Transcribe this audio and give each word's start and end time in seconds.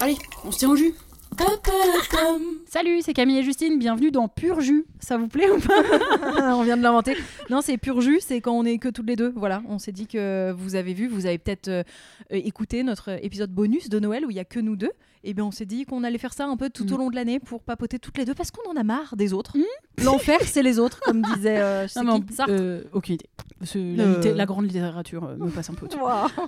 Allez, 0.00 0.18
on 0.44 0.50
se 0.50 0.58
tient 0.58 0.70
au 0.70 0.76
jus. 0.76 0.94
Salut, 2.66 3.00
c'est 3.02 3.14
Camille 3.14 3.38
et 3.38 3.42
Justine, 3.42 3.78
bienvenue 3.78 4.10
dans 4.10 4.28
Pur 4.28 4.60
Jus. 4.60 4.84
Ça 5.00 5.16
vous 5.16 5.28
plaît 5.28 5.50
ou 5.50 5.58
pas 5.60 5.82
on 6.56 6.62
vient 6.62 6.76
de 6.76 6.82
l'inventer. 6.82 7.16
Non, 7.50 7.60
c'est 7.62 7.76
pur 7.78 8.00
jus, 8.00 8.20
c'est 8.20 8.40
quand 8.40 8.52
on 8.52 8.64
est 8.64 8.78
que 8.78 8.88
toutes 8.88 9.06
les 9.08 9.16
deux. 9.16 9.32
Voilà, 9.36 9.62
on 9.68 9.78
s'est 9.78 9.92
dit 9.92 10.06
que 10.06 10.52
vous 10.56 10.74
avez 10.74 10.92
vu, 10.94 11.08
vous 11.08 11.26
avez 11.26 11.38
peut-être 11.38 11.68
euh, 11.68 11.82
écouté 12.30 12.82
notre 12.82 13.10
épisode 13.24 13.50
bonus 13.50 13.88
de 13.88 13.98
Noël 13.98 14.24
où 14.26 14.30
il 14.30 14.36
y 14.36 14.40
a 14.40 14.44
que 14.44 14.60
nous 14.60 14.76
deux. 14.76 14.92
Et 15.24 15.34
bien, 15.34 15.44
on 15.44 15.50
s'est 15.52 15.66
dit 15.66 15.84
qu'on 15.84 16.02
allait 16.02 16.18
faire 16.18 16.32
ça 16.32 16.46
un 16.46 16.56
peu 16.56 16.68
tout 16.68 16.90
au 16.92 16.96
Mm. 16.96 16.98
long 16.98 17.10
de 17.10 17.14
l'année 17.14 17.38
pour 17.38 17.62
papoter 17.62 17.98
toutes 18.00 18.18
les 18.18 18.24
deux 18.24 18.34
parce 18.34 18.50
qu'on 18.50 18.68
en 18.70 18.76
a 18.76 18.82
marre 18.82 19.14
des 19.16 19.32
autres. 19.32 19.56
L'enfer, 20.02 20.38
c'est 20.44 20.62
les 20.64 20.78
autres, 20.80 20.98
comme 21.00 21.22
disait 21.22 21.58
euh, 21.60 21.82
je 21.86 21.92
sais 21.92 22.02
Non, 22.02 22.20
qui, 22.20 22.34
euh, 22.48 22.82
aucune 22.92 23.14
idée. 23.14 23.28
La, 23.96 24.04
Euh. 24.04 24.34
la 24.34 24.46
grande 24.46 24.64
littérature 24.66 25.22
me 25.38 25.48
passe 25.50 25.70
un 25.70 25.74
peu 25.74 25.84
au-dessus. 25.86 26.00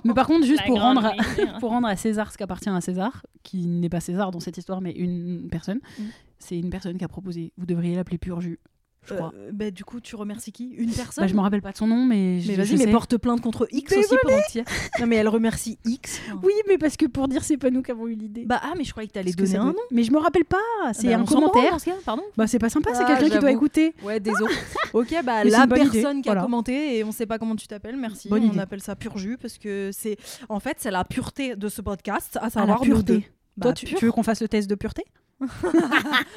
Mais 0.03 0.13
par 0.13 0.27
contre, 0.27 0.45
juste 0.45 0.59
La 0.61 0.65
pour 0.67 0.81
rendre, 0.81 1.05
à, 1.05 1.13
pour 1.61 1.69
rendre 1.69 1.87
à 1.87 1.95
César 1.95 2.31
ce 2.33 2.37
qu'appartient 2.37 2.67
à 2.69 2.81
César, 2.81 3.25
qui 3.43 3.65
n'est 3.67 3.87
pas 3.89 4.01
César 4.01 4.31
dans 4.31 4.41
cette 4.41 4.57
histoire, 4.57 4.74
mais 4.81 4.91
une 4.91 5.47
personne, 5.49 5.79
Mm. 5.99 6.03
c'est 6.39 6.57
une 6.59 6.69
personne 6.69 6.97
qui 6.97 7.03
a 7.03 7.07
proposé. 7.07 7.51
Vous 7.57 7.65
devriez 7.65 7.95
l'appeler 7.95 8.17
Pur 8.17 8.41
Jus, 8.41 8.59
je 9.07 9.13
crois. 9.13 9.31
Euh, 9.35 9.51
bah, 9.53 9.69
du 9.69 9.83
coup, 9.85 9.99
tu 10.01 10.15
remercies 10.15 10.51
qui? 10.51 10.69
Une 10.71 10.89
personne? 10.91 11.23
Bah, 11.23 11.27
je 11.27 11.35
me 11.35 11.41
rappelle 11.41 11.61
pas 11.61 11.71
de 11.71 11.77
son 11.77 11.85
nom, 11.87 12.05
mais 12.05 12.39
je, 12.39 12.47
Mais 12.47 12.55
je 12.55 12.61
vas-y, 12.61 12.77
mais 12.77 12.85
sais. 12.85 12.91
porte 12.91 13.17
plainte 13.17 13.39
contre 13.41 13.67
X 13.71 13.95
aussi 13.95 14.15
pendant 14.23 14.37
que 14.51 14.59
Non, 15.01 15.05
mais 15.07 15.17
elle 15.17 15.27
remercie 15.27 15.77
X. 15.85 16.19
Oui, 16.43 16.53
mais 16.67 16.77
parce 16.79 16.97
que 16.97 17.05
pour 17.05 17.27
dire 17.27 17.43
c'est 17.43 17.57
pas 17.57 17.69
nous 17.69 17.83
qui 17.83 17.91
avons 17.91 18.07
eu 18.07 18.15
l'idée. 18.15 18.45
Bah, 18.45 18.59
ah, 18.63 18.73
mais 18.77 18.83
je 18.83 18.91
croyais 18.91 19.07
que 19.07 19.13
t'allais 19.13 19.31
Parce 19.35 19.49
donner 19.51 19.59
un 19.63 19.65
nom. 19.67 19.75
Mais 19.91 20.01
je 20.03 20.11
me 20.11 20.17
rappelle 20.17 20.45
pas. 20.45 20.57
C'est 20.93 21.09
Bah, 21.09 21.19
un 21.19 21.25
commentaire. 21.25 21.79
ce 21.79 21.85
cas, 21.85 21.95
pardon. 22.03 22.23
Bah 22.35 22.47
c'est 22.47 22.57
pas 22.59 22.69
sympa, 22.69 22.91
c'est 22.95 23.03
Ah, 23.03 23.15
quelqu'un 23.15 23.35
qui 23.35 23.39
doit 23.39 23.51
écouter. 23.51 23.93
Ouais, 24.03 24.19
désolé. 24.19 24.53
ok, 24.93 25.09
bah 25.23 25.43
Mais 25.43 25.51
la 25.51 25.63
idée, 25.65 25.75
personne 25.75 26.21
qui 26.23 26.29
a 26.29 26.31
voilà. 26.33 26.41
commenté 26.41 26.97
et 26.97 27.03
on 27.03 27.11
sait 27.11 27.27
pas 27.27 27.37
comment 27.37 27.55
tu 27.55 27.67
t'appelles, 27.67 27.97
merci. 27.97 28.27
Bonne 28.29 28.43
on 28.43 28.47
idée. 28.51 28.59
appelle 28.59 28.81
ça 28.81 28.95
pur 28.95 29.17
jus 29.19 29.37
parce 29.39 29.57
que 29.59 29.91
c'est 29.93 30.17
en 30.49 30.59
fait 30.59 30.77
c'est 30.79 30.91
la 30.91 31.03
pureté 31.05 31.55
de 31.55 31.67
ce 31.69 31.81
podcast, 31.83 32.37
à 32.37 32.45
la 32.45 32.49
savoir 32.49 32.81
pureté. 32.81 33.29
Bah, 33.57 33.67
Toi, 33.67 33.73
tu, 33.73 33.85
pur. 33.85 33.97
tu 33.99 34.05
veux 34.05 34.11
qu'on 34.11 34.23
fasse 34.23 34.41
le 34.41 34.47
test 34.47 34.69
de 34.69 34.75
pureté 34.75 35.03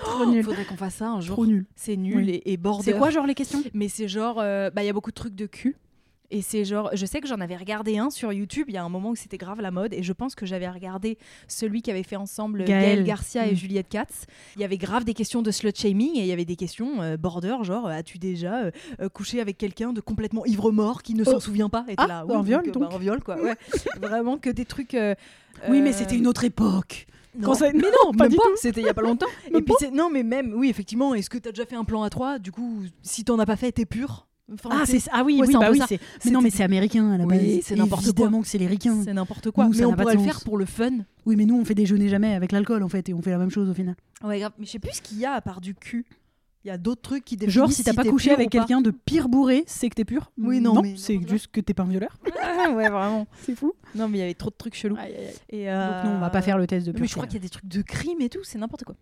Trop 0.02 0.26
nul. 0.26 0.42
Faudrait 0.44 0.64
qu'on 0.64 0.76
fasse 0.76 0.94
ça 0.96 1.08
un 1.08 1.20
jour. 1.20 1.36
Trop 1.36 1.46
nul. 1.46 1.66
C'est 1.76 1.96
nul 1.96 2.16
Oui. 2.16 2.30
et, 2.30 2.52
et 2.52 2.56
border. 2.56 2.82
C'est 2.84 2.98
quoi 2.98 3.10
genre 3.10 3.26
les 3.26 3.34
questions? 3.34 3.62
Mais 3.74 3.88
c'est 3.88 4.08
genre, 4.08 4.38
euh, 4.40 4.70
bah 4.70 4.82
il 4.82 4.86
y 4.86 4.90
a 4.90 4.92
beaucoup 4.92 5.10
de 5.10 5.14
trucs 5.16 5.34
de 5.34 5.46
cul. 5.46 5.76
Et 6.30 6.42
c'est 6.42 6.64
genre, 6.66 6.90
je 6.92 7.06
sais 7.06 7.20
que 7.22 7.26
j'en 7.26 7.40
avais 7.40 7.56
regardé 7.56 7.96
un 7.96 8.10
sur 8.10 8.32
YouTube. 8.34 8.66
Il 8.68 8.74
y 8.74 8.76
a 8.76 8.84
un 8.84 8.90
moment 8.90 9.10
où 9.10 9.14
c'était 9.16 9.38
grave 9.38 9.62
la 9.62 9.70
mode, 9.70 9.94
et 9.94 10.02
je 10.02 10.12
pense 10.12 10.34
que 10.34 10.44
j'avais 10.44 10.68
regardé 10.68 11.16
celui 11.46 11.80
qui 11.80 11.90
avait 11.90 12.02
fait 12.02 12.16
ensemble 12.16 12.64
Gaël. 12.64 13.02
Garcia 13.04 13.46
et 13.46 13.52
Mm. 13.52 13.56
Juliette 13.56 13.88
Katz. 13.88 14.26
Il 14.56 14.60
y 14.60 14.64
avait 14.64 14.76
grave 14.76 15.04
des 15.04 15.14
questions 15.14 15.40
de 15.40 15.50
slut 15.50 15.72
shaming 15.74 16.16
et 16.16 16.20
il 16.20 16.26
y 16.26 16.32
avait 16.32 16.44
des 16.44 16.56
questions 16.56 17.00
euh, 17.00 17.16
border, 17.16 17.56
genre 17.62 17.86
euh, 17.86 17.90
as-tu 17.92 18.18
déjà 18.18 18.64
euh, 19.00 19.08
couché 19.08 19.40
avec 19.40 19.56
quelqu'un 19.56 19.94
de 19.94 20.00
complètement 20.02 20.44
ivre 20.44 20.70
mort 20.70 21.02
qui 21.02 21.14
ne 21.14 21.24
s'en 21.24 21.36
Oh. 21.36 21.40
souvient 21.40 21.70
pas? 21.70 21.86
Et 21.88 21.94
Ah, 21.96 22.06
là, 22.06 22.24
un 22.28 22.42
viol, 22.42 22.62
euh, 22.66 22.72
donc. 22.72 22.82
bah, 22.82 22.90
un 22.94 22.98
viol 22.98 23.22
quoi. 23.22 23.40
Ouais. 23.40 23.54
Vraiment 24.00 24.36
que 24.36 24.50
des 24.50 24.66
trucs. 24.66 24.92
euh, 24.94 25.14
Oui, 25.70 25.80
mais 25.80 25.92
c'était 25.94 26.16
une 26.16 26.26
autre 26.26 26.44
époque. 26.44 27.06
non. 27.38 27.54
Ça- 27.54 27.72
Mais 27.72 27.80
non, 28.04 28.12
pas 28.12 28.24
même 28.24 28.32
du 28.32 28.36
pas. 28.36 28.42
tout. 28.42 28.56
C'était 28.56 28.82
il 28.82 28.86
y 28.86 28.90
a 28.90 28.94
pas 28.94 29.00
longtemps. 29.02 29.26
Et 29.54 29.62
puis 29.62 29.74
non, 29.94 30.10
mais 30.10 30.22
même, 30.24 30.52
oui, 30.54 30.68
effectivement. 30.68 31.14
Est-ce 31.14 31.30
que 31.30 31.38
t'as 31.38 31.50
déjà 31.52 31.64
fait 31.64 31.76
un 31.76 31.84
plan 31.84 32.02
à 32.02 32.10
trois? 32.10 32.38
Du 32.38 32.52
coup, 32.52 32.82
si 33.02 33.24
t'en 33.24 33.38
as 33.38 33.46
pas 33.46 33.56
fait, 33.56 33.72
t'es 33.72 33.86
pur. 33.86 34.26
Enfin, 34.52 34.70
Ah, 34.72 34.86
c'est- 34.86 35.08
ah 35.12 35.22
oui, 35.24 35.34
Ouais, 35.40 35.46
oui, 35.46 35.52
c'est 35.52 35.58
bah 35.58 35.70
oui, 35.70 35.80
c'est. 35.88 36.00
Mais 36.24 36.30
non, 36.30 36.40
mais 36.40 36.50
c'est 36.50 36.62
américain 36.62 37.10
à 37.12 37.18
la 37.18 37.24
Oui, 37.26 37.36
base. 37.56 37.64
c'est 37.64 37.76
n'importe 37.76 38.02
quoi. 38.04 38.10
Évidemment 38.26 38.40
que 38.40 38.48
c'est 38.48 38.58
les 38.58 38.66
ricains. 38.66 39.02
c'est 39.04 39.12
n'importe 39.12 39.50
quoi. 39.50 39.66
Nous, 39.66 39.74
mais 39.78 39.84
on 39.84 39.94
pourrait 39.94 40.14
le 40.14 40.20
faire 40.22 40.40
pour 40.40 40.56
le 40.56 40.64
fun. 40.64 40.90
Oui, 41.26 41.36
mais 41.36 41.44
nous 41.44 41.56
on 41.60 41.64
fait 41.64 41.74
déjeuner 41.74 42.08
jamais 42.08 42.34
avec 42.34 42.52
l'alcool 42.52 42.82
en 42.82 42.88
fait 42.88 43.08
et 43.10 43.14
on 43.14 43.20
fait 43.20 43.30
la 43.30 43.38
même 43.38 43.50
chose 43.50 43.68
au 43.68 43.74
final. 43.74 43.94
Ouais, 44.24 44.38
grave. 44.40 44.52
Mais 44.58 44.64
je 44.66 44.70
sais 44.70 44.78
plus 44.78 44.92
ce 44.94 45.02
qu'il 45.02 45.18
y 45.18 45.26
a 45.26 45.32
à 45.32 45.40
part 45.42 45.60
du 45.60 45.74
cul. 45.74 46.06
Il 46.64 46.68
y 46.68 46.70
a 46.70 46.78
d'autres 46.78 47.02
trucs 47.02 47.24
qui 47.24 47.36
Genre 47.38 47.66
définissent 47.68 47.76
si 47.76 47.84
t'as 47.84 47.92
pas 47.94 48.04
couché 48.04 48.30
pur 48.30 48.38
avec 48.38 48.50
quelqu'un 48.50 48.80
de 48.80 48.90
pire 48.90 49.28
bourré, 49.28 49.62
c'est 49.66 49.88
que 49.88 49.94
t'es 49.94 50.04
pur. 50.04 50.32
Oui, 50.38 50.60
non, 50.60 50.82
mais 50.82 50.94
c'est 50.96 51.18
juste 51.28 51.48
que 51.52 51.60
t'es 51.60 51.72
pas 51.72 51.84
un 51.84 51.88
violeur. 51.88 52.18
ouais, 52.74 52.88
vraiment. 52.88 53.26
C'est 53.42 53.54
fou. 53.54 53.74
Non, 53.94 54.08
mais 54.08 54.18
il 54.18 54.20
y 54.20 54.24
avait 54.24 54.34
trop 54.34 54.50
de 54.50 54.56
trucs 54.56 54.74
chelous. 54.74 54.96
Et 55.50 55.66
Donc 55.66 56.04
non, 56.04 56.16
on 56.16 56.20
va 56.20 56.30
pas 56.30 56.42
faire 56.42 56.58
le 56.58 56.66
test 56.66 56.86
de 56.86 56.92
Mais 56.92 56.96
pureté. 56.96 57.08
je 57.10 57.14
crois 57.14 57.26
qu'il 57.26 57.34
y 57.34 57.38
a 57.38 57.42
des 57.42 57.48
trucs 57.48 57.68
de 57.68 57.80
crime 57.82 58.20
et 58.20 58.28
tout. 58.28 58.40
C'est 58.42 58.58
n'importe 58.58 58.84
quoi. 58.84 58.96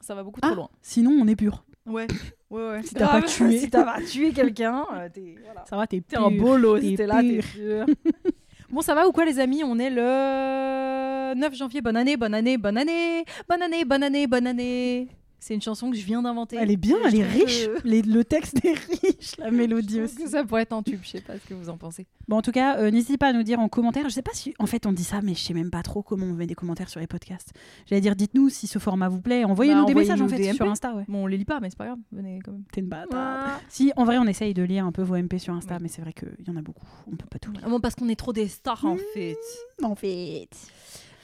Ça 0.00 0.14
va 0.14 0.22
beaucoup 0.22 0.40
Ah, 0.42 0.48
trop 0.48 0.56
loin. 0.56 0.68
Sinon 0.82 1.12
on 1.20 1.26
est 1.28 1.36
pur. 1.36 1.64
Ouais, 1.86 2.06
ouais, 2.50 2.68
ouais. 2.68 2.82
Si 2.82 2.94
t'as 2.94 3.08
pas 3.08 3.22
tué. 3.22 3.58
si 3.58 3.70
t'as 3.70 3.84
pas 3.84 4.00
tué 4.02 4.32
quelqu'un, 4.32 4.84
euh, 4.94 5.08
t'es 5.12 5.36
voilà. 5.44 5.64
Ça 5.68 5.76
va, 5.76 5.86
t'es 5.86 6.00
T'es 6.00 6.16
un 6.16 6.30
bolos, 6.30 6.80
t'es 6.80 6.94
t'es 6.96 7.06
là, 7.06 7.20
t'es 7.22 7.38
pur. 7.38 7.86
pur. 7.86 7.86
Bon, 8.70 8.82
ça 8.82 8.94
va 8.94 9.08
ou 9.08 9.12
quoi, 9.12 9.24
les 9.24 9.38
amis? 9.40 9.64
On 9.64 9.78
est 9.78 9.88
le 9.88 11.34
9 11.34 11.54
janvier. 11.54 11.80
Bonne 11.80 11.96
année, 11.96 12.18
bonne 12.18 12.34
année, 12.34 12.58
bonne 12.58 12.76
année, 12.76 13.24
bonne 13.48 13.62
année, 13.62 13.84
bonne 13.86 14.02
année, 14.02 14.26
bonne 14.26 14.46
année. 14.46 15.08
C'est 15.48 15.54
une 15.54 15.62
chanson 15.62 15.90
que 15.90 15.96
je 15.96 16.04
viens 16.04 16.20
d'inventer. 16.20 16.56
Elle 16.60 16.70
est 16.70 16.76
bien, 16.76 16.98
elle 17.06 17.14
est 17.20 17.24
riche. 17.26 17.66
que- 17.68 17.88
Les- 17.88 18.02
le 18.02 18.22
texte 18.22 18.62
est 18.66 18.74
riche, 18.74 19.34
la 19.38 19.50
mélodie 19.50 20.02
aussi. 20.02 20.16
que 20.16 20.28
ça 20.28 20.44
pourrait 20.44 20.60
être 20.62 20.74
un 20.74 20.82
tube. 20.82 21.00
Je 21.02 21.08
sais 21.08 21.20
pas 21.22 21.38
ce 21.38 21.48
que 21.48 21.54
vous 21.54 21.70
en 21.70 21.78
pensez. 21.78 22.06
Bon, 22.28 22.36
en 22.36 22.42
tout 22.42 22.52
cas, 22.52 22.76
euh, 22.78 22.90
n'hésitez 22.90 23.16
pas 23.16 23.28
à 23.28 23.32
nous 23.32 23.42
dire 23.42 23.58
en 23.58 23.70
commentaire. 23.70 24.04
Je 24.10 24.14
sais 24.14 24.20
pas 24.20 24.34
si, 24.34 24.52
en 24.58 24.66
fait, 24.66 24.84
on 24.84 24.92
dit 24.92 25.04
ça, 25.04 25.22
mais 25.22 25.32
je 25.34 25.40
sais 25.40 25.54
même 25.54 25.70
pas 25.70 25.82
trop 25.82 26.02
comment 26.02 26.26
on 26.26 26.34
met 26.34 26.46
des 26.46 26.54
commentaires 26.54 26.90
sur 26.90 27.00
les 27.00 27.06
podcasts. 27.06 27.54
J'allais 27.86 28.02
dire, 28.02 28.14
dites-nous 28.14 28.50
si 28.50 28.66
ce 28.66 28.78
format 28.78 29.08
vous 29.08 29.22
plaît. 29.22 29.44
Envoyez-nous 29.44 29.80
Bah, 29.80 29.86
des 29.86 29.94
messages 29.94 30.20
en 30.20 30.28
fait 30.28 30.52
sur. 30.52 30.68
Insta. 30.68 30.94
Ouais. 30.94 31.04
Bon, 31.08 31.24
on 31.24 31.26
les 31.26 31.38
lit 31.38 31.46
pas, 31.46 31.60
mais 31.60 31.70
c'est 31.70 31.78
pas 31.78 31.86
grave. 31.86 31.98
Venez 32.12 32.40
quand 32.44 32.52
même. 32.52 32.64
T'es 32.70 32.82
une 32.82 32.88
bâtarde. 32.88 33.08
Ah. 33.14 33.58
Si, 33.70 33.90
en 33.96 34.04
vrai, 34.04 34.18
on 34.18 34.26
essaye 34.26 34.52
de 34.52 34.62
lire 34.62 34.84
un 34.84 34.92
peu 34.92 35.00
vos 35.00 35.16
MP 35.16 35.38
sur 35.38 35.54
Insta, 35.54 35.78
mais 35.80 35.88
c'est 35.88 36.02
vrai 36.02 36.12
qu'il 36.12 36.28
y 36.46 36.50
en 36.50 36.56
a 36.56 36.62
beaucoup. 36.62 36.84
On 37.10 37.16
peut 37.16 37.26
pas 37.30 37.38
tout 37.38 37.52
lire. 37.52 37.66
Bon, 37.66 37.80
parce 37.80 37.94
qu'on 37.94 38.10
est 38.10 38.16
trop 38.18 38.34
des 38.34 38.48
stars 38.48 38.84
en 38.84 38.98
fait. 39.14 39.38
En 39.82 39.94
fait. 39.94 40.48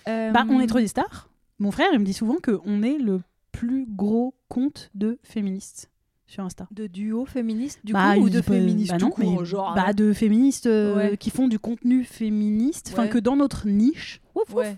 Euh, 0.09 0.31
Bah, 0.31 0.47
on 0.49 0.61
est 0.61 0.67
trop 0.67 0.79
des 0.81 0.89
stars. 0.89 1.29
Mon 1.59 1.71
frère, 1.71 1.89
il 1.93 1.99
me 1.99 2.05
dit 2.06 2.15
souvent 2.15 2.37
qu'on 2.43 2.83
est 2.83 2.97
le 2.97 3.21
plus 3.59 3.87
gros 3.88 4.34
compte 4.48 4.91
de 4.94 5.19
féministes 5.22 5.91
sur 6.26 6.42
Insta. 6.44 6.66
de 6.70 6.87
duo 6.87 7.26
féministe 7.26 7.81
du 7.84 7.92
Bah, 7.92 8.15
coup 8.15 8.22
ou 8.22 8.28
il 8.28 8.32
de 8.32 8.41
dit 8.41 8.47
pas- 8.47 8.53
féministes 8.54 8.91
bah 8.92 8.98
tout 8.98 9.04
non, 9.06 9.10
court, 9.10 9.41
mais- 9.41 9.44
genre 9.47 9.75
bah, 9.75 9.92
de 9.92 10.12
féministes 10.12 10.66
euh, 10.66 10.97
Ouais. 11.10 11.16
qui 11.16 11.31
font 11.31 11.48
du 11.48 11.59
contenu 11.59 12.04
féministe, 12.04 12.91
enfin 12.93 13.03
Ouais. 13.04 13.09
que 13.10 13.19
dans 13.19 13.37
notre 13.37 13.66
niche, 13.69 14.20
ouf, 14.34 14.43
ouf, 14.48 14.54
ouais. 14.54 14.76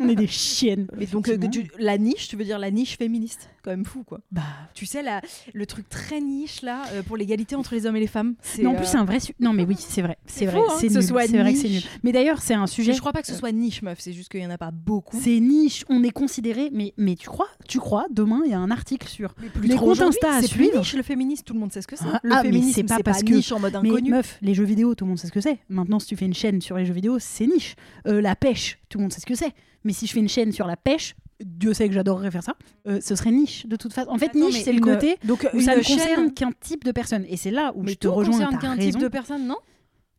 On 0.00 0.08
est 0.08 0.14
des 0.14 0.26
chiennes. 0.26 0.86
Mais 0.96 1.06
donc 1.06 1.28
euh, 1.28 1.38
tu- 1.50 1.70
la 1.78 1.98
niche, 1.98 2.28
tu 2.28 2.36
veux 2.36 2.44
dire 2.44 2.58
la 2.58 2.70
niche 2.70 2.96
féministe, 2.96 3.50
quand 3.62 3.70
même 3.70 3.84
fou 3.84 4.04
quoi. 4.04 4.20
Bah, 4.30 4.42
Tu 4.74 4.86
sais 4.86 5.02
la, 5.02 5.20
le 5.52 5.66
truc 5.66 5.88
très 5.88 6.20
niche 6.20 6.62
là 6.62 6.82
euh, 6.92 7.02
pour 7.02 7.16
l'égalité 7.16 7.54
entre 7.54 7.74
les 7.74 7.86
hommes 7.86 7.96
et 7.96 8.00
les 8.00 8.06
femmes. 8.06 8.34
Non, 8.60 8.70
en 8.70 8.74
euh, 8.74 8.76
plus 8.78 8.86
c'est 8.86 8.96
un 8.96 9.04
vrai. 9.04 9.20
su- 9.20 9.34
Non, 9.40 9.52
mais 9.52 9.64
oui, 9.64 9.76
c'est 9.78 10.02
vrai, 10.02 10.18
c'est 10.26 10.46
vrai, 10.46 10.58
hein, 10.58 10.72
c'est 10.78 10.88
ce 10.88 11.00
soit 11.00 11.26
C'est 11.26 11.38
vrai 11.38 11.52
que 11.52 11.58
c'est 11.58 11.68
nul. 11.68 11.76
niche. 11.76 11.88
Mais 12.02 12.12
d'ailleurs, 12.12 12.40
c'est 12.40 12.54
un 12.54 12.62
mais 12.62 12.66
sujet. 12.66 12.92
je 12.92 13.00
crois 13.00 13.12
pas 13.12 13.20
que 13.22 13.26
ce 13.28 13.34
soit 13.34 13.52
niche 13.52 13.82
meuf, 13.82 13.98
c'est 14.00 14.12
juste 14.12 14.30
qu'il 14.30 14.40
y 14.40 14.46
en 14.46 14.50
a 14.50 14.58
pas 14.58 14.70
beaucoup. 14.70 15.18
C'est 15.20 15.40
niche, 15.40 15.84
on 15.88 16.02
est 16.02 16.10
considéré, 16.10 16.70
mais, 16.72 16.94
mais 16.96 17.14
tu 17.16 17.28
crois, 17.28 17.48
tu 17.68 17.78
crois, 17.78 18.06
demain 18.10 18.40
il 18.44 18.50
y 18.50 18.54
a 18.54 18.58
un 18.58 18.70
article 18.70 19.08
sur 19.08 19.34
les 19.62 19.76
comptes 19.76 20.00
Insta 20.00 20.34
à 20.36 20.42
suivre. 20.42 20.78
niche 20.78 20.94
le 20.94 21.02
féminisme, 21.02 21.44
tout 21.44 21.54
le 21.54 21.60
monde 21.60 21.72
sait 21.72 21.82
ce 21.82 21.86
que 21.86 21.96
c'est. 21.96 22.04
Ah, 22.12 22.20
le 22.22 22.32
ah, 22.32 22.36
mais 22.42 22.50
féminisme, 22.50 22.72
c'est 22.74 22.82
pas 22.84 22.96
c'est 22.96 23.02
parce 23.02 23.22
que- 23.22 23.32
niche 23.34 23.52
en 23.52 23.58
mode 23.60 23.76
Mais 23.82 23.88
inconnu. 23.90 24.10
meuf, 24.10 24.38
les 24.42 24.54
jeux 24.54 24.64
vidéo, 24.64 24.94
tout 24.94 25.04
le 25.04 25.10
monde 25.10 25.18
sait 25.18 25.26
ce 25.28 25.32
que 25.32 25.40
c'est. 25.40 25.58
Maintenant, 25.68 25.98
si 25.98 26.06
tu 26.08 26.16
fais 26.16 26.24
une 26.26 26.34
chaîne 26.34 26.60
sur 26.60 26.76
les 26.76 26.84
jeux 26.84 26.92
vidéo, 26.94 27.18
c'est 27.18 27.46
niche. 27.46 27.74
Euh, 28.06 28.20
la 28.20 28.34
pêche, 28.36 28.78
tout 28.92 28.98
le 28.98 29.02
monde 29.02 29.12
sait 29.12 29.20
ce 29.20 29.26
que 29.26 29.34
c'est. 29.34 29.52
Mais 29.84 29.92
si 29.92 30.06
je 30.06 30.12
fais 30.12 30.20
une 30.20 30.28
chaîne 30.28 30.52
sur 30.52 30.66
la 30.66 30.76
pêche, 30.76 31.16
Dieu 31.44 31.72
sait 31.74 31.88
que 31.88 31.94
j'adorerais 31.94 32.30
faire 32.30 32.42
ça, 32.42 32.54
euh, 32.86 33.00
ce 33.00 33.16
serait 33.16 33.32
niche 33.32 33.66
de 33.66 33.76
toute 33.76 33.92
façon. 33.92 34.10
En 34.10 34.18
fait, 34.18 34.26
Attends, 34.26 34.38
niche, 34.38 34.62
c'est 34.62 34.72
le 34.72 34.80
côté 34.80 35.16
donc 35.24 35.48
où 35.54 35.60
ça 35.60 35.74
ne 35.76 35.82
concerne 35.82 36.32
qu'un 36.32 36.52
type 36.60 36.84
de 36.84 36.92
personne. 36.92 37.24
Et 37.28 37.36
c'est 37.36 37.50
là 37.50 37.72
où 37.74 37.82
mais 37.82 37.92
je 37.92 37.96
te 37.96 38.08
rejoins. 38.08 38.34
concerne 38.46 38.58
qu'un 38.58 38.76
type 38.76 38.98
de 38.98 39.08
personne, 39.08 39.46
non? 39.46 39.56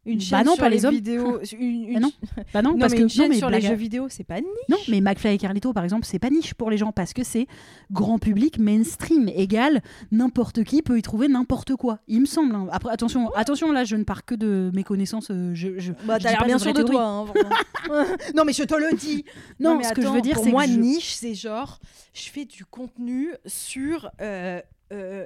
Une 0.05 0.17
Bah 0.17 0.23
chaîne 0.25 0.45
non, 0.45 0.53
sur 0.55 0.63
pas 0.63 0.69
les 0.69 0.85
hommes. 0.85 0.93
vidéos. 0.95 1.39
une, 1.59 1.87
une- 1.89 1.93
Bah 1.93 1.99
non. 2.01 2.11
Bah 2.53 2.61
non, 2.61 2.71
Non, 2.73 2.77
parce 2.79 2.91
mais 2.91 2.97
que 2.97 3.03
une 3.03 3.09
chaîne 3.09 3.23
non, 3.23 3.29
mais 3.29 3.37
sur 3.37 3.49
les 3.49 3.59
blague 3.59 3.71
jeux 3.71 3.77
vidéo, 3.77 4.07
c'est 4.09 4.25
pas 4.25 4.41
niche. 4.41 4.47
Non, 4.67 4.77
mais 4.89 4.99
McFly 4.99 5.35
et 5.35 5.37
Carlito, 5.37 5.71
par 5.71 5.83
exemple, 5.85 6.05
c'est 6.05 6.19
pas 6.19 6.29
niche 6.29 6.53
pour 6.55 6.69
les 6.69 6.77
gens 6.77 6.91
parce 6.91 7.13
que 7.13 7.23
c'est 7.23 7.47
grand 7.91 8.19
public, 8.19 8.59
mainstream, 8.59 9.29
égal. 9.29 9.81
N'importe 10.11 10.63
qui 10.65 10.81
peut 10.81 10.97
y 10.97 11.01
trouver 11.01 11.29
n'importe 11.29 11.75
quoi. 11.77 11.99
Il 12.09 12.19
me 12.21 12.25
semble. 12.25 12.53
hein. 12.53 12.67
Après, 12.71 12.91
attention, 12.91 13.33
attention, 13.33 13.71
là, 13.71 13.85
je 13.85 13.95
ne 13.95 14.03
pars 14.03 14.25
que 14.25 14.35
de 14.35 14.71
mes 14.75 14.83
connaissances. 14.83 15.31
euh, 15.31 15.51
je, 15.53 15.79
je, 15.79 15.93
Bah, 16.05 16.17
je 16.19 16.45
bien 16.45 16.57
sûr 16.59 16.73
de 16.73 16.83
toi. 16.83 17.03
hein, 17.05 17.25
non, 18.35 18.43
mais 18.45 18.53
je 18.53 18.63
te 18.63 18.75
le 18.75 18.95
dis. 18.97 19.23
Non, 19.59 19.77
mais 19.77 19.83
ce 19.85 19.93
que 19.93 20.01
je 20.01 20.07
veux 20.07 20.21
dire, 20.21 20.37
c'est 20.37 20.51
moi, 20.51 20.65
je- 20.65 20.71
niche, 20.77 21.13
c'est 21.13 21.33
genre, 21.33 21.79
je 22.13 22.29
fais 22.29 22.43
du 22.45 22.65
contenu 22.65 23.29
sur 23.45 24.09
euh, 24.21 24.59
euh, 24.91 25.25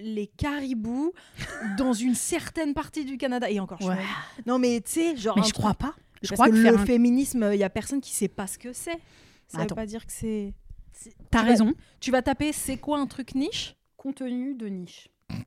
les 0.00 0.26
caribous 0.28 1.12
dans 1.76 1.92
une 1.92 2.14
certaine 2.14 2.74
partie 2.74 3.04
du 3.04 3.16
Canada. 3.16 3.50
Et 3.50 3.60
encore, 3.60 3.78
je 3.80 3.88
Ouais. 3.88 3.96
Non, 4.46 4.58
mais 4.58 4.80
tu 4.80 4.92
sais, 4.92 5.16
genre. 5.16 5.36
Mais 5.38 5.44
je 5.46 5.52
crois 5.52 5.74
pas. 5.74 5.94
Je 6.22 6.28
Parce 6.30 6.38
crois 6.40 6.46
que, 6.48 6.52
que, 6.62 6.68
le 6.68 6.78
un- 6.78 6.86
féminisme, 6.86 7.50
il 7.52 7.58
y 7.58 7.64
a 7.64 7.70
personne 7.70 8.00
qui 8.00 8.12
sait 8.12 8.28
pas 8.28 8.46
ce 8.46 8.58
que 8.58 8.72
c'est. 8.72 8.98
Ça 9.46 9.60
Attends. 9.60 9.74
veut 9.74 9.80
pas 9.82 9.86
dire 9.86 10.04
que 10.06 10.12
c'est. 10.12 10.52
T'as 11.30 11.42
vas- 11.42 11.48
raison. 11.48 11.74
Tu 12.00 12.10
vas 12.10 12.22
taper 12.22 12.52
c'est 12.52 12.76
quoi 12.76 12.98
un 12.98 13.06
truc 13.06 13.34
niche? 13.34 13.76
Contenu 13.96 14.54
de 14.54 14.66
niche. 14.66 15.08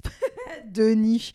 De 0.67 0.89
niche. 0.93 1.33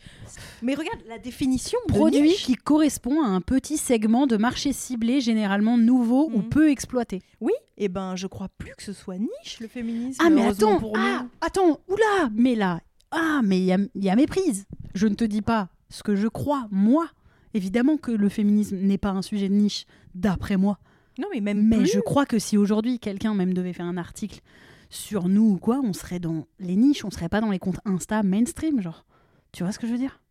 Mais 0.61 0.73
regarde 0.75 0.99
la 1.07 1.17
définition 1.17 1.77
de 1.87 1.93
Produit 1.93 2.21
niche. 2.21 2.45
qui 2.45 2.55
correspond 2.55 3.21
à 3.23 3.27
un 3.27 3.41
petit 3.41 3.77
segment 3.77 4.25
de 4.27 4.37
marché 4.37 4.73
ciblé, 4.73 5.21
généralement 5.21 5.77
nouveau 5.77 6.29
ou 6.33 6.39
Mhm. 6.39 6.49
peu 6.49 6.69
exploité. 6.69 7.21
Oui, 7.41 7.51
et 7.77 7.89
ben 7.89 8.15
je 8.15 8.27
crois 8.27 8.47
plus 8.57 8.73
que 8.75 8.83
ce 8.83 8.93
soit 8.93 9.17
niche 9.17 9.59
le 9.59 9.67
féminisme. 9.67 10.21
Ah 10.25 10.29
mais 10.29 10.45
attends, 10.45 10.79
pour 10.79 10.93
ah, 10.97 11.25
attends, 11.41 11.79
oula, 11.87 12.29
mais 12.33 12.55
là, 12.55 12.79
ah 13.11 13.41
mais 13.43 13.59
il 13.59 13.65
y 13.65 13.71
a, 13.73 13.77
il 13.95 14.03
y 14.03 14.09
a 14.09 14.15
méprise. 14.15 14.65
Je 14.93 15.07
ne 15.07 15.15
te 15.15 15.23
dis 15.23 15.41
pas 15.41 15.69
ce 15.89 16.03
que 16.03 16.15
je 16.15 16.27
crois, 16.27 16.67
moi. 16.71 17.09
Évidemment 17.53 17.97
que 17.97 18.11
le 18.11 18.29
féminisme 18.29 18.77
n'est 18.77 18.97
pas 18.97 19.11
un 19.11 19.21
sujet 19.21 19.49
de 19.49 19.53
niche, 19.53 19.85
d'après 20.15 20.57
moi. 20.57 20.79
Non 21.17 21.27
mais 21.33 21.41
même 21.41 21.65
Mais 21.67 21.77
plus. 21.77 21.87
je 21.93 21.99
crois 21.99 22.25
que 22.25 22.37
si 22.39 22.57
aujourd'hui 22.57 22.99
quelqu'un 22.99 23.33
même 23.33 23.53
devait 23.53 23.73
faire 23.73 23.85
un 23.85 23.97
article 23.97 24.41
sur 24.89 25.27
nous 25.27 25.51
ou 25.53 25.57
quoi, 25.57 25.79
on 25.83 25.93
serait 25.93 26.19
dans 26.19 26.45
les 26.59 26.75
niches, 26.75 27.03
on 27.05 27.09
serait 27.09 27.29
pas 27.29 27.41
dans 27.41 27.49
les 27.51 27.59
comptes 27.59 27.79
Insta 27.85 28.21
mainstream, 28.23 28.81
genre. 28.81 29.05
Tu 29.51 29.63
vois 29.63 29.71
ce 29.71 29.79
que 29.79 29.87
je 29.87 29.91
veux 29.93 29.97
dire? 29.97 30.21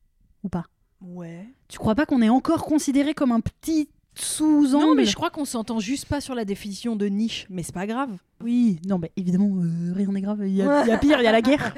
Ou 0.45 0.49
pas? 0.49 0.67
Ouais. 1.01 1.47
Tu 1.69 1.79
crois 1.79 1.95
pas 1.95 2.07
qu'on 2.07 2.23
est 2.23 2.29
encore 2.29 2.65
considéré 2.65 3.15
comme 3.15 3.33
un 3.33 3.41
petit 3.41 3.89
sous-angle 4.19 4.87
Non 4.87 4.95
mais 4.95 5.05
je 5.05 5.15
crois 5.15 5.31
qu'on 5.31 5.45
s'entend 5.45 5.79
juste 5.79 6.07
pas 6.07 6.21
sur 6.21 6.35
la 6.35 6.45
définition 6.45 6.97
de 6.97 7.07
niche, 7.07 7.47
mais 7.51 7.63
c'est 7.63 7.75
pas 7.75 7.87
grave. 7.87 8.11
Oui, 8.43 8.79
non, 8.87 8.99
mais 8.99 9.13
évidemment, 9.17 9.51
euh, 9.63 9.93
rien 9.95 10.09
n'est 10.09 10.21
grave. 10.21 10.41
Il 10.47 10.55
y, 10.55 10.63
a 10.63 10.85
il 10.85 10.89
y 10.89 10.93
a 10.93 10.99
pire, 10.99 11.19
il 11.21 11.25
y 11.25 11.27
a 11.27 11.33
la 11.33 11.43
guerre. 11.43 11.75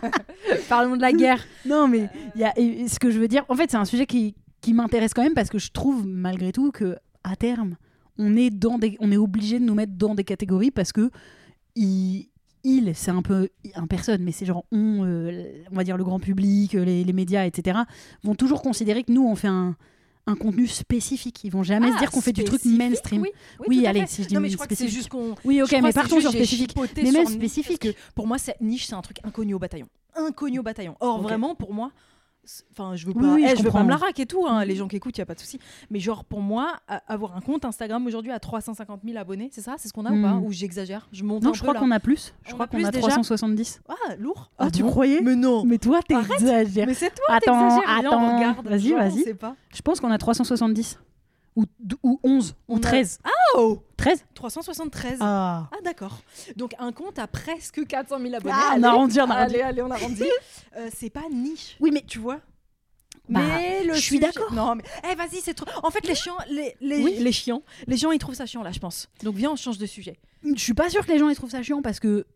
Parlons 0.68 0.96
de 0.96 1.02
la 1.02 1.12
guerre. 1.12 1.44
Non, 1.66 1.88
mais 1.88 2.08
il 2.34 2.40
y 2.40 2.44
a, 2.44 2.56
et 2.56 2.86
ce 2.88 2.98
que 3.00 3.10
je 3.10 3.18
veux 3.18 3.28
dire, 3.28 3.44
en 3.48 3.56
fait, 3.56 3.70
c'est 3.70 3.76
un 3.76 3.84
sujet 3.84 4.06
qui, 4.06 4.34
qui 4.60 4.72
m'intéresse 4.72 5.12
quand 5.14 5.22
même 5.22 5.34
parce 5.34 5.48
que 5.48 5.58
je 5.58 5.70
trouve 5.72 6.06
malgré 6.06 6.52
tout 6.52 6.70
que 6.70 6.96
à 7.24 7.34
terme, 7.34 7.76
on 8.18 8.36
est 8.36 8.50
dans 8.50 8.78
des, 8.78 8.96
on 9.00 9.10
est 9.10 9.16
obligé 9.16 9.58
de 9.58 9.64
nous 9.64 9.74
mettre 9.74 9.92
dans 9.92 10.14
des 10.14 10.24
catégories 10.24 10.70
parce 10.70 10.92
que 10.92 11.10
il, 11.74 12.28
il 12.62 12.94
c'est 12.94 13.10
un 13.10 13.22
peu 13.22 13.48
un 13.74 13.86
personne, 13.88 14.22
mais 14.22 14.30
c'est 14.32 14.46
genre 14.46 14.64
on, 14.70 15.04
euh, 15.04 15.62
on 15.72 15.74
va 15.74 15.82
dire 15.82 15.96
le 15.96 16.04
grand 16.04 16.20
public, 16.20 16.74
les, 16.74 17.02
les 17.02 17.12
médias, 17.12 17.44
etc. 17.44 17.80
vont 18.22 18.36
toujours 18.36 18.62
considérer 18.62 19.02
que 19.02 19.12
nous 19.12 19.26
on 19.26 19.34
fait 19.34 19.48
un 19.48 19.76
un 20.26 20.34
contenu 20.34 20.66
spécifique. 20.66 21.44
Ils 21.44 21.50
vont 21.50 21.62
jamais 21.62 21.92
se 21.92 21.98
dire 21.98 22.10
qu'on 22.10 22.20
fait 22.20 22.32
du 22.32 22.44
truc 22.44 22.60
Ah, 22.64 22.68
mainstream. 22.68 23.22
Oui, 23.22 23.30
Oui, 23.68 23.86
allez, 23.86 24.04
si 24.06 24.22
je 24.22 24.28
dis 24.28 24.34
non, 24.34 24.40
mais 24.40 24.48
je 24.48 24.54
crois 24.56 24.66
que 24.66 24.74
c'est 24.74 24.88
spécifique. 24.88 24.98
juste 24.98 25.08
qu'on. 25.10 25.34
Oui, 25.44 25.62
ok, 25.62 25.72
mais 25.82 25.92
partons 25.92 26.20
sur 26.20 26.30
spécifique. 26.30 26.74
Mais 26.96 27.12
même 27.12 27.26
spécifique. 27.26 27.80
parce 27.82 27.94
que 27.94 28.00
pour 28.14 28.26
moi, 28.26 28.38
c'est 28.38 28.56
niche, 28.60 28.86
c'est 28.86 28.94
un 28.94 29.02
truc 29.02 29.18
inconnu 29.24 29.54
au 29.54 29.58
bataillon. 29.58 29.88
Inconnu 30.16 30.58
au 30.58 30.62
bataillon. 30.62 30.96
Or, 31.00 31.20
vraiment, 31.22 31.54
pour 31.54 31.72
moi. 31.72 31.90
Enfin, 32.72 32.94
je 32.96 33.06
veux 33.06 33.12
pas, 33.14 33.34
oui, 33.34 33.44
eh, 33.44 33.50
je 33.50 33.56
je 33.56 33.62
veux 33.62 33.70
pas 33.70 33.82
me 33.82 33.88
la 33.90 33.96
raque 33.96 34.18
et 34.20 34.26
tout. 34.26 34.46
hein, 34.46 34.64
Les 34.64 34.76
gens 34.76 34.86
qui 34.88 34.96
écoutent, 34.96 35.18
y 35.18 35.20
a 35.20 35.26
pas 35.26 35.34
de 35.34 35.40
souci. 35.40 35.58
Mais 35.90 35.98
genre, 36.00 36.24
pour 36.24 36.40
moi, 36.40 36.74
avoir 37.08 37.36
un 37.36 37.40
compte 37.40 37.64
Instagram 37.64 38.06
aujourd'hui 38.06 38.30
à 38.32 38.38
350 38.38 39.00
000 39.04 39.18
abonnés, 39.18 39.48
c'est 39.52 39.60
ça 39.60 39.74
C'est 39.78 39.88
ce 39.88 39.92
qu'on 39.92 40.04
a 40.06 40.12
ou 40.12 40.22
pas 40.22 40.34
Hmm. 40.34 40.44
Ou 40.44 40.52
j'exagère 40.52 41.08
Je 41.12 41.24
monte 41.24 41.42
Non, 41.42 41.50
un 41.50 41.52
je 41.54 41.60
peu 41.60 41.66
crois 41.68 41.80
qu'on 41.80 41.90
a 41.90 42.00
plus. 42.00 42.34
Je 42.44 42.50
On 42.50 42.54
crois 42.54 42.64
a 42.66 42.68
qu'on 42.68 42.84
a 42.84 42.90
déjà 42.90 43.08
370. 43.08 43.80
Ah, 43.88 43.94
lourd. 44.18 44.50
Ah, 44.58 44.70
tu 44.70 44.82
bon 44.82 44.90
croyais 44.90 45.20
Mais 45.22 45.34
non. 45.34 45.64
Mais 45.64 45.78
toi, 45.78 46.00
t'exagères. 46.02 46.86
Mais 46.86 46.94
c'est 46.94 47.14
toi, 47.14 47.24
Attends, 47.36 47.80
attends. 47.80 48.62
Vas-y, 48.62 48.92
vas-y. 48.92 49.24
Je 49.74 49.82
pense 49.82 50.00
qu'on 50.00 50.10
a 50.10 50.18
370. 50.18 50.98
Ou, 51.56 51.64
ou 52.02 52.20
11. 52.22 52.54
On 52.68 52.74
ou 52.74 52.76
a- 52.76 52.80
13. 52.80 53.18
Oh 53.54 53.82
13 53.96 54.24
373. 54.34 55.18
Ah. 55.20 55.68
Ah 55.72 55.76
d'accord. 55.82 56.18
Donc 56.56 56.74
un 56.78 56.92
compte 56.92 57.18
à 57.18 57.26
presque 57.26 57.86
400 57.86 58.18
000 58.20 58.34
abonnés. 58.34 58.54
Ah, 58.56 58.68
on 58.70 58.74
Allez, 58.74 58.84
arrondit, 58.84 59.20
on 59.20 59.30
arrondit. 59.30 59.54
Allez, 59.54 59.62
allez, 59.62 59.82
on 59.82 59.90
arrondit. 59.90 60.24
Euh, 60.76 60.90
c'est 60.94 61.08
pas 61.08 61.22
niche. 61.32 61.76
Oui, 61.80 61.90
mais 61.90 62.02
Tu 62.06 62.18
vois 62.18 62.40
Bah, 63.30 63.40
mais 63.42 63.82
le 63.84 63.94
je 63.94 63.98
suis 63.98 64.16
sujet- 64.18 64.20
d'accord. 64.30 64.52
Non, 64.52 64.74
mais 64.74 64.82
eh, 65.10 65.14
vas-y, 65.14 65.40
c'est 65.40 65.54
trop. 65.54 65.64
En 65.82 65.90
fait, 65.90 66.06
les 66.06 66.14
chiants, 66.14 66.36
les, 66.50 66.76
les, 66.82 67.02
Oui. 67.02 67.16
les 67.18 67.32
chiants, 67.32 67.62
les 67.86 67.96
gens 67.96 68.10
ils 68.10 68.18
trouvent 68.18 68.34
ça 68.34 68.44
chiant 68.44 68.62
là, 68.62 68.72
je 68.72 68.78
pense. 68.78 69.08
Donc 69.22 69.34
viens, 69.36 69.50
on 69.52 69.56
change 69.56 69.78
de 69.78 69.86
sujet. 69.86 70.18
je 70.44 70.60
suis 70.60 70.74
pas 70.74 70.90
sûre 70.90 71.06
que 71.06 71.12
les 71.12 71.18
gens 71.18 71.30
ils 71.30 71.34
trouvent 71.36 71.50
ça 71.50 71.62
chiant 71.62 71.80
parce 71.80 71.98
que. 71.98 72.26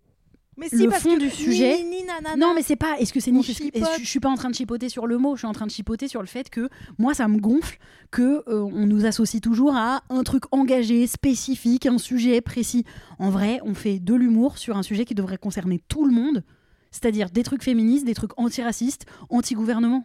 Mais 0.61 0.69
Le 0.73 0.89
parce 0.91 1.03
fond 1.03 1.15
que 1.15 1.21
du 1.21 1.25
ni- 1.27 1.31
sujet- 1.31 1.83
ni- 1.83 2.03
ni. 2.03 2.07
Non, 2.39 2.53
mais 2.55 2.63
c'est 2.63 2.77
pas. 2.77 2.99
Est-ce 2.99 3.13
que 3.13 3.19
c'est 3.21 3.33
chipote. 3.43 3.83
Je 4.01 4.05
suis 4.07 4.21
pas 4.21 4.29
en 4.29 4.35
train 4.37 4.51
de 4.51 4.55
chipoter 4.55 4.89
sur 4.89 5.07
le 5.07 5.17
mot. 5.19 5.35
Je 5.35 5.41
suis 5.41 5.47
en 5.49 5.53
train 5.53 5.67
de 5.67 5.71
chipoter 5.71 6.07
sur 6.07 6.21
le 6.21 6.27
fait 6.27 6.51
que 6.51 6.69
moi, 6.99 7.15
ça 7.15 7.27
me 7.29 7.39
gonfle 7.39 7.79
que 8.11 8.43
euh, 8.49 8.61
on 8.63 8.87
nous 8.87 9.07
associe 9.07 9.41
toujours 9.41 9.75
à 9.75 10.03
un 10.11 10.23
truc 10.23 10.45
engagé, 10.53 11.07
spécifique, 11.07 11.87
un 11.87 11.99
sujet 11.99 12.41
précis. 12.43 12.85
En 13.19 13.31
vrai, 13.31 13.61
on 13.65 13.75
fait 13.75 13.99
de 13.99 14.15
l'humour 14.15 14.59
sur 14.59 14.77
un 14.77 14.83
sujet 14.83 15.05
qui 15.05 15.15
devrait 15.15 15.39
concerner 15.39 15.81
tout 15.89 16.05
le 16.05 16.13
monde, 16.13 16.45
c'est-à-dire 16.91 17.31
des 17.31 17.43
trucs 17.43 17.63
féministes, 17.63 18.05
des 18.05 18.15
trucs 18.15 18.39
antiracistes, 18.39 19.07
anti-gouvernement. 19.31 20.05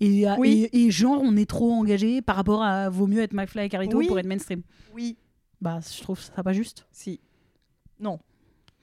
Et, 0.00 0.28
euh, 0.28 0.34
Oui. 0.38 0.68
et, 0.72 0.84
et 0.86 0.90
genre, 0.92 1.20
on 1.24 1.36
est 1.36 1.48
trop 1.50 1.72
engagé 1.72 2.22
par 2.22 2.36
rapport 2.36 2.62
à 2.62 2.88
vaut 2.88 3.08
mieux 3.08 3.20
être 3.20 3.32
McFly 3.32 3.64
et 3.66 3.68
Carlito 3.68 3.98
Oui. 3.98 4.06
pour 4.06 4.18
être 4.18 4.26
mainstream. 4.26 4.62
Oui, 4.94 5.16
Bah, 5.60 5.80
je 5.84 6.00
trouve 6.02 6.20
ça 6.20 6.44
pas 6.44 6.52
juste. 6.52 6.86
si. 6.92 7.18
Non. 7.98 8.20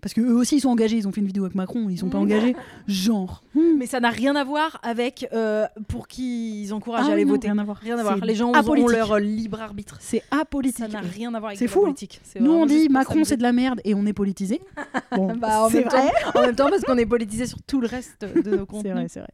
Parce 0.06 0.13
que 0.13 0.22
eux 0.22 0.36
aussi, 0.36 0.57
ils 0.57 0.62
sont 0.62 0.69
engagés. 0.69 0.98
Ils 0.98 1.07
ont 1.07 1.12
fait 1.12 1.22
une 1.22 1.25
vidéo 1.25 1.46
avec 1.46 1.56
Macron. 1.56 1.90
Ils 1.90 1.98
sont 1.98 2.10
pas 2.10 2.19
Mm. 2.19 2.22
engagés. 2.22 2.56
Genre. 2.88 3.42
Mais 3.56 3.88
ça 3.88 4.00
n'a 4.00 4.12
rien 4.12 4.36
à 4.36 4.44
voir 4.44 4.80
avec 4.84 5.28
euh, 5.34 5.66
pour 5.88 6.07
qui 6.07 6.62
ils 6.62 6.74
encouragent 6.75 7.06
Ah 7.07 7.10
à 7.10 7.13
aller 7.13 7.25
non, 7.25 7.31
voter. 7.31 7.48
Rien 7.48 7.57
à 7.57 7.63
voir. 7.63 7.78
Rien 7.78 7.98
à 7.98 8.04
voir. 8.04 8.18
C'est 8.19 8.25
Les 8.28 8.36
gens 8.36 8.52
ont 8.52 8.88
leur 8.88 9.13
euh, 9.13 9.19
libre 9.19 9.60
arbitre. 9.60 9.98
C'est 10.00 10.22
apolitique. 10.30 10.78
Ça 10.78 10.88
n'a 10.88 11.00
rien 11.00 11.34
à 11.34 11.40
voir 11.40 11.50
avec 11.50 11.57
C'est 11.57 11.66
la 11.66 11.72
fou, 11.72 11.80
hein. 11.80 11.84
politique. 11.86 12.22
C'est 12.24 12.40
Nous, 12.40 12.52
on 12.52 12.68
dit 12.68 12.88
Macron, 12.88 13.24
c'est 13.24 13.38
de 13.38 13.42
la 13.42 13.52
merde 13.52 13.81
et 13.84 13.96
on 13.96 14.06
est 14.06 14.13
politisé. 14.13 14.62
Bon, 15.16 15.36
Bah, 15.36 15.63
en, 15.63 15.69
c'est 15.69 15.80
même 15.80 15.90
vrai. 15.90 16.07
temps, 16.31 16.40
en 16.40 16.42
même 16.44 16.56
temps, 16.56 16.69
parce 16.69 16.84
qu'on 16.84 16.98
est 17.00 17.06
politisé 17.07 17.48
sur 17.48 17.57
tout 17.63 17.81
le 17.81 17.88
reste 17.88 18.22
de 18.22 18.52
nos 18.52 18.57
C'est 18.60 18.66
contenus. 18.68 18.94
vrai, 18.94 19.07
c'est 19.10 19.19
vrai. 19.22 19.30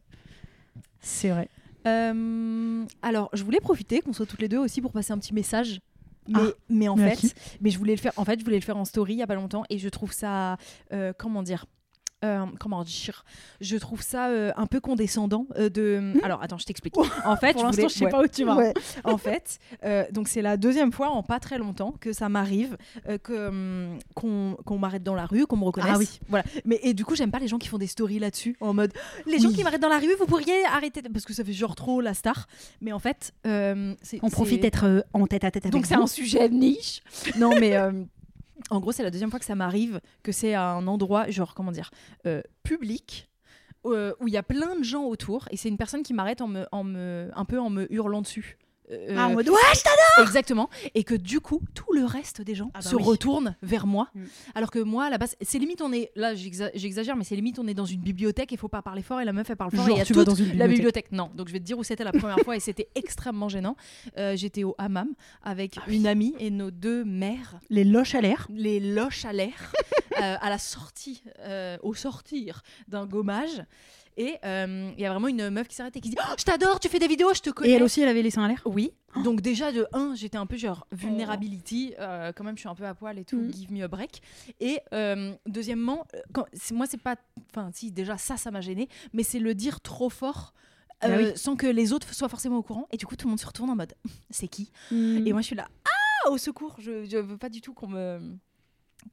C'est 1.00 1.28
vrai. 1.28 1.48
Euh, 1.86 2.84
alors, 3.02 3.28
je 3.34 3.44
voulais 3.44 3.60
profiter 3.60 4.00
qu'on 4.00 4.12
soit 4.14 4.24
toutes 4.26 4.40
les 4.40 4.48
deux 4.48 4.58
aussi 4.58 4.80
pour 4.80 4.92
passer 4.92 5.12
un 5.12 5.18
petit 5.18 5.34
message. 5.34 5.80
Mais, 6.28 6.40
Ah, 6.40 6.52
mais 6.68 6.88
en 6.88 6.96
mais 6.96 7.14
fait, 7.16 7.34
mais 7.60 7.70
je 7.70 7.78
voulais 7.78 7.94
le 7.94 8.00
faire. 8.00 8.12
En 8.16 8.24
fait, 8.24 8.38
je 8.38 8.44
voulais 8.44 8.58
le 8.58 8.64
faire 8.64 8.76
en 8.76 8.84
story 8.84 9.14
il 9.14 9.18
y 9.18 9.22
a 9.22 9.26
pas 9.26 9.34
longtemps 9.34 9.64
et 9.70 9.78
je 9.78 9.88
trouve 9.88 10.12
ça, 10.12 10.56
euh, 10.92 11.12
comment 11.16 11.42
dire, 11.42 11.66
euh, 12.24 12.46
comment 12.58 12.84
dire, 12.84 13.24
je 13.60 13.76
trouve 13.76 14.02
ça 14.02 14.28
euh, 14.28 14.52
un 14.56 14.66
peu 14.66 14.80
condescendant 14.80 15.46
euh, 15.56 15.68
de. 15.68 16.14
Alors, 16.22 16.42
attends, 16.42 16.58
je 16.58 16.66
t'explique. 16.66 16.96
En 16.96 17.36
fait, 17.36 17.52
Pour 17.52 17.62
je 17.62 17.66
l'instant, 17.66 17.88
je 17.88 17.94
sais 17.94 18.04
ouais. 18.04 18.10
pas 18.10 18.22
où 18.22 18.28
tu 18.28 18.44
vas. 18.44 18.56
Ouais. 18.56 18.74
en 19.04 19.18
fait, 19.18 19.58
euh, 19.84 20.04
donc 20.10 20.28
c'est 20.28 20.42
la 20.42 20.56
deuxième 20.56 20.92
fois 20.92 21.10
en 21.10 21.22
pas 21.22 21.40
très 21.40 21.58
longtemps 21.58 21.94
que 22.00 22.12
ça 22.12 22.28
m'arrive 22.28 22.76
que 23.22 23.48
hum, 23.48 23.98
qu'on 24.14 24.78
m'arrête 24.78 25.02
dans 25.02 25.14
la 25.14 25.26
rue, 25.26 25.46
qu'on 25.46 25.56
me 25.56 25.64
reconnaisse. 25.64 25.92
Ah 25.94 25.98
oui. 25.98 26.20
Voilà. 26.28 26.44
Mais 26.64 26.80
et 26.82 26.94
du 26.94 27.04
coup, 27.04 27.14
j'aime 27.14 27.30
pas 27.30 27.38
les 27.38 27.48
gens 27.48 27.58
qui 27.58 27.68
font 27.68 27.78
des 27.78 27.86
stories 27.86 28.18
là-dessus 28.18 28.56
en 28.60 28.74
mode 28.74 28.92
les 29.26 29.38
gens 29.38 29.50
qui 29.50 29.62
m'arrêtent 29.64 29.82
dans 29.82 29.88
la 29.88 29.98
rue, 29.98 30.14
vous 30.18 30.26
pourriez 30.26 30.64
arrêter 30.66 31.02
parce 31.02 31.24
que 31.24 31.34
ça 31.34 31.44
fait 31.44 31.52
genre 31.52 31.74
trop 31.74 32.00
la 32.00 32.14
star. 32.14 32.46
Mais 32.80 32.92
en 32.92 32.98
fait, 32.98 33.32
On 33.44 34.30
profite 34.30 34.62
d'être 34.62 35.04
en 35.12 35.26
tête 35.26 35.44
à 35.44 35.50
tête 35.50 35.66
avec 35.66 35.72
donc 35.72 35.86
c'est 35.86 35.94
un 35.94 36.06
sujet 36.06 36.48
niche. 36.48 37.02
Non 37.36 37.58
mais 37.58 37.76
en 38.70 38.80
gros, 38.80 38.92
c'est 38.92 39.02
la 39.02 39.10
deuxième 39.10 39.30
fois 39.30 39.38
que 39.38 39.44
ça 39.44 39.54
m'arrive 39.54 40.00
que 40.22 40.32
c'est 40.32 40.54
à 40.54 40.70
un 40.70 40.86
endroit 40.86 41.28
genre 41.30 41.54
comment 41.54 41.72
dire 41.72 41.90
euh, 42.26 42.42
public. 42.62 43.28
euh, 43.84 44.14
où 44.20 44.28
il 44.28 44.34
y 44.34 44.36
a 44.36 44.42
plein 44.42 44.76
de 44.76 44.84
gens 44.84 45.04
autour 45.04 45.48
et 45.50 45.56
c'est 45.56 45.68
une 45.68 45.76
personne 45.76 46.02
qui 46.02 46.14
m'arrête 46.14 46.40
en 46.40 46.46
me, 46.48 46.66
en 46.70 46.84
me, 46.84 47.30
un 47.34 47.44
peu 47.44 47.58
en 47.58 47.70
me 47.70 47.92
hurlant 47.92 48.22
dessus. 48.22 48.58
Euh, 48.92 49.14
Ah, 49.16 49.28
en 49.28 49.32
mode, 49.34 49.48
ouais, 49.48 49.56
je 49.74 50.22
Exactement. 50.22 50.68
Et 50.94 51.04
que 51.04 51.14
du 51.14 51.40
coup, 51.40 51.60
tout 51.74 51.92
le 51.94 52.04
reste 52.04 52.42
des 52.42 52.54
gens 52.54 52.70
Ah 52.74 52.80
bah 52.82 52.90
se 52.90 52.96
oui. 52.96 53.02
retournent 53.02 53.56
vers 53.62 53.86
moi. 53.86 54.08
Mm. 54.14 54.22
Alors 54.54 54.70
que 54.70 54.78
moi, 54.78 55.04
à 55.06 55.10
la 55.10 55.18
base, 55.18 55.34
c'est 55.40 55.58
limite, 55.58 55.80
on 55.82 55.92
est. 55.92 56.10
Là, 56.16 56.34
j'exa- 56.34 56.70
j'exagère, 56.74 57.16
mais 57.16 57.24
c'est 57.24 57.36
limite, 57.36 57.58
on 57.58 57.66
est 57.66 57.74
dans 57.74 57.84
une 57.86 58.00
bibliothèque 58.00 58.52
et 58.52 58.56
faut 58.56 58.68
pas 58.68 58.82
parler 58.82 59.02
fort 59.02 59.20
et 59.20 59.24
la 59.24 59.32
meuf, 59.32 59.48
elle 59.50 59.56
parle 59.56 59.70
fort. 59.70 59.80
et 59.88 59.92
il 59.92 59.94
y 59.94 59.96
Genre, 59.96 60.00
a 60.02 60.04
tu 60.04 60.12
vas 60.12 60.20
toute 60.24 60.28
dans 60.28 60.34
une 60.34 60.44
la 60.58 60.66
bibliothèque. 60.68 60.76
bibliothèque. 60.76 61.12
Non. 61.12 61.30
Donc, 61.34 61.48
je 61.48 61.52
vais 61.52 61.60
te 61.60 61.64
dire 61.64 61.78
où 61.78 61.84
c'était 61.84 62.04
la 62.04 62.12
première 62.12 62.38
fois 62.40 62.56
et 62.56 62.60
c'était 62.60 62.88
extrêmement 62.94 63.48
gênant. 63.48 63.76
Euh, 64.18 64.36
J'étais 64.36 64.64
au 64.64 64.74
hammam 64.78 65.08
avec 65.42 65.74
Ah 65.78 65.82
oui. 65.88 65.96
une 65.96 66.06
amie 66.06 66.34
et 66.38 66.50
nos 66.50 66.70
deux 66.70 67.04
mères, 67.04 67.58
Les 67.70 67.84
loches 67.84 68.14
à 68.14 68.20
l'air. 68.20 68.46
les 68.50 68.80
loches 68.80 69.24
à 69.24 69.32
l'air, 69.32 69.72
euh, 70.20 70.36
à 70.40 70.50
la 70.50 70.58
sortie, 70.58 71.22
euh, 71.40 71.76
au 71.82 71.94
sortir 71.94 72.62
d'un 72.88 73.06
gommage. 73.06 73.62
Et 74.16 74.36
euh, 74.44 74.90
il 74.96 75.00
y 75.02 75.06
a 75.06 75.10
vraiment 75.10 75.28
une 75.28 75.48
meuf 75.50 75.68
qui 75.68 75.74
s'arrête 75.74 75.96
et 75.96 76.00
qui 76.00 76.10
dit 76.10 76.16
oh, 76.20 76.34
Je 76.38 76.44
t'adore, 76.44 76.78
tu 76.80 76.88
fais 76.88 76.98
des 76.98 77.08
vidéos, 77.08 77.32
je 77.34 77.40
te 77.40 77.50
connais. 77.50 77.70
Et 77.70 77.72
elle 77.74 77.82
aussi, 77.82 78.00
elle 78.02 78.08
avait 78.08 78.22
les 78.22 78.30
seins 78.30 78.44
à 78.44 78.48
l'air. 78.48 78.60
Oui. 78.66 78.92
Donc 79.24 79.40
déjà 79.40 79.72
de 79.72 79.86
1, 79.92 80.14
j'étais 80.14 80.38
un 80.38 80.46
peu 80.46 80.56
genre 80.56 80.86
vulnerability, 80.92 81.94
euh, 81.98 82.32
quand 82.34 82.44
même 82.44 82.56
je 82.56 82.60
suis 82.60 82.68
un 82.68 82.74
peu 82.74 82.84
à 82.86 82.94
poil 82.94 83.18
et 83.18 83.24
tout, 83.24 83.36
Mhm. 83.38 83.52
give 83.52 83.72
me 83.72 83.82
a 83.82 83.88
break. 83.88 84.22
Et 84.60 84.80
euh, 84.94 85.32
deuxièmement, 85.46 86.06
euh, 86.14 86.20
quand, 86.32 86.46
moi 86.72 86.86
c'est 86.86 87.00
pas, 87.00 87.16
enfin 87.50 87.70
si 87.72 87.90
déjà 87.90 88.16
ça 88.18 88.36
ça 88.36 88.50
m'a 88.50 88.60
gêné, 88.60 88.88
mais 89.12 89.22
c'est 89.22 89.38
le 89.38 89.54
dire 89.54 89.80
trop 89.80 90.08
fort 90.10 90.52
Bah 91.02 91.08
euh, 91.08 91.32
oui. 91.32 91.32
sans 91.36 91.56
que 91.56 91.66
les 91.66 91.92
autres 91.92 92.14
soient 92.14 92.28
forcément 92.28 92.56
au 92.58 92.62
courant. 92.62 92.86
Et 92.90 92.96
du 92.96 93.06
coup, 93.06 93.16
tout 93.16 93.26
le 93.26 93.30
monde 93.30 93.40
se 93.40 93.46
retourne 93.46 93.70
en 93.70 93.76
mode 93.76 93.94
c'est 94.30 94.48
qui? 94.48 94.70
Mm. 94.90 95.26
Et 95.26 95.32
moi, 95.32 95.40
je 95.42 95.46
suis 95.46 95.56
là 95.56 95.68
ah 95.84 96.30
au 96.30 96.38
secours. 96.38 96.76
Je, 96.78 97.04
je 97.04 97.16
veux 97.18 97.36
pas 97.36 97.48
du 97.48 97.60
tout 97.60 97.74
qu'on 97.74 97.88
me 97.88 98.36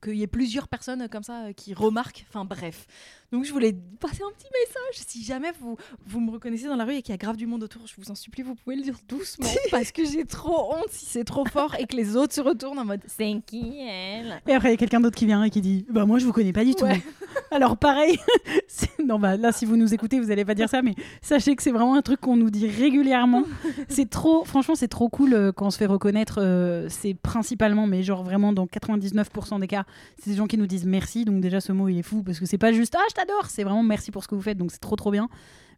qu'il 0.01 0.15
y 0.15 0.23
ait 0.23 0.27
plusieurs 0.27 0.67
personnes 0.67 1.07
comme 1.09 1.23
ça 1.23 1.45
euh, 1.45 1.53
qui 1.53 1.73
remarquent. 1.73 2.25
Enfin 2.29 2.45
bref. 2.45 2.85
Donc 3.31 3.45
je 3.45 3.51
voulais 3.51 3.75
passer 3.99 4.23
un 4.23 4.31
petit 4.31 4.47
message. 4.51 5.05
Si 5.07 5.23
jamais 5.23 5.51
vous, 5.59 5.77
vous 6.07 6.19
me 6.19 6.31
reconnaissez 6.31 6.65
dans 6.65 6.75
la 6.75 6.85
rue 6.85 6.95
et 6.95 7.01
qu'il 7.01 7.13
y 7.13 7.15
a 7.15 7.17
grave 7.17 7.37
du 7.37 7.45
monde 7.45 7.63
autour, 7.63 7.85
je 7.85 7.93
vous 7.97 8.09
en 8.09 8.15
supplie, 8.15 8.41
vous 8.41 8.55
pouvez 8.55 8.75
le 8.75 8.81
dire 8.81 8.97
doucement 9.07 9.47
parce 9.71 9.91
que 9.91 10.03
j'ai 10.03 10.25
trop 10.25 10.73
honte 10.73 10.89
si 10.89 11.05
c'est 11.05 11.23
trop 11.23 11.45
fort 11.45 11.75
et 11.77 11.85
que 11.85 11.95
les 11.95 12.15
autres 12.15 12.33
se 12.33 12.41
retournent 12.41 12.79
en 12.79 12.85
mode 12.85 13.01
c'est 13.07 13.35
qui 13.45 13.79
elle? 13.81 14.41
Et 14.47 14.53
après, 14.53 14.69
il 14.69 14.71
y 14.71 14.73
a 14.73 14.77
quelqu'un 14.77 14.99
d'autre 14.99 15.15
qui 15.15 15.25
vient 15.25 15.43
et 15.43 15.49
qui 15.49 15.61
dit 15.61 15.85
Bah, 15.89 16.05
moi, 16.05 16.17
je 16.19 16.25
vous 16.25 16.33
connais 16.33 16.53
pas 16.53 16.65
du 16.65 16.73
tout. 16.73 16.85
Ouais. 16.85 17.01
Alors, 17.51 17.77
pareil, 17.77 18.17
non, 19.05 19.19
bah, 19.19 19.37
là, 19.37 19.51
si 19.51 19.65
vous 19.65 19.75
nous 19.75 19.93
écoutez, 19.93 20.19
vous 20.19 20.31
allez 20.31 20.45
pas 20.45 20.55
dire 20.55 20.69
ça, 20.69 20.81
mais 20.81 20.95
sachez 21.21 21.55
que 21.55 21.63
c'est 21.63 21.71
vraiment 21.71 21.95
un 21.95 22.01
truc 22.01 22.19
qu'on 22.21 22.35
nous 22.35 22.49
dit 22.49 22.67
régulièrement. 22.67 23.43
c'est 23.89 24.09
trop, 24.09 24.43
franchement, 24.45 24.75
c'est 24.75 24.87
trop 24.87 25.09
cool 25.09 25.33
euh, 25.33 25.51
quand 25.51 25.67
on 25.67 25.71
se 25.71 25.77
fait 25.77 25.85
reconnaître. 25.85 26.39
euh, 26.41 26.87
c'est 26.89 27.13
principalement, 27.13 27.87
mais 27.87 28.03
genre 28.03 28.23
vraiment 28.23 28.53
dans 28.53 28.65
99% 28.65 29.59
des 29.59 29.67
cas, 29.67 29.78
c'est 30.21 30.29
des 30.31 30.35
gens 30.35 30.47
qui 30.47 30.57
nous 30.57 30.67
disent 30.67 30.85
merci. 30.85 31.25
Donc, 31.25 31.41
déjà, 31.41 31.61
ce 31.61 31.71
mot, 31.71 31.87
il 31.89 31.97
est 31.99 32.03
fou 32.03 32.23
parce 32.23 32.39
que 32.39 32.45
c'est 32.45 32.57
pas 32.57 32.71
juste 32.71 32.95
Ah, 32.97 33.03
je 33.09 33.15
t'adore, 33.15 33.45
c'est 33.47 33.63
vraiment 33.63 33.83
merci 33.83 34.11
pour 34.11 34.23
ce 34.23 34.27
que 34.27 34.35
vous 34.35 34.41
faites. 34.41 34.57
Donc, 34.57 34.71
c'est 34.71 34.79
trop, 34.79 34.95
trop 34.95 35.11
bien. 35.11 35.29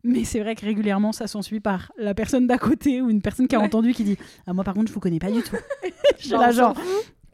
Mais 0.03 0.24
c'est 0.24 0.39
vrai 0.39 0.55
que 0.55 0.65
régulièrement, 0.65 1.12
ça 1.12 1.27
s'ensuit 1.27 1.60
par 1.60 1.91
la 1.98 2.13
personne 2.15 2.48
d'à 2.48 2.58
côté 2.58 3.01
ou 3.01 3.10
une 3.12 3.22
personne 3.22 3.48
qui 3.48 3.55
a 3.55 3.60
Ouais. 3.60 3.65
entendu 3.65 3.93
qui 3.93 4.03
dit 4.03 4.17
Ah, 4.48 4.53
moi, 4.53 4.63
par 4.63 4.74
contre, 4.74 4.88
je 4.89 4.93
vous 4.93 5.00
connais 5.00 5.20
pas 5.20 5.31
du 5.31 5.41
tout. 5.43 5.55
Je 6.20 6.31
là, 6.36 6.51
genre, 6.51 6.75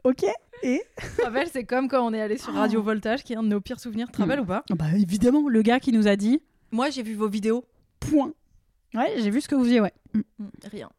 ok. 0.04 0.24
Et? 0.62 0.82
Rappelles, 1.24 1.48
c'est 1.52 1.64
comme 1.64 1.88
quand 1.88 2.04
on 2.04 2.12
est 2.12 2.20
allé 2.20 2.36
sur 2.36 2.52
Radio 2.52 2.82
Voltage, 2.82 3.22
qui 3.22 3.32
est 3.32 3.36
un 3.36 3.42
de 3.44 3.48
nos 3.48 3.60
pires 3.60 3.78
souvenirs. 3.80 4.10
Te 4.10 4.18
rappelles 4.18 4.40
ou 4.40 4.44
pas? 4.44 4.64
Ah 4.70 4.74
Bah 4.74 4.86
évidemment, 4.96 5.48
le 5.48 5.62
gars 5.62 5.78
qui 5.80 5.92
nous 5.92 6.08
a 6.08 6.16
dit 6.16 6.40
Moi, 6.72 6.90
j'ai 6.90 7.02
vu 7.04 7.14
vos 7.14 7.28
vidéos. 7.28 7.64
point. 8.00 8.32
Ouais, 8.94 9.14
j'ai 9.18 9.30
vu 9.30 9.40
ce 9.40 9.48
que 9.48 9.54
vous 9.54 9.64
faisiez, 9.64 9.80
ouais. 9.80 9.92
Mm. 10.14 10.18
Mm, 10.38 10.48
Rien. 10.70 10.90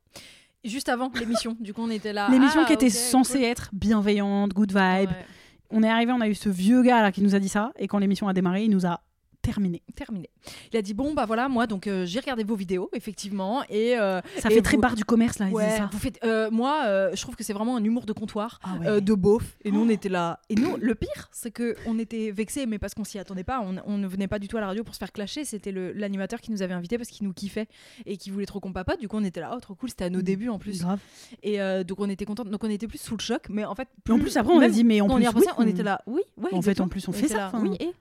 Juste 0.64 0.90
avant 0.90 1.12
l'émission, 1.20 1.56
du 1.60 1.74
coup, 1.74 1.82
on 1.84 1.90
était 1.90 2.14
là. 2.14 2.30
L'émission 2.32 2.62
Ah, 2.64 2.68
qui 2.68 2.74
était 2.74 2.90
censée 2.90 3.34
cool. 3.40 3.44
être 3.44 3.70
bienveillante, 3.74 4.54
good 4.54 4.72
vibe. 4.72 5.10
Ouais, 5.10 5.26
On 5.72 5.84
est 5.84 5.90
arrivé, 5.90 6.12
on 6.12 6.22
a 6.22 6.28
eu 6.28 6.36
ce 6.36 6.50
vieux 6.50 6.82
gars 6.82 7.02
là 7.02 7.12
qui 7.12 7.22
nous 7.22 7.36
a 7.36 7.40
dit 7.40 7.50
ça, 7.50 7.72
et 7.78 7.88
quand 7.88 8.00
l'émission 8.00 8.28
a 8.28 8.34
démarré, 8.34 8.64
il 8.64 8.72
nous 8.72 8.86
a 8.86 9.02
terminé. 9.50 9.82
terminé. 9.96 10.30
Il 10.72 10.78
a 10.78 10.82
dit 10.82 10.94
bon 10.94 11.14
bah 11.14 11.26
voilà 11.26 11.50
moi 11.50 11.68
donc 11.68 11.88
euh, 11.88 12.06
j'ai 12.06 12.20
regardé 12.20 12.44
vos 12.44 12.56
vidéos 12.56 12.90
effectivement 12.94 13.64
et 13.70 13.98
euh, 13.98 14.22
Ça 14.38 14.50
Et 14.50 14.56
fait 14.56 14.62
très 14.62 14.76
vous- 14.78 14.82
barre 14.82 14.96
du 14.96 15.04
commerce 15.06 15.40
là, 15.40 15.48
il 15.50 15.54
ouais, 15.54 15.66
disait 15.66 15.78
ça. 15.78 15.90
vous 15.92 16.00
faites 16.00 16.20
euh, 16.24 16.50
moi 16.52 16.84
je 17.14 17.22
trouve 17.22 17.36
que 17.36 17.44
c'est 17.44 17.54
vraiment 17.54 17.76
un 17.78 17.84
humour 17.84 18.06
de 18.06 18.14
comptoir 18.14 18.60
Ah 18.64 18.76
ouais. 18.80 19.02
de 19.02 19.14
beauf 19.14 19.58
et 19.64 19.72
nous 19.72 19.82
on 19.82 19.90
était 19.90 20.10
là 20.10 20.40
et 20.50 20.56
nous 20.56 20.78
le 20.78 20.96
pire 20.96 21.30
c'est 21.32 21.52
que 21.52 21.76
on 21.86 21.98
était 22.00 22.32
vexés 22.32 22.66
mais 22.66 22.80
parce 22.80 22.94
qu'on 22.94 23.04
s'y 23.04 23.20
attendait 23.20 23.44
pas 23.44 23.62
on, 23.62 23.76
on 23.86 23.98
ne 23.98 24.08
venait 24.08 24.28
pas 24.28 24.40
du 24.40 24.48
tout 24.48 24.58
à 24.58 24.62
la 24.62 24.68
radio 24.68 24.84
pour 24.84 24.94
se 24.94 25.00
faire 25.00 25.12
clasher 25.12 25.44
c'était 25.46 25.72
l'animateur 25.72 26.40
qui 26.42 26.52
nous 26.52 26.62
avait 26.62 26.74
invités 26.74 26.98
parce 26.98 27.10
qu'il 27.10 27.26
nous 27.28 27.34
kiffait 27.34 27.68
et 28.06 28.18
qui 28.18 28.30
voulait 28.30 28.46
trop 28.46 28.60
qu'on 28.60 28.74
papote 28.74 29.00
du 29.00 29.08
coup 29.08 29.18
on 29.18 29.24
était 29.24 29.40
là 29.42 29.52
oh 29.56 29.60
trop 29.60 29.76
cool 29.76 29.90
c'était 29.90 30.06
à 30.06 30.10
nos 30.10 30.20
Mm. 30.20 30.24
débuts 30.24 30.50
en 30.50 30.60
plus 30.60 30.82
Grave. 30.82 31.00
et 31.44 31.58
donc 31.86 32.00
on 32.00 32.10
était 32.10 32.26
contents 32.26 32.46
donc 32.46 32.64
on 32.64 32.70
était 32.70 32.88
plus 32.88 33.00
sous 33.02 33.16
le 33.18 33.22
choc 33.22 33.44
mais 33.50 33.66
en 33.66 33.76
fait 33.76 33.88
Et 34.08 34.12
en 34.12 34.20
plus, 34.20 34.36
après, 34.38 34.54
on 34.54 34.60
a 34.62 34.70
dit, 34.70 34.84
mais 34.84 35.02
en 35.02 35.06
on 35.10 35.16
plus, 35.16 35.24
y 35.24 35.28
repensait, 35.28 35.48
oui, 35.48 35.54
on 35.58 35.68
était 35.68 35.84
là 35.84 36.02
oui 36.08 36.22
ouais 36.38 36.50
En 36.54 36.62
fait, 36.62 36.80
en 36.82 36.88
plus, 36.88 37.08
on 37.08 37.12
fait 37.12 37.28
ça, 37.28 37.52
oui 37.56 37.72
et 37.80 37.92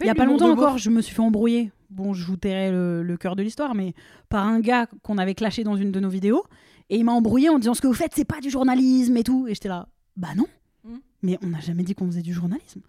Il 0.00 0.06
y 0.06 0.10
a 0.10 0.14
pas 0.14 0.24
longtemps 0.24 0.50
encore, 0.50 0.78
je 0.78 0.90
me 0.90 1.00
suis 1.00 1.14
fait 1.14 1.22
embrouiller. 1.22 1.70
Bon, 1.90 2.12
je 2.12 2.24
vous 2.24 2.36
tairai 2.36 2.70
le, 2.70 3.02
le 3.02 3.16
cœur 3.16 3.36
de 3.36 3.42
l'histoire, 3.42 3.74
mais 3.74 3.94
par 4.28 4.46
un 4.46 4.60
gars 4.60 4.86
qu'on 5.02 5.18
avait 5.18 5.34
clashé 5.34 5.62
dans 5.62 5.76
une 5.76 5.92
de 5.92 6.00
nos 6.00 6.08
vidéos. 6.08 6.44
Et 6.90 6.96
il 6.96 7.04
m'a 7.04 7.12
embrouillé 7.12 7.48
en 7.48 7.58
disant 7.58 7.74
ce 7.74 7.80
que 7.80 7.86
vous 7.86 7.94
faites, 7.94 8.12
c'est 8.14 8.24
pas 8.24 8.40
du 8.40 8.50
journalisme 8.50 9.16
et 9.16 9.24
tout. 9.24 9.46
Et 9.48 9.54
j'étais 9.54 9.68
là, 9.68 9.88
bah 10.16 10.34
non. 10.36 10.46
Mm. 10.84 10.96
Mais 11.22 11.38
on 11.42 11.48
n'a 11.48 11.60
jamais 11.60 11.82
dit 11.82 11.94
qu'on 11.94 12.06
faisait 12.06 12.22
du 12.22 12.32
journalisme. 12.32 12.80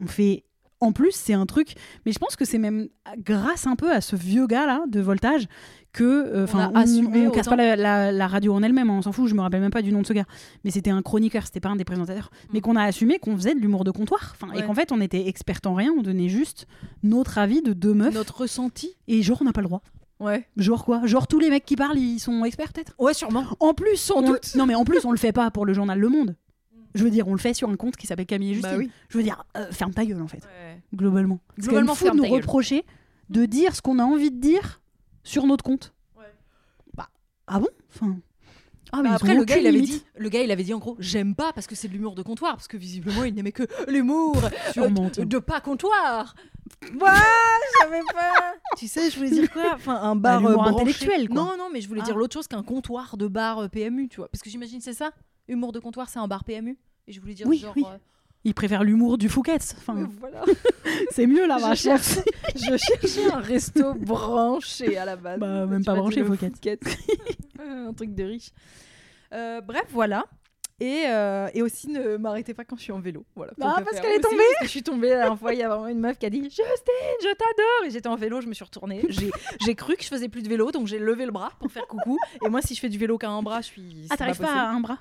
On 0.00 0.06
fait. 0.06 0.44
En 0.84 0.92
plus, 0.92 1.12
c'est 1.12 1.34
un 1.34 1.46
truc. 1.46 1.74
Mais 2.06 2.12
je 2.12 2.18
pense 2.18 2.36
que 2.36 2.44
c'est 2.44 2.58
même 2.58 2.88
grâce 3.18 3.66
un 3.66 3.76
peu 3.76 3.90
à 3.92 4.00
ce 4.00 4.16
vieux 4.16 4.46
gars 4.46 4.66
là 4.66 4.82
de 4.88 5.00
voltage 5.00 5.46
que. 5.92 6.04
euh, 6.04 6.44
Enfin, 6.44 6.70
a 6.74 6.80
assumé 6.80 7.26
on, 7.26 7.30
casse 7.30 7.46
autant. 7.46 7.56
pas 7.56 7.62
la, 7.62 7.76
la- 7.76 8.12
la 8.12 8.26
radio 8.28 8.52
en 8.54 8.62
elle-même, 8.62 8.90
hein, 8.90 8.96
on 8.98 9.02
s'en 9.02 9.12
fout. 9.12 9.28
Je 9.28 9.34
me 9.34 9.40
rappelle 9.40 9.60
même 9.60 9.70
pas 9.70 9.82
du 9.82 9.92
nom 9.92 10.02
de 10.02 10.06
ce 10.06 10.12
gars. 10.12 10.26
Mais 10.64 10.70
c'était 10.70 10.90
un 10.90 11.02
chroniqueur, 11.02 11.44
c'était 11.46 11.60
pas 11.60 11.70
un 11.70 11.76
des 11.76 11.84
présentateurs. 11.84 12.30
Mais 12.52 12.58
Mm. 12.58 12.62
qu'on 12.62 12.76
a 12.76 12.82
assumé 12.84 13.18
qu'on 13.18 13.34
faisait 13.36 13.54
de 13.54 13.60
l'humour 13.60 13.84
de 13.84 13.90
comptoir. 13.90 14.36
Et 14.54 14.62
qu'en 14.62 14.74
fait, 14.74 14.92
on 14.92 15.00
était 15.00 15.26
expert 15.28 15.58
en 15.66 15.74
rien. 15.74 15.90
On 15.98 16.02
donnait 16.02 16.28
juste 16.28 16.66
notre 17.02 17.38
avis 17.38 17.62
de 17.62 17.72
deux 17.72 17.94
meufs. 17.94 18.14
notre 18.14 18.40
ressenti 18.42 18.94
Et 19.08 19.22
genre, 19.22 19.38
on 19.40 19.44
n'a 19.44 19.52
pas 19.52 19.60
le 19.62 19.66
droit. 19.68 19.82
ouais 20.20 20.46
Genre 20.56 20.84
quoi? 20.84 21.06
Genre 21.06 21.26
tous 21.26 21.38
les 21.38 21.50
mecs 21.50 21.64
qui 21.64 21.76
parlent, 21.76 21.98
ils 21.98 22.18
sont 22.20 22.44
experts 22.44 22.72
peut-être? 22.72 22.94
Ouais 22.98 23.14
sûrement 23.14 23.44
En 23.60 23.74
plus, 23.74 23.96
Sans 23.96 24.16
on... 24.18 24.22
doute. 24.22 24.54
Non 24.56 24.66
mais 24.66 24.74
en 24.74 24.84
plus, 24.84 25.04
on 25.04 25.10
le 25.12 25.16
fait 25.18 25.32
pas 25.32 25.50
pour 25.50 25.64
le 25.66 25.72
journal 25.72 25.98
Le 25.98 26.08
Monde. 26.08 26.36
Je 26.94 27.02
veux 27.04 27.10
dire, 27.10 27.26
on 27.28 27.32
le 27.32 27.38
fait 27.38 27.54
sur 27.54 27.68
un 27.68 27.76
compte 27.76 27.96
qui 27.96 28.06
s'appelle 28.06 28.26
Camille 28.26 28.52
et 28.52 28.54
Justine. 28.54 28.70
Bah 28.72 28.78
oui. 28.78 28.90
Je 29.08 29.18
veux 29.18 29.24
dire, 29.24 29.44
euh, 29.56 29.66
ferme 29.72 29.92
ta 29.92 30.04
gueule 30.04 30.22
en 30.22 30.28
fait, 30.28 30.44
Ouais. 30.44 30.80
globalement. 30.94 31.40
C'est 31.56 31.62
quand 31.66 31.70
Globalement, 31.72 31.92
même 31.92 31.96
fou 31.96 32.10
de 32.10 32.16
nous 32.16 32.32
reprocher 32.34 32.84
de 33.30 33.46
dire 33.46 33.74
ce 33.74 33.82
qu'on 33.82 33.98
a 33.98 34.04
envie 34.04 34.30
de 34.30 34.38
dire 34.40 34.80
sur 35.24 35.46
notre 35.46 35.64
compte. 35.64 35.92
Ouais. 36.16 36.24
Bah, 36.94 37.08
ah 37.46 37.58
bon? 37.58 37.68
Enfin. 37.94 38.16
Ah, 38.92 38.98
mais 39.02 39.08
Bah 39.08 39.14
après 39.16 39.34
le 39.34 39.44
gars 39.44 39.56
il 39.58 39.66
avait 39.66 39.80
dit 39.80 40.04
le 40.16 40.28
gars 40.28 40.42
il 40.42 40.50
avait 40.52 40.62
dit 40.62 40.72
en 40.72 40.78
gros 40.78 40.94
j'aime 41.00 41.34
pas 41.34 41.52
parce 41.52 41.66
que 41.66 41.74
c'est 41.74 41.88
de 41.88 41.94
l'humour 41.94 42.14
de 42.14 42.22
comptoir 42.22 42.52
parce 42.54 42.68
que 42.68 42.76
visiblement 42.76 43.24
il 43.24 43.34
n'aimait 43.34 43.50
que 43.50 43.64
l'humour 43.90 44.36
Sûrement, 44.72 45.10
euh, 45.18 45.24
de 45.24 45.38
pas 45.38 45.60
comptoir. 45.60 46.36
Ouais, 46.82 46.90
je 46.92 47.78
savais 47.82 48.02
pas. 48.12 48.54
tu 48.76 48.86
sais, 48.86 49.10
je 49.10 49.16
voulais 49.16 49.30
dire 49.30 49.50
quoi? 49.50 49.72
Enfin 49.74 49.96
un 50.00 50.14
bar 50.14 50.40
Bah, 50.42 50.50
euh, 50.50 50.54
branché. 50.54 50.74
intellectuel, 50.76 51.28
quoi. 51.28 51.34
Non 51.36 51.56
non, 51.58 51.70
mais 51.72 51.80
je 51.80 51.88
voulais 51.88 52.02
dire 52.02 52.14
Ah. 52.14 52.18
l'autre 52.18 52.34
chose 52.34 52.46
qu'un 52.46 52.62
comptoir 52.62 53.16
de 53.16 53.26
bar 53.26 53.58
euh, 53.60 53.68
PMU, 53.68 54.06
tu 54.08 54.18
vois. 54.18 54.28
Parce 54.28 54.42
que 54.42 54.50
j'imagine 54.50 54.80
c'est 54.80 54.92
ça? 54.92 55.10
Humour 55.48 55.72
de 55.72 55.80
comptoir, 55.80 56.08
c'est 56.08 56.18
un 56.18 56.28
bar 56.28 56.44
PMU 56.44 56.78
Et 57.06 57.12
je 57.12 57.20
voulais 57.20 57.34
dire 57.34 57.46
Oui, 57.46 57.58
genre 57.58 57.72
oui. 57.76 57.84
euh, 57.86 57.98
Ils 58.44 58.54
préfèrent 58.54 58.84
l'humour 58.84 59.18
du. 59.18 59.26
Enfin, 59.28 59.96
euh, 59.96 60.06
voilà. 60.20 60.42
c'est 61.10 61.26
mieux 61.26 61.46
là, 61.46 61.58
je, 61.58 61.62
va. 61.62 61.74
cherchais, 61.74 62.24
je 62.54 62.76
cherchais 62.76 63.30
un 63.32 63.40
resto 63.40 63.94
branché 63.94 64.96
à 64.96 65.04
la 65.04 65.16
base. 65.16 65.38
Bah, 65.38 65.66
même 65.66 65.80
Tu 65.80 65.86
pas 65.86 65.94
branché. 65.94 66.24
Fouquet's. 66.24 66.60
un 67.58 67.92
truc 67.92 68.14
de 68.14 68.24
riche. 68.24 68.50
Euh, 69.32 69.60
bref, 69.60 69.86
voilà. 69.90 70.24
Et, 70.80 71.04
euh, 71.06 71.48
et 71.54 71.62
aussi 71.62 71.88
ne 71.88 72.16
m'arrêtez 72.16 72.52
pas 72.52 72.64
quand 72.64 72.76
je 72.76 72.82
suis 72.82 72.92
en 72.92 72.98
vélo. 72.98 73.24
Voilà, 73.36 73.52
Ah, 73.60 73.80
parce 73.84 74.00
qu'elle 74.00 74.16
est 74.16 74.20
tombée 74.20 74.36
parce 74.38 74.58
que 74.60 74.64
Je 74.64 74.70
suis 74.70 74.82
tombée 74.82 75.10
la 75.10 75.16
dernière 75.18 75.38
fois, 75.38 75.54
il 75.54 75.60
y 75.60 75.62
a 75.62 75.68
vraiment 75.68 75.86
une 75.86 76.00
meuf 76.00 76.18
qui 76.18 76.26
a 76.26 76.30
dit 76.30 76.42
Justine, 76.42 76.64
je 77.22 77.28
t'adore 77.28 77.86
Et 77.86 77.90
j'étais 77.90 78.08
en 78.08 78.16
vélo, 78.16 78.40
je 78.40 78.48
me 78.48 78.54
suis 78.54 78.64
retournée. 78.64 79.04
J'ai 79.08 79.30
j'ai 79.64 79.74
cru 79.76 79.94
que 79.96 80.02
je 80.02 80.08
faisais 80.08 80.28
plus 80.28 80.42
de 80.42 80.48
vélo, 80.48 80.72
donc 80.72 80.88
j'ai 80.88 80.98
levé 80.98 81.26
le 81.26 81.32
bras 81.32 81.52
pour 81.60 81.70
faire 81.70 81.86
coucou. 81.86 82.18
Et 82.44 82.48
moi, 82.48 82.60
si 82.60 82.74
je 82.74 82.80
fais 82.80 82.88
du 82.88 82.98
vélo 82.98 83.18
qu'à 83.18 83.30
un 83.30 83.42
bras, 83.42 83.60
je 83.60 83.66
suis. 83.66 84.06
Ah, 84.10 84.16
t'arrives 84.16 84.38
pas 84.38 84.52
à 84.52 84.68
un 84.70 84.80
bras? 84.80 84.98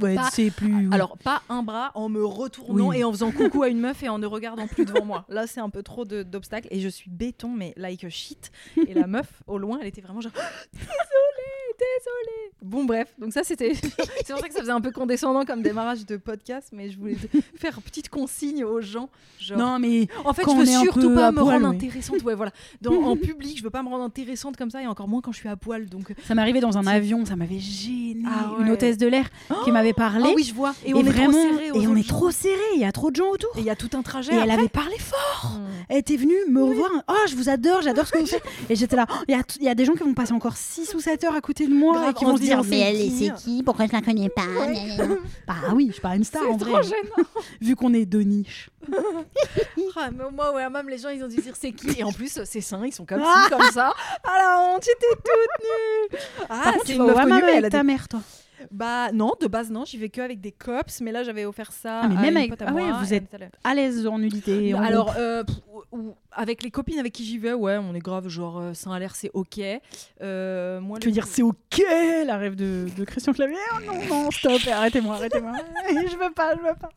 Ouais, 0.00 0.16
c'est 0.32 0.50
plus. 0.50 0.90
Alors, 0.92 1.16
pas 1.18 1.42
un 1.48 1.62
bras 1.62 1.90
en 1.94 2.08
me 2.08 2.24
retournant 2.24 2.88
Oui. 2.88 2.98
et 2.98 3.04
en 3.04 3.10
faisant 3.12 3.32
coucou 3.32 3.62
à 3.62 3.68
une 3.68 3.80
meuf 3.80 4.02
et 4.02 4.08
en 4.08 4.18
ne 4.18 4.26
regardant 4.26 4.66
plus 4.66 4.84
devant 4.84 5.04
moi. 5.04 5.24
Là, 5.28 5.46
c'est 5.46 5.60
un 5.60 5.70
peu 5.70 5.82
trop 5.82 6.04
de- 6.04 6.22
d'obstacles 6.22 6.68
et 6.70 6.80
je 6.80 6.88
suis 6.88 7.08
béton, 7.10 7.48
mais 7.48 7.72
like 7.76 8.04
a 8.04 8.10
shit. 8.10 8.50
Et 8.86 8.92
la 8.94 9.06
meuf, 9.06 9.42
au 9.46 9.56
loin, 9.58 9.78
elle 9.80 9.86
était 9.86 10.02
vraiment 10.02 10.20
genre 10.20 10.32
désolée, 10.72 11.65
désolée. 11.78 12.52
Bon, 12.62 12.84
bref, 12.84 13.12
donc 13.18 13.32
ça, 13.32 13.42
c'était. 13.44 13.74
c'est 14.24 14.32
pour 14.32 14.38
ça 14.40 14.48
que 14.48 14.54
ça 14.54 14.60
faisait 14.60 14.72
un 14.72 14.80
peu 14.80 14.90
condescendant 14.90 15.44
comme 15.44 15.62
démarrage 15.62 16.04
de 16.06 16.16
podcast, 16.16 16.68
mais 16.72 16.90
je 16.90 16.98
voulais 16.98 17.16
faire 17.56 17.80
petite 17.82 18.08
consigne 18.08 18.64
aux 18.64 18.80
gens. 18.80 19.08
Genre, 19.38 19.58
Non, 19.58 19.78
mais 19.78 20.08
en 20.24 20.32
fait, 20.32 20.42
je 20.48 20.56
veux 20.56 20.66
surtout 20.66 21.14
pas 21.14 21.30
me 21.30 21.40
poil, 21.40 21.54
rendre 21.62 21.66
intéressante. 21.68 22.22
Ouais, 22.22 22.34
voilà. 22.34 22.52
Dans, 22.80 22.94
en 23.04 23.16
public, 23.16 23.58
je 23.58 23.62
veux 23.62 23.70
pas 23.70 23.82
me 23.82 23.88
rendre 23.88 24.04
intéressante 24.04 24.56
comme 24.56 24.70
ça 24.70 24.82
et 24.82 24.86
encore 24.86 25.08
moins 25.08 25.20
quand 25.20 25.32
je 25.32 25.38
suis 25.38 25.48
à 25.48 25.56
poil. 25.56 25.86
Donc, 25.86 26.12
ça 26.26 26.34
m'est 26.34 26.42
arrivé 26.42 26.60
dans 26.60 26.78
un 26.78 26.86
avion, 26.86 27.24
ça 27.24 27.36
m'avait 27.36 27.58
gêné. 27.58 28.24
Ah 28.26 28.52
Une 28.60 28.70
hôtesse 28.70 28.98
de 28.98 29.06
l'air 29.06 29.28
qui 29.64 29.70
m'avait 29.72 29.92
parlé. 29.92 30.24
ah 30.28 30.32
oui, 30.34 30.44
je 30.44 30.54
vois. 30.54 30.74
Et, 30.84 30.90
Et, 30.90 30.94
on 30.94 31.00
est 31.00 31.02
vraiment, 31.04 31.32
trop 31.32 31.58
serré. 31.58 31.82
et 31.82 31.86
on 31.86 31.96
est 31.96 32.08
trop 32.08 32.30
serré. 32.30 32.54
Il 32.74 32.80
y 32.80 32.84
a 32.84 32.92
trop 32.92 33.10
de 33.10 33.16
gens 33.16 33.28
autour. 33.30 33.50
Et 33.56 33.60
il 33.60 33.66
y 33.66 33.70
a 33.70 33.76
tout 33.76 33.90
un 33.96 34.02
trajet. 34.02 34.32
Et 34.34 34.36
elle 34.36 34.50
avait 34.50 34.68
parlé 34.68 34.96
fort. 34.98 35.58
Hmm. 35.58 35.66
Elle 35.88 35.98
était 35.98 36.16
venue 36.16 36.34
me 36.50 36.62
revoir. 36.62 36.90
Oh, 37.08 37.14
je 37.28 37.36
vous 37.36 37.48
adore, 37.48 37.82
j'adore 37.82 38.06
ce 38.06 38.12
que 38.12 38.18
vous 38.18 38.26
faites. 38.26 38.42
Et 38.68 38.74
j'étais 38.76 38.96
là. 38.96 39.06
Oh, 39.10 39.14
Il 39.28 39.32
y, 39.32 39.38
a, 39.38 39.42
il 39.60 39.64
y 39.64 39.68
a 39.68 39.74
des 39.74 39.84
gens 39.84 39.92
qui 39.94 40.02
vont 40.02 40.14
passer 40.14 40.32
encore 40.32 40.56
6 40.56 40.94
ou 40.94 41.00
7 41.00 41.24
heures 41.24 41.34
à 41.34 41.40
côté 41.40 41.65
de 41.66 41.74
moi 41.74 41.94
Grave, 41.94 42.10
et 42.10 42.14
qui 42.14 42.24
vont 42.24 42.36
se 42.36 42.42
dire 42.42 42.62
Mais 42.64 42.80
elle, 42.80 43.10
c'est 43.10 43.34
qui? 43.34 43.62
Pourquoi 43.62 43.86
je 43.86 43.92
la 43.92 44.00
connais 44.00 44.28
pas? 44.28 44.42
Bah 45.46 45.54
oui, 45.74 45.86
je 45.88 45.92
suis 45.92 46.02
pas 46.02 46.16
une 46.16 46.24
star 46.24 46.42
en 46.50 46.56
vrai. 46.56 46.80
Vu 47.60 47.76
qu'on 47.76 47.92
est 47.94 48.06
de 48.06 48.20
niche. 48.20 48.70
Ah, 49.98 50.10
mais 50.12 50.24
moi, 50.30 50.52
ouais, 50.52 50.68
même 50.68 50.90
les 50.90 50.98
gens, 50.98 51.08
ils 51.08 51.24
ont 51.24 51.28
dû 51.28 51.36
dire 51.36 51.54
c'est 51.58 51.72
qui? 51.72 51.98
Et 51.98 52.04
en 52.04 52.12
plus, 52.12 52.38
c'est 52.44 52.60
sain, 52.60 52.82
ils 52.84 52.92
sont 52.92 53.06
comme 53.06 53.22
ci, 53.44 53.50
comme 53.50 53.70
ça. 53.72 53.94
Ah 54.22 54.30
la 54.36 54.60
honte, 54.60 54.84
j'étais 54.84 55.06
toute 55.14 56.12
nue. 56.12 56.18
Ah, 56.50 56.74
c'est 56.80 56.84
tu 56.84 56.92
une 56.98 57.06
meuf 57.06 57.14
connue, 57.16 57.42
avec 57.42 57.70
ta 57.70 57.82
mère, 57.82 58.06
toi. 58.06 58.20
Bah 58.70 59.12
non, 59.12 59.32
de 59.40 59.46
base 59.46 59.70
non, 59.70 59.84
j'y 59.84 59.98
vais 59.98 60.08
que 60.08 60.20
avec 60.20 60.40
des 60.40 60.52
cops, 60.52 61.00
mais 61.00 61.12
là 61.12 61.22
j'avais 61.22 61.44
offert 61.44 61.72
ça 61.72 62.00
Ah, 62.04 62.08
mais 62.08 62.16
à 62.16 62.20
même 62.20 62.30
une 62.32 62.36
avec- 62.38 62.50
pote 62.50 62.62
à 62.62 62.66
ah 62.68 62.72
ouais, 62.72 62.82
vous 63.00 63.12
et 63.12 63.16
êtes 63.16 63.24
elle. 63.32 63.50
À 63.64 63.74
l'aise 63.74 64.06
en 64.06 64.18
nudité. 64.18 64.74
en 64.74 64.82
Alors, 64.82 65.14
euh, 65.18 65.44
pff, 65.44 65.56
ou- 65.92 65.96
ou- 65.98 66.14
avec 66.32 66.62
les 66.62 66.70
copines 66.70 66.98
avec 66.98 67.12
qui 67.12 67.24
j'y 67.24 67.38
vais, 67.38 67.52
ouais, 67.52 67.76
on 67.78 67.94
est 67.94 67.98
grave, 68.00 68.28
genre, 68.28 68.58
euh, 68.58 68.74
ça 68.74 68.92
a 68.92 68.98
l'air, 68.98 69.14
c'est 69.14 69.30
ok. 69.34 69.60
Euh, 70.22 70.80
moi, 70.80 70.98
Tu 70.98 71.08
veux 71.08 71.12
dire 71.12 71.26
c'est 71.26 71.42
ok 71.42 71.82
la 72.26 72.36
rêve 72.36 72.54
de, 72.56 72.86
de 72.96 73.04
Christian 73.04 73.32
Clavier? 73.32 73.56
Oh 73.76 73.80
Non, 73.86 74.04
non, 74.24 74.30
stop, 74.30 74.60
arrêtez-moi, 74.70 75.14
arrêtez-moi. 75.16 75.52
je 75.88 76.16
veux 76.16 76.32
pas, 76.32 76.54
je 76.56 76.60
veux 76.62 76.74
pas. 76.80 76.88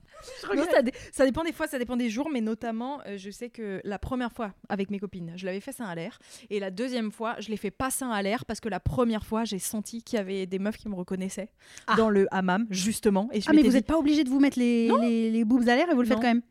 Non, 0.55 0.63
ça, 0.71 0.81
dé- 0.81 0.91
ça 1.11 1.25
dépend 1.25 1.43
des 1.43 1.51
fois, 1.53 1.67
ça 1.67 1.79
dépend 1.79 1.95
des 1.97 2.09
jours, 2.09 2.29
mais 2.31 2.41
notamment, 2.41 3.01
euh, 3.07 3.17
je 3.17 3.29
sais 3.29 3.49
que 3.49 3.81
la 3.83 3.99
première 3.99 4.31
fois 4.31 4.53
avec 4.67 4.89
mes 4.89 4.99
copines, 4.99 5.33
je 5.35 5.45
l'avais 5.45 5.59
fait 5.59 5.71
sein 5.71 5.85
à 5.85 5.95
l'air, 5.95 6.19
et 6.49 6.59
la 6.59 6.71
deuxième 6.71 7.11
fois, 7.11 7.35
je 7.39 7.49
l'ai 7.49 7.57
fait 7.57 7.71
pas 7.71 7.89
sein 7.89 8.11
à 8.11 8.21
l'air 8.21 8.45
parce 8.45 8.59
que 8.59 8.69
la 8.69 8.79
première 8.79 9.25
fois, 9.25 9.43
j'ai 9.45 9.59
senti 9.59 10.03
qu'il 10.03 10.17
y 10.17 10.19
avait 10.19 10.45
des 10.45 10.59
meufs 10.59 10.77
qui 10.77 10.89
me 10.89 10.95
reconnaissaient 10.95 11.49
Ah. 11.87 11.95
dans 11.95 12.09
le 12.09 12.27
hammam, 12.31 12.65
justement. 12.69 13.29
Et 13.31 13.41
je 13.41 13.47
Ah, 13.49 13.53
mais 13.53 13.63
vous 13.63 13.71
n'êtes 13.71 13.85
pas 13.87 13.97
obligé 13.97 14.23
de 14.23 14.29
vous 14.29 14.39
mettre 14.39 14.59
les, 14.59 14.89
les, 15.01 15.31
les 15.31 15.45
boobs 15.45 15.67
à 15.69 15.75
l'air 15.75 15.89
et 15.89 15.93
vous 15.93 16.01
le 16.01 16.07
faites 16.07 16.17
quand 16.17 16.23
même 16.23 16.41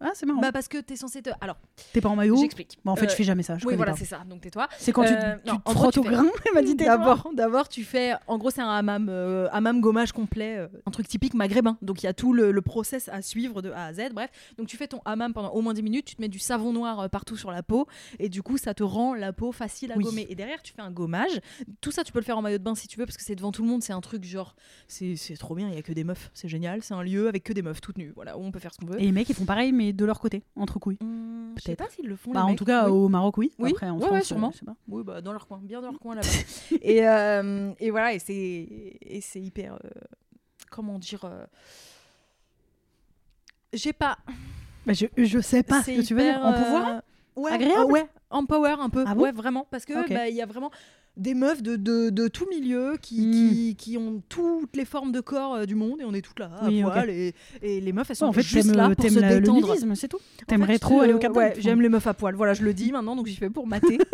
Ah, 0.00 0.10
c'est 0.14 0.26
marrant. 0.26 0.40
Bah 0.40 0.52
parce 0.52 0.68
que 0.68 0.78
t'es 0.78 0.94
censé 0.96 1.22
te. 1.22 1.30
Alors, 1.40 1.56
T'es 1.92 2.00
pas 2.00 2.08
en 2.10 2.16
maillot 2.16 2.36
j'explique. 2.36 2.78
Bah, 2.84 2.92
En 2.92 2.96
fait, 2.96 3.06
Euh, 3.06 3.08
je 3.08 3.14
fais 3.14 3.24
jamais 3.24 3.42
ça. 3.42 3.56
Je 3.58 3.66
Oui, 3.66 3.76
voilà, 3.76 3.96
c'est 3.96 4.04
ça. 4.04 4.22
Donc 4.28 4.42
tais-toi. 4.42 4.68
C'est 4.78 4.92
quand 4.92 5.04
tu, 5.04 5.12
Euh, 5.14 5.36
tu 5.44 5.50
non, 5.50 5.58
te 5.58 5.70
frottes 5.70 5.96
au 5.98 6.02
grain. 6.02 6.26
Elle 6.46 6.54
m'a 6.54 6.62
dit. 6.66 6.74
D'abord, 6.74 7.30
d'abord, 7.34 7.68
tu 7.68 7.82
fais. 7.84 8.12
En 8.26 8.36
gros, 8.38 8.50
c'est 8.50 8.60
un 8.60 8.68
hammam, 8.68 9.08
euh, 9.08 9.48
hammam 9.52 9.80
gommage 9.80 10.12
complet, 10.12 10.56
euh, 10.58 10.68
un 10.84 10.90
truc 10.90 11.08
typique 11.08 11.32
maghrébin. 11.34 11.78
Donc 11.82 12.02
il 12.02 12.06
y 12.06 12.08
a 12.08 12.12
tout 12.14 12.32
le, 12.34 12.52
le 12.52 12.62
process 12.62 13.08
à 13.08 13.22
suivre 13.22 13.62
de 13.62 13.70
A 13.70 13.86
à 13.86 13.92
Z. 13.94 14.10
Bref, 14.12 14.30
donc 14.58 14.66
tu 14.68 14.76
fais 14.76 14.86
ton 14.88 15.00
hammam 15.06 15.32
pendant 15.32 15.50
au 15.50 15.62
moins 15.62 15.72
10 15.72 15.82
minutes. 15.82 16.04
Tu 16.06 16.16
te 16.16 16.20
mets 16.20 16.28
du 16.28 16.38
savon 16.38 16.72
noir 16.72 17.00
euh, 17.00 17.08
partout 17.08 17.36
sur 17.36 17.50
la 17.50 17.62
peau 17.62 17.86
et 18.18 18.28
du 18.28 18.42
coup, 18.42 18.58
ça 18.58 18.74
te 18.74 18.82
rend 18.82 19.14
la 19.14 19.32
peau 19.32 19.50
facile 19.52 19.92
à 19.92 19.96
Oui. 19.96 20.04
gommer. 20.04 20.26
Et 20.28 20.34
derrière, 20.34 20.60
tu 20.62 20.72
fais 20.74 20.82
un 20.82 20.90
gommage. 20.90 21.40
Tout 21.80 21.90
ça, 21.90 22.04
tu 22.04 22.12
peux 22.12 22.18
le 22.18 22.24
faire 22.24 22.36
en 22.36 22.42
maillot 22.42 22.58
de 22.58 22.62
bain 22.62 22.74
si 22.74 22.86
tu 22.86 22.98
veux 22.98 23.06
parce 23.06 23.16
que 23.16 23.22
c'est 23.24 23.34
devant 23.34 23.50
tout 23.52 23.62
le 23.62 23.68
monde. 23.68 23.82
C'est 23.82 23.92
un 23.94 24.00
truc 24.02 24.24
genre, 24.24 24.54
c'est 24.88 25.16
c'est 25.16 25.36
trop 25.36 25.54
bien. 25.54 25.68
Il 25.70 25.74
y 25.74 25.78
a 25.78 25.82
que 25.82 25.92
des 25.92 26.04
meufs. 26.04 26.30
C'est 26.34 26.48
génial. 26.48 26.82
C'est 26.82 26.94
un 26.94 27.02
lieu 27.02 27.28
avec 27.28 27.44
que 27.44 27.52
des 27.54 27.62
meufs 27.62 27.80
toutes 27.80 27.96
nues. 27.98 28.12
Voilà, 28.14 28.36
où 28.36 28.42
on 28.44 28.50
peut 28.52 28.58
faire 28.58 28.74
ce 28.74 28.78
qu'on 28.78 28.86
veut. 28.86 29.00
Et 29.00 29.04
les 29.04 29.12
mecs, 29.12 29.28
ils 29.30 29.34
font 29.34 29.44
pareil, 29.46 29.72
mais 29.72 29.85
de 29.92 30.04
leur 30.04 30.20
côté, 30.20 30.42
entre 30.56 30.78
couilles. 30.78 30.98
Hum, 31.00 31.54
je 31.56 31.62
sais 31.62 31.74
Peut-être. 31.76 31.88
pas 31.88 31.94
s'ils 31.94 32.06
le 32.08 32.16
font. 32.16 32.32
Bah, 32.32 32.40
les 32.40 32.44
en 32.44 32.48
mecs. 32.50 32.58
tout 32.58 32.64
cas, 32.64 32.86
Oui. 32.86 32.92
au 32.92 33.08
Maroc, 33.08 33.36
oui. 33.38 33.52
Oui. 33.58 33.70
Après, 33.72 33.88
en 33.88 33.94
Ouais, 33.96 34.00
France, 34.00 34.12
ouais, 34.12 34.18
euh, 34.20 34.22
sûrement. 34.24 34.50
je 34.52 34.58
sais 34.58 34.64
pas. 34.64 34.76
Oui, 34.88 35.02
bah, 35.04 35.20
dans 35.20 35.32
leur 35.32 35.46
coin, 35.46 35.60
bien 35.62 35.80
dans 35.80 35.90
leur 35.90 36.00
coin 36.00 36.14
là-bas. 36.14 36.28
et, 36.82 37.06
euh, 37.08 37.72
et 37.80 37.90
voilà, 37.90 38.14
et 38.14 38.18
c'est, 38.18 39.40
hyper. 39.40 39.74
euh, 39.74 39.88
comment 40.70 40.98
dire 40.98 41.24
euh, 41.24 41.44
J'ai 43.72 43.92
pas. 43.92 44.18
Bah, 44.86 44.92
je, 44.92 45.06
je 45.16 45.40
sais 45.40 45.62
pas 45.62 45.82
ce 45.82 45.90
que 45.90 46.06
tu 46.06 46.14
veux 46.14 46.22
dire. 46.22 46.36
hyper, 46.36 46.44
En 46.46 46.52
pouvoir 46.52 46.88
euh, 46.88 47.40
ouais, 47.40 47.50
Agréable? 47.52 47.74
ah 47.80 47.86
ouais, 47.86 48.06
en 48.30 48.44
power 48.46 48.76
un 48.78 48.88
peu. 48.88 49.04
Ah 49.06 49.14
bon? 49.14 49.22
Ouais, 49.22 49.32
vraiment. 49.32 49.66
Parce 49.70 49.84
que 49.84 50.00
Ok. 50.02 50.12
bah, 50.12 50.28
il 50.28 50.34
y 50.36 50.42
a 50.42 50.46
vraiment 50.46 50.70
des 51.16 51.34
meufs 51.34 51.62
de, 51.62 51.76
de, 51.76 52.10
de 52.10 52.28
tout 52.28 52.46
milieu 52.50 52.96
qui, 53.00 53.30
qui, 53.30 53.74
qui 53.76 53.96
ont 53.98 54.22
toutes 54.28 54.76
les 54.76 54.84
formes 54.84 55.12
de 55.12 55.20
corps 55.20 55.54
euh, 55.54 55.64
du 55.64 55.74
monde 55.74 56.00
et 56.00 56.04
on 56.04 56.12
est 56.12 56.20
toutes 56.20 56.38
là 56.40 56.50
à 56.60 56.68
Oui, 56.68 56.82
poil 56.82 57.08
et, 57.08 57.34
et 57.62 57.80
les 57.80 57.92
meufs 57.92 58.10
elles 58.10 58.16
sont 58.16 58.26
en 58.26 58.32
fait, 58.32 58.42
juste 58.42 58.74
là 58.74 58.90
euh, 58.90 58.94
pour 58.94 59.08
se 59.10 59.18
la- 59.20 59.40
détendre. 59.40 59.74
c'est 59.94 60.08
tout. 60.08 60.18
En 60.18 60.46
T'aimerais 60.46 60.74
fait, 60.74 60.78
trop 60.80 61.00
aller 61.00 61.14
au 61.14 61.18
Cap 61.18 61.34
Ouais, 61.34 61.54
j'aime 61.58 61.80
les 61.80 61.88
meufs 61.88 62.06
à 62.06 62.12
poil. 62.14 62.34
Voilà, 62.34 62.52
je 62.54 62.62
le 62.62 62.74
dis 62.74 62.92
maintenant, 62.92 63.16
donc 63.16 63.26
j'y 63.26 63.36
fais 63.36 63.48
pour 63.50 63.66
mater. 63.66 63.98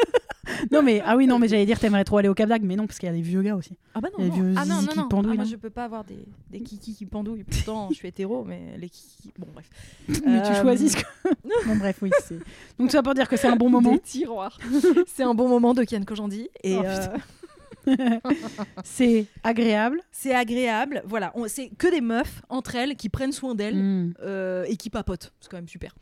Non, 0.72 0.82
mais 0.82 1.00
ah 1.04 1.16
oui, 1.16 1.26
non, 1.28 1.38
mais 1.38 1.46
j'allais 1.46 1.66
dire 1.66 1.78
t'aimerais 1.78 2.02
trop 2.04 2.18
aller 2.18 2.28
au 2.28 2.34
Cap 2.34 2.48
d'Agde, 2.48 2.64
mais 2.64 2.74
non, 2.74 2.86
parce 2.86 2.98
qu'il 2.98 3.06
y 3.08 3.10
a 3.10 3.14
des 3.14 3.22
vieux 3.22 3.42
gars 3.42 3.54
aussi. 3.54 3.76
Ah 3.94 4.00
bah 4.00 4.08
Il 4.18 4.24
y 4.24 4.26
a 4.26 4.28
non, 4.30 4.34
des 4.34 4.40
non. 4.40 4.48
vieux 4.50 4.54
Ah 4.58 4.64
non, 4.66 4.82
non, 4.82 4.94
non. 5.02 5.08
pendouillent, 5.08 5.32
Ah, 5.34 5.36
moi 5.36 5.44
là. 5.44 5.50
je 5.50 5.56
peux 5.56 5.70
pas 5.70 5.84
avoir 5.84 6.02
des, 6.04 6.18
des 6.50 6.60
kikis 6.60 6.94
qui 6.94 7.06
pendouillent. 7.06 7.44
Pourtant, 7.50 7.88
je 7.90 7.94
suis 7.94 8.08
hétéro, 8.08 8.44
mais 8.44 8.76
les 8.78 8.88
kikis. 8.88 9.32
Bon, 9.38 9.46
bref. 9.54 9.68
Mais 10.08 10.42
tu 10.42 10.48
Euh, 10.50 10.62
choisis 10.62 10.92
ce 10.92 10.96
que. 10.96 11.02
bon, 11.66 11.76
bref, 11.76 11.98
oui. 12.02 12.10
c'est- 12.24 12.40
Donc, 12.78 12.90
ça 12.90 13.02
pour 13.02 13.14
dire 13.14 13.28
que 13.28 13.36
c'est 13.36 13.46
un 13.48 13.56
bon 13.56 13.70
moment. 13.70 13.92
Des 13.92 14.00
tiroirs. 14.00 14.58
c'est 15.06 15.22
un 15.22 15.34
bon 15.34 15.48
moment 15.48 15.74
de 15.74 15.84
Kian 15.84 16.02
Kojandi. 16.04 16.48
Et 16.64 16.76
Oh, 16.76 16.82
euh, 16.84 17.06
c'est 18.84 19.26
agréable. 19.44 20.00
c'est 20.12 20.34
agréable. 20.34 21.02
Voilà, 21.06 21.32
c'est 21.48 21.68
que 21.78 21.88
des 21.90 22.00
meufs 22.00 22.42
entre 22.48 22.76
elles 22.76 22.96
qui 22.96 23.08
prennent 23.08 23.32
soin 23.32 23.54
d'elles 23.54 23.76
Mm. 23.82 24.14
euh, 24.22 24.64
et 24.68 24.76
qui 24.76 24.90
papotent. 24.90 25.32
C'est 25.40 25.50
quand 25.50 25.56
même 25.58 25.68
super. 25.68 25.94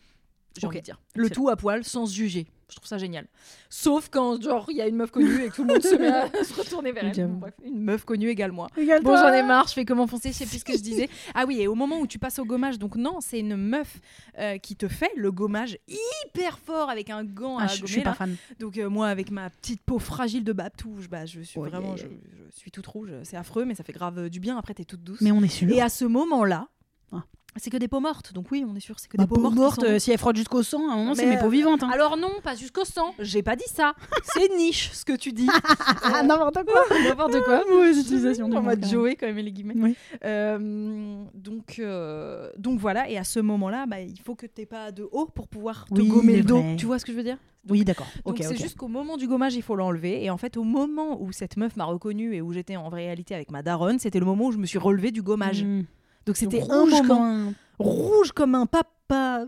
J'ai 0.58 0.66
envie 0.66 0.78
de 0.80 0.84
dire. 0.84 1.00
Le 1.14 1.30
tout 1.30 1.48
à 1.48 1.56
poil, 1.56 1.84
sans 1.84 2.06
se 2.06 2.14
juger. 2.14 2.46
Je 2.68 2.76
trouve 2.76 2.86
ça 2.86 2.98
génial. 2.98 3.26
Sauf 3.68 4.08
quand, 4.10 4.40
genre, 4.40 4.66
il 4.70 4.76
y 4.76 4.80
a 4.80 4.86
une 4.86 4.94
meuf 4.94 5.10
connue 5.10 5.42
et 5.44 5.48
que 5.48 5.56
tout 5.56 5.64
le 5.64 5.72
monde 5.74 5.82
se 5.82 5.94
met 5.96 6.06
à 6.06 6.28
se 6.44 6.54
retourner 6.54 6.92
vers 6.92 7.04
elle. 7.04 7.26
Bref, 7.26 7.54
une 7.64 7.80
meuf 7.82 8.04
connue 8.04 8.28
égale 8.28 8.52
moi. 8.52 8.68
Égale 8.76 9.02
Bon, 9.02 9.16
j'en 9.16 9.32
ai 9.32 9.42
marre, 9.42 9.66
je 9.66 9.72
fais 9.72 9.84
comment 9.84 10.06
foncer, 10.06 10.28
je 10.30 10.36
sais 10.36 10.46
plus 10.46 10.60
ce 10.60 10.64
que 10.64 10.74
je 10.74 10.78
disais. 10.82 11.08
Ah 11.34 11.46
oui, 11.48 11.60
et 11.60 11.66
au 11.66 11.74
moment 11.74 11.98
où 11.98 12.06
tu 12.06 12.20
passes 12.20 12.38
au 12.38 12.44
gommage, 12.44 12.78
donc 12.78 12.94
non, 12.94 13.18
c'est 13.20 13.40
une 13.40 13.56
meuf 13.56 13.98
euh, 14.38 14.58
qui 14.58 14.76
te 14.76 14.86
fait 14.86 15.10
le 15.16 15.32
gommage 15.32 15.78
hyper 15.88 16.60
fort 16.60 16.90
avec 16.90 17.10
un 17.10 17.24
gant 17.24 17.58
Ah, 17.58 17.64
à 17.64 17.66
je, 17.66 17.74
je 17.74 17.80
gommer. 17.80 17.92
suis 17.92 18.02
pas 18.02 18.10
là. 18.10 18.14
fan. 18.14 18.36
Donc 18.60 18.78
euh, 18.78 18.88
moi, 18.88 19.08
avec 19.08 19.32
ma 19.32 19.50
petite 19.50 19.80
peau 19.82 19.98
fragile 19.98 20.44
de 20.44 20.52
Babtou, 20.52 20.94
je, 21.00 21.08
bah, 21.08 21.26
je 21.26 21.40
suis 21.40 21.58
Oh, 21.58 21.64
vraiment, 21.64 21.96
yeah, 21.96 22.04
je, 22.04 22.50
je 22.54 22.56
suis 22.56 22.70
toute 22.70 22.86
rouge. 22.86 23.10
C'est 23.24 23.36
affreux, 23.36 23.64
mais 23.64 23.74
ça 23.74 23.82
fait 23.82 23.92
grave 23.92 24.16
euh, 24.18 24.28
du 24.28 24.38
bien. 24.38 24.56
Après, 24.56 24.74
t'es 24.74 24.84
toute 24.84 25.02
douce. 25.02 25.20
Mais 25.22 25.32
on 25.32 25.42
est 25.42 25.48
sûr. 25.48 25.68
Et 25.72 25.80
à 25.80 25.88
ce 25.88 26.04
moment-là, 26.04 26.68
Ah. 27.12 27.24
C'est 27.56 27.70
que 27.70 27.76
des 27.76 27.88
peaux 27.88 28.00
mortes. 28.00 28.32
Donc 28.32 28.50
oui, 28.50 28.64
on 28.68 28.74
est 28.76 28.80
sûr, 28.80 28.98
c'est 28.98 29.08
que 29.08 29.16
Bah, 29.16 29.24
des 29.24 29.28
peaux 29.28 29.36
peau 29.40 29.50
mortes. 29.50 29.80
sont- 29.80 29.86
euh, 29.86 29.98
si 29.98 30.10
elle 30.12 30.18
frotte 30.18 30.36
jusqu'au 30.36 30.62
sang, 30.62 30.88
à 30.88 30.92
un 30.94 30.96
moment, 30.96 31.14
c'est 31.14 31.26
mes 31.26 31.36
peaux 31.38 31.46
euh, 31.46 31.50
vivantes. 31.50 31.82
Hein. 31.82 31.90
Alors 31.92 32.16
non, 32.16 32.30
pas 32.42 32.54
jusqu'au 32.54 32.84
sang. 32.84 33.14
J'ai 33.18 33.42
pas 33.42 33.56
dit 33.56 33.64
ça. 33.66 33.94
C'est 34.34 34.48
niche 34.56 34.90
ce 34.92 35.04
que 35.04 35.14
tu 35.16 35.32
dis. 35.32 35.48
Ah, 36.02 36.22
n'importe 36.22 36.64
quoi. 36.64 36.82
N'importe 37.04 37.42
quoi. 37.44 37.62
Mauvaise 37.70 37.98
utilisation 37.98 38.48
quand 38.50 38.62
même. 38.62 38.84
Joey 38.84 39.16
quand 39.16 39.26
même 39.26 39.36
les 39.36 39.52
guillemets. 39.52 39.74
Oui. 39.76 39.96
Euh, 40.24 41.24
donc, 41.34 41.78
euh, 41.78 42.50
donc 42.58 42.78
voilà, 42.80 43.08
et 43.08 43.16
à 43.18 43.24
ce 43.24 43.40
moment-là, 43.40 43.86
bah, 43.86 44.00
il 44.00 44.18
faut 44.20 44.34
que 44.34 44.46
tu 44.46 44.66
pas 44.66 44.92
de 44.92 45.08
haut 45.10 45.26
pour 45.26 45.48
pouvoir 45.48 45.86
te 45.86 46.00
Oui, 46.00 46.08
gommer 46.08 46.36
le 46.36 46.42
dos. 46.44 46.62
Tu 46.76 46.86
vois 46.86 46.98
ce 46.98 47.04
que 47.04 47.12
je 47.12 47.16
veux 47.16 47.22
dire? 47.22 47.38
Oui, 47.68 47.84
d'accord. 47.84 48.06
Donc 48.24 48.36
c'est 48.38 48.48
ok. 48.48 48.56
juste 48.56 48.76
qu'au 48.76 48.88
moment 48.88 49.16
du 49.16 49.26
gommage, 49.28 49.54
il 49.54 49.62
faut 49.62 49.76
l'enlever. 49.76 50.24
Et 50.24 50.30
en 50.30 50.36
fait, 50.38 50.56
au 50.56 50.64
moment 50.64 51.20
où 51.20 51.30
cette 51.32 51.56
meuf 51.56 51.76
m'a 51.76 51.84
reconnue 51.84 52.34
et 52.34 52.40
où 52.40 52.52
j'étais 52.52 52.76
en 52.76 52.88
réalité 52.88 53.34
avec 53.34 53.50
ma 53.50 53.62
daronne, 53.62 53.98
c'était 53.98 54.18
le 54.20 54.26
moment 54.26 54.46
où 54.46 54.52
je 54.52 54.58
me 54.58 54.66
suis 54.66 54.78
relevée 54.78 55.10
du 55.10 55.22
gommage. 55.22 55.64
Mm. 55.64 55.82
Donc 56.26 56.36
c'était 56.36 56.60
un 56.60 56.64
rouge 56.80 56.90
moment 56.92 57.08
comme 57.08 57.22
un, 57.22 57.54
rouge 57.78 58.32
comme 58.32 58.54
un 58.54 58.66
papa. 58.66 59.46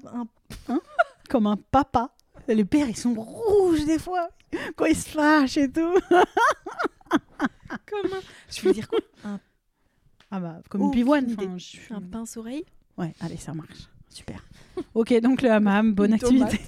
un- 0.68 0.78
comme 1.28 1.46
un 1.46 1.56
papa. 1.56 2.10
Les 2.48 2.64
pères, 2.64 2.88
ils 2.88 2.96
sont 2.96 3.14
rouges 3.14 3.84
des 3.84 3.98
fois 3.98 4.28
quand 4.76 4.84
ils 4.86 4.96
se 4.96 5.08
fâchent 5.08 5.56
et 5.56 5.70
tout. 5.70 5.94
comme 7.10 8.12
un... 8.12 8.20
Je 8.50 8.60
veux 8.62 8.72
dire 8.72 8.88
quoi 8.88 8.98
un, 9.24 9.38
Ah 10.30 10.40
bah, 10.40 10.60
comme 10.68 10.82
une 10.82 10.90
pivoine. 10.90 11.26
enfin, 11.38 11.56
je 11.56 11.94
un 11.94 12.00
pince-oreille 12.00 12.64
Ouais, 12.98 13.14
allez, 13.20 13.36
ça 13.36 13.54
marche. 13.54 13.88
Super. 14.08 14.42
ok, 14.94 15.20
donc 15.20 15.40
le 15.42 15.50
hammam, 15.50 15.94
bonne 15.94 16.12
activité. 16.12 16.60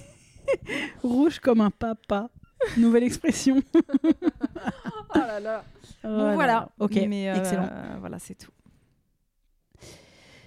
Rouge 1.02 1.40
comme 1.40 1.60
un 1.60 1.70
papa. 1.70 2.30
Nouvelle 2.78 3.02
expression. 3.04 3.62
Oh 4.02 5.18
là 5.18 5.40
là. 5.40 5.64
Bon, 6.02 6.10
Voilà. 6.16 6.34
voilà. 6.34 6.68
Ok, 6.78 6.94
Mais, 7.08 7.28
euh, 7.30 7.34
excellent. 7.36 7.68
Voilà, 8.00 8.18
c'est 8.18 8.34
tout. 8.36 8.50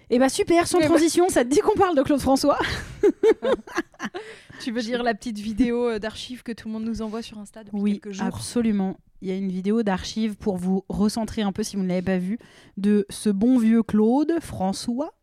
Et 0.10 0.20
bah 0.20 0.30
super, 0.30 0.68
sans 0.68 0.78
Eh 0.80 0.82
ben- 0.84 0.88
transition, 0.90 1.28
ça 1.30 1.44
te 1.44 1.50
dit 1.50 1.60
qu'on 1.60 1.76
parle 1.78 1.96
de 1.98 2.02
Claude 2.02 2.22
François 2.22 2.58
Tu 4.62 4.72
veux 4.72 4.82
dire 4.82 5.04
la 5.04 5.14
petite 5.14 5.38
vidéo 5.40 5.90
euh, 5.90 6.00
d'archives 6.00 6.44
que 6.44 6.52
tout 6.52 6.68
le 6.68 6.74
monde 6.74 6.86
nous 6.86 7.02
envoie 7.02 7.22
sur 7.22 7.38
Insta 7.38 7.64
depuis 7.64 7.80
Oui, 7.80 7.92
quelques 8.00 8.12
jours? 8.16 8.26
absolument. 8.26 8.98
Il 9.22 9.28
y 9.28 9.32
a 9.32 9.36
une 9.36 9.52
vidéo 9.52 9.84
d'archives 9.84 10.36
pour 10.36 10.58
vous 10.58 10.84
recentrer 10.90 11.42
un 11.42 11.52
peu 11.52 11.64
si 11.64 11.76
vous 11.76 11.84
ne 11.84 11.88
l'avez 11.88 12.02
pas 12.04 12.18
vue 12.18 12.38
de 12.78 13.06
ce 13.10 13.30
bon 13.30 13.58
vieux 13.58 13.84
Claude 13.84 14.34
François 14.42 15.14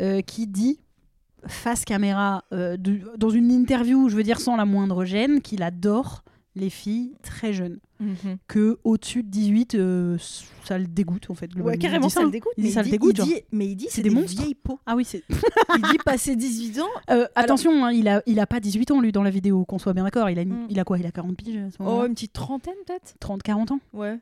euh, 0.00 0.20
qui 0.22 0.46
dit 0.46 0.80
face 1.46 1.84
caméra 1.84 2.44
euh, 2.52 2.76
de- 2.76 3.00
dans 3.16 3.30
une 3.30 3.50
interview, 3.50 4.08
je 4.08 4.16
veux 4.16 4.22
dire 4.22 4.40
sans 4.40 4.56
la 4.56 4.64
moindre 4.64 5.04
gêne, 5.04 5.40
qu'il 5.42 5.62
adore 5.62 6.24
les 6.56 6.70
filles 6.70 7.14
très 7.22 7.52
jeunes, 7.52 7.78
Mhm. 8.04 8.36
que 8.46 8.78
au-dessus 8.84 9.22
de 9.22 9.28
18 9.28 9.74
euh, 9.74 10.16
ça 10.64 10.78
le 10.78 10.86
dégoûte 10.86 11.30
en 11.30 11.34
fait. 11.34 11.54
Ouais, 11.56 11.76
carrément, 11.78 12.06
dit 12.06 12.12
ça, 12.12 12.22
le 12.22 12.30
dégoûte. 12.30 12.52
Il 12.56 12.62
dit 12.62 12.68
mais 12.68 12.74
ça 12.74 12.80
le 12.80 12.84
dit- 12.86 12.90
dégoûte, 12.92 13.18
il 13.18 13.24
dit- 13.24 13.40
Mais 13.52 13.66
il 13.66 13.76
dit 13.76 13.86
C'est 13.90 14.02
des 14.02 14.08
des, 14.10 14.14
monstres 14.14 14.40
vieilles 14.40 14.54
peaux. 14.54 14.78
Ah 14.86 14.94
oui, 14.96 15.04
c'est 15.04 15.22
Il 15.76 15.82
dit 15.90 15.98
passer 16.04 16.36
18 16.36 16.80
ans. 16.80 16.88
Euh, 17.10 17.26
attention, 17.34 17.84
hein, 17.84 17.92
il 17.92 18.08
a 18.08 18.22
il 18.26 18.38
a 18.40 18.46
pas 18.46 18.60
18 18.60 18.90
ans 18.90 19.00
lui 19.00 19.12
dans 19.12 19.22
la 19.22 19.30
vidéo, 19.30 19.64
qu'on 19.64 19.78
soit 19.78 19.92
bien 19.92 20.04
d'accord, 20.04 20.28
il 20.30 20.38
a 20.38 20.42
une- 20.42 20.64
Mm. 20.64 20.66
il 20.70 20.78
a 20.80 20.84
quoi 20.84 20.98
Il 20.98 21.06
a 21.06 21.10
40 21.12 21.36
piges 21.36 21.56
à 21.56 21.70
ce 21.70 21.76
Oh, 21.80 21.84
moment-là 21.84 22.06
une 22.08 22.14
petite 22.14 22.32
trentaine 22.32 22.74
peut-être? 22.86 23.14
30 23.20 23.42
40 23.42 23.72
ans 23.72 23.80
Ouais. 23.92 24.18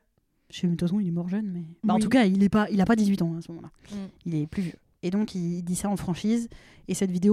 Je 0.51 0.61
sais, 0.61 0.67
de 0.67 0.73
toute 0.73 0.83
façon, 0.83 1.01
il 1.01 1.09
est 1.09 1.13
mort 1.13 1.29
jeune, 1.31 1.51
mais. 1.53 1.63
Bah, 1.83 1.95
En 1.95 1.99
tout 1.99 2.11
cas, 2.11 2.25
il 2.25 2.43
est 2.43 2.49
pas, 2.51 2.67
il 2.71 2.81
a 2.81 2.85
pas 2.85 2.95
18 2.97 3.23
ans 3.23 3.33
hein, 3.35 3.39
à 3.39 3.41
ce 3.43 3.51
moment-là. 3.53 3.71
Mm. 3.91 4.09
Il 4.27 4.35
est 4.35 4.47
plus 4.47 4.63
vieux. 4.63 4.75
Et 5.03 5.11
donc, 5.11 5.35
il 5.35 5.63
dit 5.63 5.75
ça 5.77 5.89
en 5.89 5.97
franchise. 5.97 6.49
Et 6.89 6.95
cette 6.95 7.11
vidéo. 7.11 7.33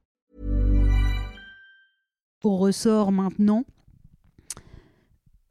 Au 2.43 2.57
ressort 2.57 3.11
maintenant. 3.11 3.63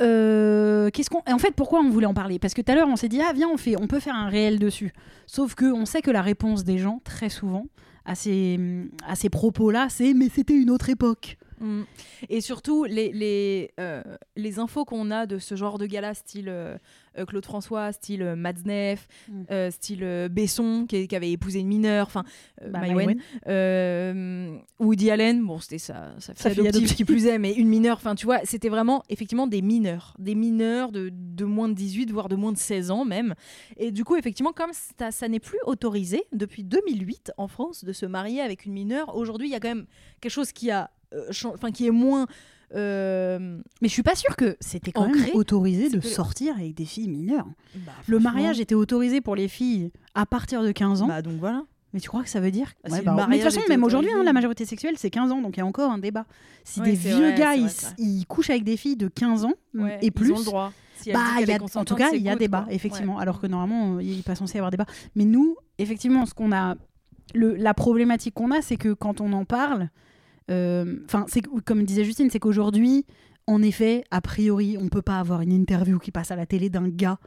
Euh, 0.02 0.88
qu'est-ce 0.90 1.10
qu'on 1.10 1.22
en 1.30 1.38
fait 1.38 1.54
pourquoi 1.54 1.80
on 1.80 1.90
voulait 1.90 2.06
en 2.06 2.14
parler? 2.14 2.38
Parce 2.38 2.54
que 2.54 2.62
tout 2.62 2.72
à 2.72 2.74
l'heure 2.74 2.88
on 2.88 2.96
s'est 2.96 3.08
dit 3.08 3.20
ah 3.20 3.32
viens 3.34 3.48
on 3.48 3.58
fait 3.58 3.76
on 3.80 3.86
peut 3.86 4.00
faire 4.00 4.14
un 4.14 4.28
réel 4.28 4.58
dessus. 4.58 4.92
Sauf 5.26 5.54
que 5.54 5.66
on 5.66 5.84
sait 5.84 6.00
que 6.00 6.10
la 6.10 6.22
réponse 6.22 6.64
des 6.64 6.78
gens 6.78 7.00
très 7.04 7.28
souvent 7.28 7.66
à 8.06 8.14
ces 8.14 8.58
à 9.06 9.14
ces 9.14 9.28
propos 9.28 9.70
là 9.70 9.88
c'est 9.90 10.14
mais 10.14 10.30
c'était 10.30 10.54
une 10.54 10.70
autre 10.70 10.88
époque 10.88 11.36
Mm. 11.60 11.82
Et 12.28 12.40
surtout, 12.40 12.84
les, 12.84 13.12
les, 13.12 13.70
euh, 13.78 14.02
les 14.36 14.58
infos 14.58 14.84
qu'on 14.84 15.10
a 15.10 15.26
de 15.26 15.38
ce 15.38 15.54
genre 15.54 15.78
de 15.78 15.86
gala, 15.86 16.14
style 16.14 16.48
euh, 16.48 16.76
euh, 17.18 17.24
Claude 17.26 17.44
François, 17.44 17.92
style 17.92 18.22
euh, 18.22 18.36
Matzneff, 18.36 19.06
Mm. 19.28 19.70
style 19.70 20.28
Besson, 20.30 20.86
qui, 20.88 21.06
qui 21.06 21.14
avait 21.16 21.30
épousé 21.30 21.60
une 21.60 21.68
mineure, 21.68 22.06
enfin, 22.06 22.24
Bah, 22.68 22.80
Woody 24.78 25.10
Allen, 25.10 25.44
bon, 25.44 25.58
c'était 25.58 25.78
sa, 25.78 26.12
sa 26.18 26.34
fille 26.34 26.52
adoptive 26.52 26.68
adoptive. 26.68 26.96
qui 26.96 27.04
plus 27.04 27.26
est, 27.26 27.38
mais 27.38 27.52
une 27.52 27.68
mineure, 27.68 27.96
enfin, 27.96 28.14
tu 28.14 28.26
vois, 28.26 28.40
c'était 28.44 28.68
vraiment, 28.68 29.02
effectivement, 29.08 29.46
des 29.46 29.62
mineurs, 29.62 30.14
des 30.18 30.34
mineurs 30.34 30.90
de, 30.92 31.10
de 31.12 31.44
moins 31.44 31.68
de 31.68 31.74
18, 31.74 32.10
voire 32.10 32.28
de 32.28 32.36
moins 32.36 32.52
de 32.52 32.58
16 32.58 32.90
ans 32.90 33.04
même. 33.04 33.34
Et 33.76 33.90
du 33.90 34.04
coup, 34.04 34.16
effectivement, 34.16 34.52
comme 34.52 34.72
ça, 34.72 35.10
ça 35.10 35.28
n'est 35.28 35.40
plus 35.40 35.58
autorisé 35.66 36.24
depuis 36.32 36.64
2008 36.64 37.32
en 37.36 37.48
France 37.48 37.84
de 37.84 37.92
se 37.92 38.06
marier 38.06 38.40
avec 38.40 38.64
une 38.64 38.72
mineure, 38.72 39.14
aujourd'hui, 39.16 39.48
il 39.48 39.52
y 39.52 39.56
a 39.56 39.60
quand 39.60 39.68
même 39.68 39.86
quelque 40.20 40.32
chose 40.32 40.52
qui 40.52 40.70
a, 40.70 40.90
enfin, 41.44 41.70
qui 41.70 41.86
est 41.86 41.90
moins. 41.90 42.26
euh, 42.74 43.58
Mais 43.82 43.88
je 43.88 43.92
suis 43.92 44.02
pas 44.02 44.14
sûre 44.14 44.36
que 44.36 44.56
c'était 44.60 44.92
quand 44.92 45.06
Ancré, 45.08 45.20
même 45.28 45.30
autorisé 45.34 45.88
de 45.90 45.98
que- 45.98 46.06
sortir 46.06 46.54
avec 46.56 46.74
des 46.74 46.84
filles 46.84 47.08
mineures. 47.08 47.48
bah, 47.74 47.92
Le 48.06 48.18
mariage 48.18 48.60
était 48.60 48.74
autorisé 48.74 49.20
pour 49.20 49.36
les 49.36 49.48
filles 49.48 49.90
à 50.14 50.26
partir 50.26 50.62
de 50.62 50.72
15 50.72 51.02
ans. 51.02 51.08
Bah 51.08 51.22
donc 51.22 51.38
voilà. 51.40 51.64
mais 51.92 52.00
tu 52.00 52.08
crois 52.08 52.22
que 52.22 52.28
ça 52.28 52.40
veut 52.40 52.50
dire 52.52 52.72
Ah, 52.84 52.90
Ouais, 52.90 52.98
si 53.00 53.04
le 53.04 53.04
bah, 53.06 53.26
Mais 53.28 53.38
de 53.38 53.42
toute 53.42 53.52
façon, 53.52 53.66
même 53.68 53.82
aujourd'hui, 53.84 54.10
hein, 54.14 54.22
la 54.22 54.32
majorité 54.32 54.64
sexuelle, 54.64 54.94
c'est 54.96 55.10
15 55.10 55.32
ans, 55.32 55.42
donc 55.42 55.56
il 55.56 55.60
y 55.60 55.62
a 55.62 55.66
encore 55.66 55.90
un 55.90 55.98
débat. 55.98 56.26
Si 56.64 56.80
Ouais, 56.80 56.86
des 56.90 56.92
vieux 56.96 57.16
vrai, 57.30 57.34
gars, 57.34 57.54
ils, 57.54 57.66
vrai, 57.66 57.94
ils 57.98 58.24
couchent 58.26 58.50
avec 58.50 58.64
des 58.64 58.76
filles 58.76 58.96
de 58.96 59.08
15 59.08 59.44
ans 59.44 59.54
Ouais, 59.74 59.98
et 60.02 60.06
ils 60.06 60.12
plus, 60.12 60.30
ont 60.32 60.38
le 60.38 60.44
droit. 60.44 60.72
Si 60.96 61.08
elle 61.10 61.14
bah, 61.16 61.20
y 61.44 61.50
a, 61.50 61.58
en 61.80 61.84
tout 61.86 61.94
cas, 61.94 62.10
il 62.12 62.20
y 62.22 62.28
a 62.28 62.36
débat, 62.36 62.62
quoi. 62.64 62.72
effectivement. 62.74 63.18
Alors 63.18 63.40
que 63.40 63.46
normalement, 63.46 63.98
il 64.00 64.16
n'est 64.18 64.22
pas 64.22 64.34
censé 64.34 64.56
y 64.56 64.58
avoir 64.58 64.70
débat. 64.70 64.84
Mais 65.16 65.24
nous, 65.24 65.56
effectivement, 65.78 66.26
ce 66.26 66.34
qu'on 66.34 66.52
a, 66.52 66.76
le, 67.34 67.54
la 67.54 67.72
problématique 67.72 68.34
qu'on 68.34 68.50
a, 68.50 68.60
c'est 68.60 68.76
que 68.76 68.92
quand 68.92 69.22
on 69.22 69.32
en 69.32 69.46
parle, 69.46 69.82
euh, 69.82 69.86
enfin, 71.06 71.24
c'est 71.28 71.42
que- 71.42 71.60
comme 71.60 71.84
disait 71.84 72.04
Justine, 72.04 72.28
c'est 72.30 72.38
qu'aujourd'hui, 72.40 73.04
en 73.46 73.62
effet, 73.62 74.04
a 74.10 74.20
priori, 74.20 74.76
on 74.78 74.88
peut 74.88 75.02
pas 75.02 75.18
avoir 75.18 75.40
une 75.40 75.52
interview 75.52 75.98
qui 75.98 76.10
passe 76.10 76.30
à 76.30 76.36
la 76.36 76.46
télé 76.46 76.70
d'un 76.70 76.88
gars 76.88 77.18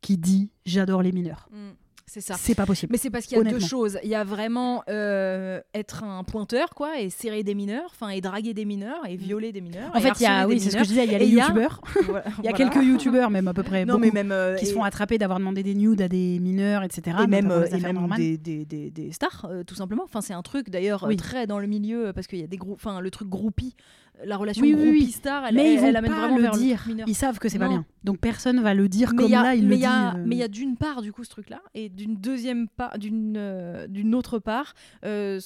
qui 0.00 0.16
dit 0.16 0.50
j'adore 0.64 1.02
les 1.02 1.12
mineurs. 1.12 1.48
Mm, 1.52 1.70
C'est 2.12 2.20
ça. 2.20 2.34
C'est 2.36 2.56
pas 2.56 2.66
possible. 2.66 2.90
Mais 2.90 2.98
c'est 2.98 3.08
parce 3.08 3.24
qu'il 3.26 3.38
y 3.38 3.40
a 3.40 3.44
deux 3.44 3.60
choses. 3.60 3.96
Il 4.02 4.08
y 4.08 4.16
a 4.16 4.24
vraiment 4.24 4.82
euh, 4.88 5.60
être 5.74 6.02
un 6.02 6.24
pointeur, 6.24 6.70
quoi, 6.70 6.98
et 6.98 7.08
serrer 7.08 7.44
des 7.44 7.54
mineurs, 7.54 7.88
enfin, 7.92 8.08
et 8.08 8.20
draguer 8.20 8.52
des 8.52 8.64
mineurs, 8.64 9.06
et 9.08 9.14
violer 9.14 9.52
des 9.52 9.60
mineurs. 9.60 9.92
En 9.94 10.00
fait, 10.00 10.10
il 10.18 10.24
y 10.24 10.26
a, 10.26 10.48
oui, 10.48 10.58
c'est 10.58 10.70
ce 10.70 10.76
que 10.76 10.82
je 10.82 10.88
disais, 10.88 11.04
il 11.04 11.12
y 11.12 11.14
a 11.14 11.18
les 11.18 11.28
il 11.28 11.34
y 11.34 11.40
a- 11.40 11.44
youtubeurs. 11.44 11.80
Il 12.42 12.46
y 12.46 12.48
a 12.48 12.52
quelques 12.52 12.82
youtubeurs, 12.82 13.30
même 13.30 13.46
à 13.46 13.54
peu 13.54 13.62
près, 13.62 13.84
Non, 13.84 13.96
mais 13.98 14.10
même. 14.10 14.32
euh, 14.32 14.56
qui 14.56 14.66
se 14.66 14.72
font 14.72 14.82
attraper 14.82 15.18
d'avoir 15.18 15.38
demandé 15.38 15.62
des 15.62 15.74
nudes 15.76 16.02
à 16.02 16.08
des 16.08 16.40
mineurs, 16.40 16.82
etc. 16.82 17.16
et 17.22 17.26
même, 17.28 17.52
euh, 17.52 17.66
et 17.66 17.78
même 17.78 18.08
des, 18.16 18.36
des, 18.38 18.64
des, 18.64 18.90
des 18.90 19.12
stars, 19.12 19.48
tout 19.66 19.76
simplement. 19.76 20.02
Enfin, 20.04 20.20
c'est 20.20 20.34
un 20.34 20.42
truc 20.42 20.68
d'ailleurs 20.68 21.04
Oui. 21.06 21.14
très 21.16 21.46
dans 21.46 21.60
le 21.60 21.68
milieu 21.68 22.12
parce 22.12 22.26
qu'il 22.26 22.40
y 22.40 22.44
a 22.44 22.48
des 22.48 22.56
groupes. 22.56 22.74
Enfin, 22.84 23.00
le 23.00 23.10
truc 23.12 23.28
groupie, 23.28 23.76
la 24.24 24.36
relation 24.36 24.62
Oui, 24.62 24.74
oui, 24.74 24.80
oui. 24.82 24.98
groupie-star, 24.98 25.46
elle, 25.46 25.54
mais 25.54 25.66
elle, 25.68 25.72
ils 25.74 25.80
vont 25.80 25.86
elle 25.88 25.96
amène 25.96 26.10
pas 26.10 26.18
vraiment 26.20 26.36
le 26.36 26.42
vers 26.42 26.50
dire. 26.52 26.84
le. 26.88 27.04
Ils 27.06 27.14
savent 27.14 27.38
que 27.38 27.48
c'est 27.48 27.58
pas 27.58 27.68
bien. 27.68 27.84
Donc 28.04 28.18
personne 28.18 28.60
va 28.60 28.74
le 28.74 28.88
dire 28.88 29.10
mais 29.14 29.22
comme 29.24 29.34
a- 29.34 29.42
là 29.42 29.54
il 29.54 29.66
mais 29.66 29.76
le 29.76 29.80
y 29.80 29.84
a- 29.86 30.12
dit. 30.12 30.18
euh. 30.18 30.24
mais 30.26 30.36
il 30.36 30.38
y 30.38 30.42
a 30.42 30.48
d'une 30.48 30.76
part 30.76 31.02
du 31.02 31.12
coup 31.12 31.24
ce 31.24 31.30
truc 31.30 31.50
là 31.50 31.60
et 31.74 31.88
d'une 31.88 32.16
deuxième 32.16 32.68
part 32.68 32.98
d'une 32.98 33.34
euh, 33.36 33.86
d'une 33.86 34.14
autre 34.14 34.38
part 34.38 34.74
euh, 35.04 35.38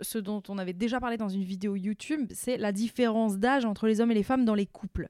ce 0.00 0.18
dont 0.18 0.42
on 0.48 0.58
avait 0.58 0.72
déjà 0.72 1.00
parlé 1.00 1.16
dans 1.16 1.28
une 1.28 1.44
vidéo 1.44 1.76
YouTube 1.76 2.26
c'est 2.34 2.56
la 2.56 2.72
différence 2.72 3.38
d'âge 3.38 3.64
entre 3.64 3.86
les 3.86 4.00
hommes 4.00 4.10
et 4.10 4.14
les 4.14 4.22
femmes 4.22 4.44
dans 4.44 4.54
les 4.54 4.66
couples 4.66 5.08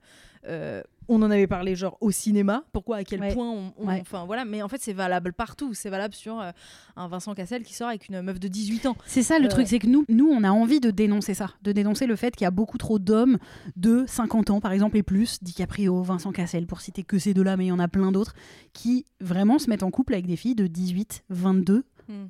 Euh, 0.49 0.83
on 1.07 1.21
en 1.23 1.31
avait 1.31 1.47
parlé 1.47 1.75
genre 1.77 1.99
au 2.01 2.11
cinéma 2.11 2.65
pourquoi 2.73 2.97
à 2.99 3.05
quel 3.05 3.21
Ouais. 3.21 3.35
point 3.35 3.51
on, 3.51 3.87
Ouais. 3.87 3.99
enfin 4.01 4.25
voilà 4.25 4.47
mais 4.47 4.63
en 4.63 4.69
fait 4.69 4.81
c'est 4.81 4.95
valable 4.95 5.35
partout 5.35 5.75
c'est 5.75 5.91
valable 5.91 6.15
sur 6.15 6.41
euh, 6.41 6.51
un 6.97 7.09
Vincent 7.09 7.35
Cassel 7.35 7.63
qui 7.63 7.75
sort 7.75 7.89
avec 7.89 8.09
une 8.09 8.23
meuf 8.23 8.41
de 8.41 8.49
18 8.49 8.87
ans 8.87 8.97
C'est 9.05 9.23
ça 9.23 9.39
le 9.39 9.45
Euh, 9.45 9.49
truc, 9.49 9.67
c'est 9.69 9.79
que 9.79 9.87
nous, 9.87 10.07
nous, 10.09 10.29
on 10.29 10.43
a 10.45 10.51
envie 10.51 10.81
de 10.81 10.91
dénoncer 10.91 11.35
ça, 11.35 11.51
de 11.63 11.73
dénoncer 11.73 12.07
le 12.07 12.17
fait 12.17 12.35
qu'il 12.35 12.45
y 12.45 12.47
a 12.47 12.51
beaucoup 12.51 12.79
trop 12.79 12.99
d'hommes 12.99 13.37
de 13.77 14.05
50 14.07 14.49
ans, 14.51 14.61
par 14.61 14.73
exemple, 14.73 14.97
et 14.97 15.03
plus, 15.03 15.43
DiCaprio, 15.43 16.03
Vincent 16.03 16.33
Cassel, 16.33 16.67
pour 16.67 16.81
citer 16.81 17.03
que 17.03 17.19
ces 17.19 17.35
deux-là, 17.35 17.57
mais 17.59 17.67
il 17.67 17.69
y 17.69 17.73
en 17.73 17.79
a 17.79 17.89
plein 17.89 18.13
d'autres, 18.13 18.35
qui 18.73 19.05
vraiment 19.21 19.59
se 19.59 19.69
mettent 19.69 19.83
en 19.83 19.91
couple 19.91 20.15
avec 20.15 20.27
des 20.27 20.37
filles 20.37 20.55
de 20.55 20.67
18, 20.67 21.25
22, 21.29 21.79
Hmm. 21.79 21.83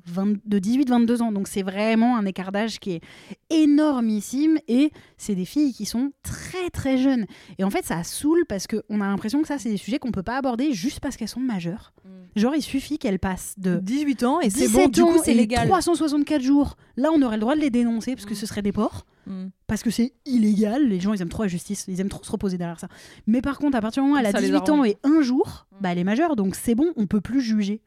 20 0.05 0.37
de 0.45 0.59
18, 0.59 0.89
22 0.89 1.21
ans. 1.21 1.31
Donc 1.31 1.47
c'est 1.47 1.63
vraiment 1.63 2.17
un 2.17 2.25
écart 2.25 2.51
d'âge 2.51 2.79
qui 2.79 2.91
est 2.93 3.01
énormissime, 3.49 4.57
et 4.67 4.91
c'est 5.17 5.35
des 5.35 5.45
filles 5.45 5.73
qui 5.73 5.85
sont 5.85 6.11
très 6.23 6.69
très 6.71 6.97
jeunes. 6.97 7.25
Et 7.57 7.63
en 7.63 7.69
fait, 7.69 7.85
ça 7.85 8.03
saoule 8.03 8.45
parce 8.47 8.67
qu'on 8.67 9.01
a 9.01 9.07
l'impression 9.07 9.41
que 9.41 9.47
ça, 9.47 9.57
c'est 9.57 9.69
des 9.69 9.77
sujets 9.77 9.99
qu'on 9.99 10.11
peut 10.11 10.23
pas 10.23 10.37
aborder 10.37 10.73
juste 10.73 10.99
parce 10.99 11.17
qu'elles 11.17 11.27
sont 11.27 11.39
majeures. 11.39 11.93
Genre, 12.35 12.55
il 12.55 12.61
suffit 12.61 12.97
qu'elles 12.97 13.19
passent 13.19 13.55
de 13.57 13.77
18 13.79 14.23
ans 14.23 14.39
et 14.39 14.49
c'est 14.49 14.67
17 14.67 14.73
bon 14.73 14.87
du 14.87 15.01
coup 15.03 15.09
ans 15.09 15.21
c'est 15.23 15.31
et 15.31 15.35
légal 15.35 15.67
364 15.67 16.41
jours. 16.41 16.77
Là, 16.95 17.09
on 17.13 17.21
aurait 17.21 17.35
le 17.35 17.41
droit 17.41 17.55
de 17.55 17.59
les 17.61 17.69
dénoncer 17.69 18.15
parce 18.15 18.25
que 18.25 18.31
Mm. 18.33 18.35
ce 18.37 18.45
serait 18.45 18.61
des 18.61 18.71
porcs. 18.71 19.05
Hmm. 19.27 19.47
Parce 19.67 19.83
que 19.83 19.91
c'est 19.91 20.13
illégal. 20.25 20.87
Les 20.87 20.99
gens, 20.99 21.13
ils 21.13 21.21
aiment 21.21 21.29
trop 21.29 21.43
la 21.43 21.49
justice. 21.49 21.85
Ils 21.87 21.99
aiment 21.99 22.09
trop 22.09 22.23
se 22.23 22.31
reposer 22.31 22.57
derrière 22.57 22.79
ça. 22.79 22.87
Mais 23.27 23.41
par 23.41 23.59
contre, 23.59 23.77
à 23.77 23.81
partir 23.81 24.01
du 24.01 24.07
moment 24.09 24.17
où 24.17 24.19
elle 24.19 24.25
a 24.27 24.31
Ça 24.31 24.39
les 24.39 24.47
18 24.47 24.69
ans 24.69 24.83
et 24.85 24.97
un 25.03 25.21
jour, 25.21 25.67
Mm. 25.71 25.75
bah, 25.81 25.89
elle 25.91 25.97
est 25.99 26.03
majeure. 26.05 26.35
Donc 26.37 26.55
c'est 26.55 26.73
bon, 26.75 26.91
on 26.95 27.05
peut 27.05 27.21
plus 27.21 27.41
juger. 27.41 27.81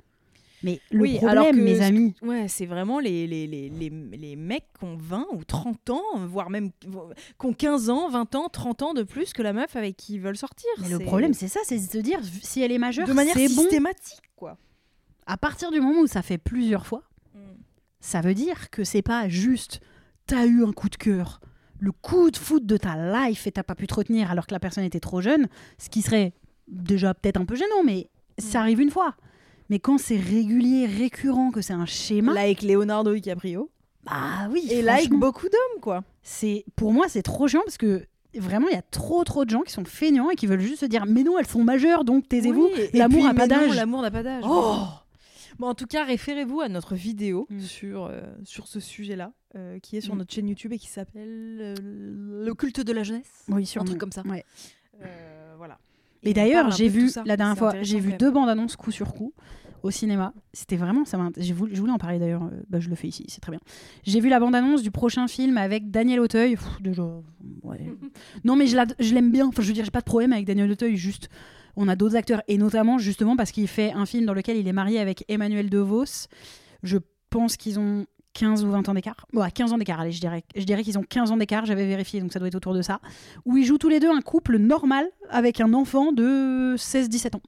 Mais 0.64 0.81
le 0.90 1.03
Oui, 1.03 1.16
problème, 1.18 1.38
alors 1.38 1.50
que 1.53 1.57
mes 1.57 1.81
amis, 1.83 2.14
Ouais, 2.22 2.48
c'est 2.48 2.66
vraiment 2.66 2.98
les, 2.98 3.27
les, 3.27 3.46
les, 3.46 3.68
les, 3.68 3.90
les 3.90 4.35
mecs 4.37 4.66
qui 4.79 4.85
ont 4.85 4.96
20 4.96 5.27
ou 5.33 5.44
30 5.44 5.90
ans, 5.90 6.03
voire 6.27 6.48
même 6.50 6.70
qui 6.81 6.88
ont 7.46 7.53
15 7.53 7.90
ans, 7.90 8.09
20 8.09 8.35
ans, 8.35 8.48
30 8.48 8.83
ans 8.83 8.94
de 8.94 9.03
plus 9.03 9.33
que 9.33 9.42
la 9.42 9.53
meuf 9.53 9.77
avec 9.77 9.96
qui 9.96 10.14
ils 10.14 10.20
veulent 10.20 10.37
sortir. 10.37 10.68
mais 10.81 10.88
le 10.88 10.98
problème, 11.00 11.35
c'est 11.35 11.48
ça, 11.48 11.61
c'est 11.64 11.77
de 11.77 11.83
se 11.92 11.98
dire 11.98 12.18
si 12.42 12.62
elle 12.62 12.72
est 12.72 12.79
majeure, 12.79 13.07
de 13.07 13.12
manière 13.12 13.35
bon. 13.37 13.48
systématique, 13.48 14.22
quoi. 14.37 14.57
À 15.27 15.37
partir 15.37 15.70
du 15.70 15.81
moment 15.81 16.00
où 16.00 16.07
ça 16.07 16.22
fait 16.22 16.38
plusieurs 16.38 16.87
fois, 16.87 17.03
ça 18.00 18.20
veut 18.20 18.35
dire 18.35 18.70
que 18.70 18.85
c'est 18.85 19.03
pas 19.03 19.29
juste 19.29 19.81
t'as 20.27 20.46
eu 20.46 20.64
un 20.64 20.72
coup 20.72 20.88
de 20.88 20.96
cœur, 20.96 21.40
le 21.79 21.92
coup 21.92 22.31
de 22.31 22.37
foot 22.37 22.64
de 22.64 22.77
ta 22.79 22.96
life 23.29 23.46
et 23.46 23.53
t'as 23.53 23.62
pas 23.62 23.74
pu 23.74 23.87
te 23.87 23.94
retenir 23.94 24.31
alors 24.31 24.46
que 24.46 24.53
la 24.55 24.61
personne 24.61 24.85
était 24.85 25.00
trop 25.00 25.20
jeune, 25.20 25.48
ce 25.79 25.88
qui 25.90 26.00
serait 26.03 26.33
déjà 26.68 27.12
peut-être 27.14 27.38
un 27.40 27.44
peu 27.44 27.55
gênant, 27.57 27.83
mais 27.85 28.09
ça 28.38 28.59
Mm. 28.61 28.62
arrive 28.62 28.81
une 28.81 28.90
fois. 28.90 29.14
Mais 29.75 29.81
quand 29.81 29.99
c'est 29.99 30.15
régulier, 30.17 30.87
récurrent, 30.87 31.51
que 31.51 31.61
c'est 31.61 31.73
un 31.73 31.85
schéma, 31.85 32.33
Like 32.33 32.63
Leonardo 32.63 33.13
DiCaprio. 33.13 33.71
bah 34.07 34.49
oui, 34.53 34.69
Et 34.71 34.83
like 34.83 35.01
franchement, 35.07 35.19
beaucoup 35.19 35.47
d'hommes, 35.49 35.81
quoi. 35.81 36.05
c'est 36.23 36.65
pour 36.77 36.93
moi 36.93 37.07
c'est 37.09 37.23
trop 37.23 37.49
chiant 37.49 37.63
parce 37.65 37.77
que 37.77 38.07
vraiment 38.37 38.69
il 38.69 38.75
y 38.75 38.79
a 38.79 38.83
trop 38.83 39.25
trop 39.25 39.45
de 39.45 39.51
gens 39.51 39.63
qui 39.63 39.73
sont 39.73 39.85
feignants 39.85 40.31
et 40.31 40.37
qui 40.37 40.47
veulent 40.47 40.61
juste 40.61 40.79
se 40.83 40.87
dire 40.87 41.07
mais 41.07 41.25
non 41.25 41.41
elles 41.41 41.49
sont 41.49 41.65
majeures 41.65 42.05
donc 42.05 42.29
taisez-vous. 42.29 42.69
Oui, 42.73 42.83
et 42.93 42.97
l'amour 42.99 43.23
puis, 43.23 43.29
a 43.31 43.35
pas 43.35 43.49
d'âge. 43.49 43.75
L'amour 43.75 44.03
n'a 44.03 44.13
pas 44.13 44.23
d'âge. 44.23 44.45
Oh 44.47 44.77
Bon, 45.59 45.67
en 45.69 45.75
tout 45.75 45.87
cas, 45.87 46.05
référez-vous 46.05 46.61
à 46.61 46.69
notre 46.69 46.95
vidéo 46.95 47.49
Mm. 47.51 47.61
sur, 47.61 48.05
euh, 48.07 48.21
sur 48.45 48.69
ce 48.69 48.79
sujet-là, 48.79 49.33
euh, 49.57 49.81
qui 49.81 49.97
est 49.97 50.01
sur 50.01 50.15
Mm. 50.15 50.19
notre 50.19 50.33
chaîne 50.33 50.49
YouTube 50.49 50.73
et 50.73 50.79
qui 50.79 50.87
s'appelle 50.89 51.59
euh, 51.61 51.75
Le 52.45 52.55
culte 52.55 52.81
de 52.81 52.93
la 52.93 53.03
jeunesse. 53.03 53.45
Oui, 53.49 53.63
Un 53.63 53.65
sûrement. 53.65 53.87
truc 53.87 53.99
comme 53.99 54.13
ça. 54.13 54.23
Ouais. 54.25 54.45
Voilà. 55.59 55.79
Et, 56.25 56.31
on 56.31 56.33
d'ailleurs, 56.33 56.67
un 56.67 56.71
j'ai 56.71 56.89
vu 56.89 57.11
la 57.27 57.37
dernière 57.37 57.57
fois, 57.59 57.75
j'ai 57.83 57.99
vu 58.01 58.13
deux 58.15 58.31
bandes 58.31 58.49
annonces 58.49 58.77
coup 58.77 58.91
sur 58.91 59.13
coup 59.13 59.33
au 59.85 59.90
cinéma. 59.90 60.33
C'était 60.53 60.77
vraiment, 60.77 61.05
ça 61.05 61.18
voulu- 61.53 61.75
Je 61.75 61.81
voulais 61.81 61.92
en 61.92 61.99
parler 61.99 62.18
d'ailleurs. 62.18 62.42
euh, 62.42 62.62
bah, 62.70 62.81
je 62.81 62.88
le 62.88 62.97
fais 62.97 63.07
ici, 63.07 63.25
c'est 63.29 63.40
très 63.40 63.53
bien. 63.53 63.61
J'ai 64.03 64.18
vu 64.18 64.29
la 64.29 64.40
bande 64.40 64.55
annonce 64.55 64.83
du 64.83 64.90
prochain 64.90 65.29
film 65.29 65.59
avec 65.59 65.90
Daniel 65.90 66.20
Auteuil. 66.20 66.57
Pff, 66.57 66.81
déjà, 66.83 67.03
ouais. 67.62 67.81
non 68.44 68.57
mais 68.57 68.66
je 68.66 69.14
l'aime 69.14 69.31
bien. 69.31 69.47
Enfin, 69.47 69.62
je 69.62 69.68
veux 69.68 69.75
dire, 69.75 69.85
j'ai 69.85 69.90
pas 69.90 70.01
de 70.01 70.05
problème 70.07 70.33
avec 70.33 70.47
Daniel 70.47 70.70
Auteuil. 70.73 70.97
Juste, 70.97 71.29
on 71.77 71.87
a 71.87 71.97
d'autres 71.97 72.16
acteurs 72.16 72.42
et 72.49 72.57
notamment 72.59 72.99
justement 72.99 73.37
parce 73.37 73.53
qu'il 73.53 73.68
fait 73.68 73.92
un 73.92 74.07
film 74.07 74.25
dans 74.25 74.35
lequel 74.35 74.57
il 74.57 74.66
est 74.66 74.73
marié 74.73 74.99
avec 74.99 75.25
Emmanuel 75.29 75.68
DeVos. 75.70 76.29
Je 76.83 76.99
pense 77.31 77.57
qu'ils 77.57 77.79
ont 77.79 78.07
15 78.33 78.64
ou 78.64 78.70
20 78.70 78.88
ans 78.88 78.94
d'écart. 78.94 79.27
Ouais, 79.33 79.51
15 79.51 79.73
ans 79.75 79.79
d'écart, 79.79 80.01
allez, 80.01 80.11
je 80.12 80.20
dirais. 80.20 80.44
Je 80.57 80.64
dirais 80.64 80.83
qu'ils 80.83 80.99
ont 80.99 81.05
15 81.05 81.31
ans 81.31 81.37
d'écart, 81.37 81.66
j'avais 81.66 81.87
vérifié, 81.87 82.20
donc 82.20 82.33
ça 82.33 82.38
doit 82.38 82.49
être 82.49 82.55
autour 82.57 82.75
de 82.75 82.83
ça. 82.83 83.01
Où 83.44 83.57
ils 83.59 83.64
jouent 83.64 83.79
tous 83.79 83.88
les 83.90 84.01
deux 84.01 84.11
un 84.11 84.23
couple 84.23 84.57
normal 84.59 85.07
avec 85.31 85.61
un 85.61 85.73
enfant 85.75 86.11
de 86.12 86.75
16-17 86.77 87.37
ans. 87.37 87.42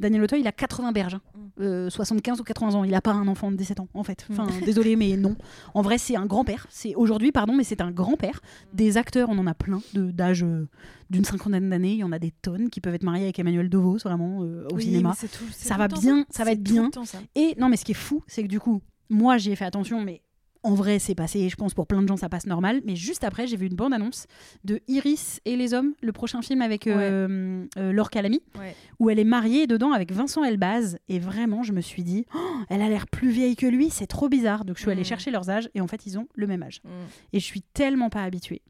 Daniel 0.00 0.22
Auteuil, 0.24 0.40
il 0.40 0.46
a 0.46 0.52
80 0.52 0.92
berges. 0.92 1.14
hein. 1.14 1.20
Mm. 1.34 1.62
Euh, 1.62 1.90
75 1.90 2.40
ou 2.40 2.44
80 2.44 2.74
ans. 2.74 2.84
Il 2.84 2.94
a 2.94 3.00
pas 3.02 3.12
un 3.12 3.28
enfant 3.28 3.50
de 3.50 3.56
17 3.56 3.80
ans, 3.80 3.88
en 3.94 4.02
fait. 4.02 4.26
Enfin, 4.30 4.46
désolé, 4.64 4.96
mais 4.96 5.16
non. 5.16 5.36
En 5.74 5.82
vrai, 5.82 5.98
c'est 5.98 6.16
un 6.16 6.26
grand-père. 6.26 6.66
C'est 6.70 6.94
aujourd'hui, 6.94 7.32
pardon, 7.32 7.54
mais 7.54 7.64
c'est 7.64 7.80
un 7.82 7.90
grand-père. 7.90 8.40
Des 8.72 8.96
acteurs, 8.96 9.28
on 9.30 9.38
en 9.38 9.46
a 9.46 9.54
plein 9.54 9.80
d'âge 9.94 10.42
euh, 10.42 10.68
d'une 11.10 11.24
cinquantaine 11.24 11.68
d'années. 11.68 11.92
Il 11.92 11.98
y 11.98 12.04
en 12.04 12.12
a 12.12 12.18
des 12.18 12.30
tonnes 12.30 12.70
qui 12.70 12.80
peuvent 12.80 12.94
être 12.94 13.02
mariés 13.04 13.24
avec 13.24 13.38
Emmanuel 13.38 13.68
DeVos, 13.68 13.98
vraiment, 13.98 14.42
euh, 14.42 14.66
au 14.72 14.76
Oui, 14.76 14.84
cinéma. 14.84 15.14
tout- 15.20 15.44
Ça 15.52 15.76
va 15.76 15.86
bien, 15.88 16.24
ça 16.30 16.44
va 16.44 16.52
être 16.52 16.62
bien. 16.62 16.84
le 16.84 16.90
temps 16.90 17.04
ça. 17.04 17.18
Et 17.34 17.54
non, 17.58 17.68
mais 17.68 17.76
ce 17.76 17.84
qui 17.84 17.92
est 17.92 17.94
fou, 17.94 18.22
c'est 18.26 18.42
que 18.42 18.48
du 18.48 18.58
coup, 18.60 18.80
moi, 19.10 19.36
j'y 19.36 19.50
ai 19.52 19.56
fait 19.56 19.64
attention, 19.66 20.02
mais 20.02 20.22
en 20.62 20.74
vrai, 20.74 20.98
c'est 20.98 21.14
passé, 21.14 21.48
je 21.48 21.56
pense, 21.56 21.72
pour 21.74 21.86
plein 21.86 22.02
de 22.02 22.08
gens, 22.08 22.16
ça 22.16 22.28
passe 22.28 22.46
normal. 22.46 22.82
Mais 22.84 22.94
juste 22.96 23.24
après, 23.24 23.46
j'ai 23.46 23.56
vu 23.56 23.66
une 23.66 23.74
bande-annonce 23.76 24.26
de 24.64 24.80
Iris 24.88 25.40
et 25.46 25.56
les 25.56 25.72
hommes, 25.72 25.94
le 26.02 26.12
prochain 26.12 26.42
film 26.42 26.60
avec 26.62 26.86
euh, 26.86 27.66
euh, 27.78 27.92
Laure 27.92 28.10
Calamy, 28.10 28.42
Ouais. 28.58 28.74
où 28.98 29.08
elle 29.08 29.18
est 29.18 29.24
mariée 29.24 29.66
dedans 29.66 29.92
avec 29.92 30.12
Vincent 30.12 30.44
Elbaz. 30.44 30.98
Et 31.08 31.18
vraiment, 31.18 31.62
je 31.62 31.72
me 31.72 31.80
suis 31.80 32.02
dit, 32.02 32.26
Oh, 32.34 32.38
elle 32.68 32.82
a 32.82 32.88
l'air 32.88 33.06
plus 33.06 33.30
vieille 33.30 33.56
que 33.56 33.66
lui, 33.66 33.88
c'est 33.90 34.06
trop 34.06 34.28
bizarre. 34.28 34.64
Donc, 34.64 34.76
je 34.76 34.82
suis 34.82 34.90
allée 34.90 35.00
Mm. 35.00 35.04
chercher 35.04 35.30
leurs 35.30 35.48
âges, 35.48 35.70
et 35.74 35.80
en 35.80 35.86
fait, 35.86 36.04
ils 36.06 36.18
ont 36.18 36.26
le 36.34 36.46
même 36.46 36.62
âge. 36.62 36.80
Mm. 36.84 36.88
Et 37.32 37.40
je 37.40 37.44
suis 37.44 37.62
tellement 37.62 38.10
pas 38.10 38.22
habituée. 38.24 38.60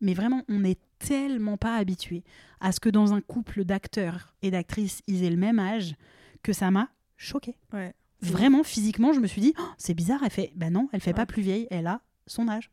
Mais 0.00 0.14
vraiment, 0.14 0.42
on 0.48 0.60
n'est 0.60 0.78
tellement 0.98 1.56
pas 1.58 1.76
habitué 1.76 2.22
à 2.60 2.72
ce 2.72 2.80
que 2.80 2.88
dans 2.88 3.12
un 3.12 3.20
couple 3.20 3.64
d'acteurs 3.64 4.34
et 4.42 4.50
d'actrices, 4.50 5.02
ils 5.06 5.22
aient 5.24 5.30
le 5.30 5.36
même 5.36 5.58
âge, 5.58 5.94
que 6.42 6.52
ça 6.52 6.70
m'a 6.70 6.88
choquée. 7.18 7.56
Ouais. 7.72 7.92
Vraiment, 8.22 8.62
physiquement, 8.62 9.12
je 9.12 9.20
me 9.20 9.26
suis 9.26 9.40
dit, 9.40 9.54
Oh, 9.58 9.62
c'est 9.78 9.94
bizarre, 9.94 10.20
elle 10.24 10.30
fait, 10.30 10.52
ben 10.56 10.72
non, 10.72 10.88
elle 10.92 11.00
fait 11.00 11.10
Ouais. 11.10 11.14
pas 11.14 11.26
plus 11.26 11.42
vieille, 11.42 11.66
elle 11.70 11.86
a 11.86 12.00
son 12.26 12.48
âge. 12.48 12.70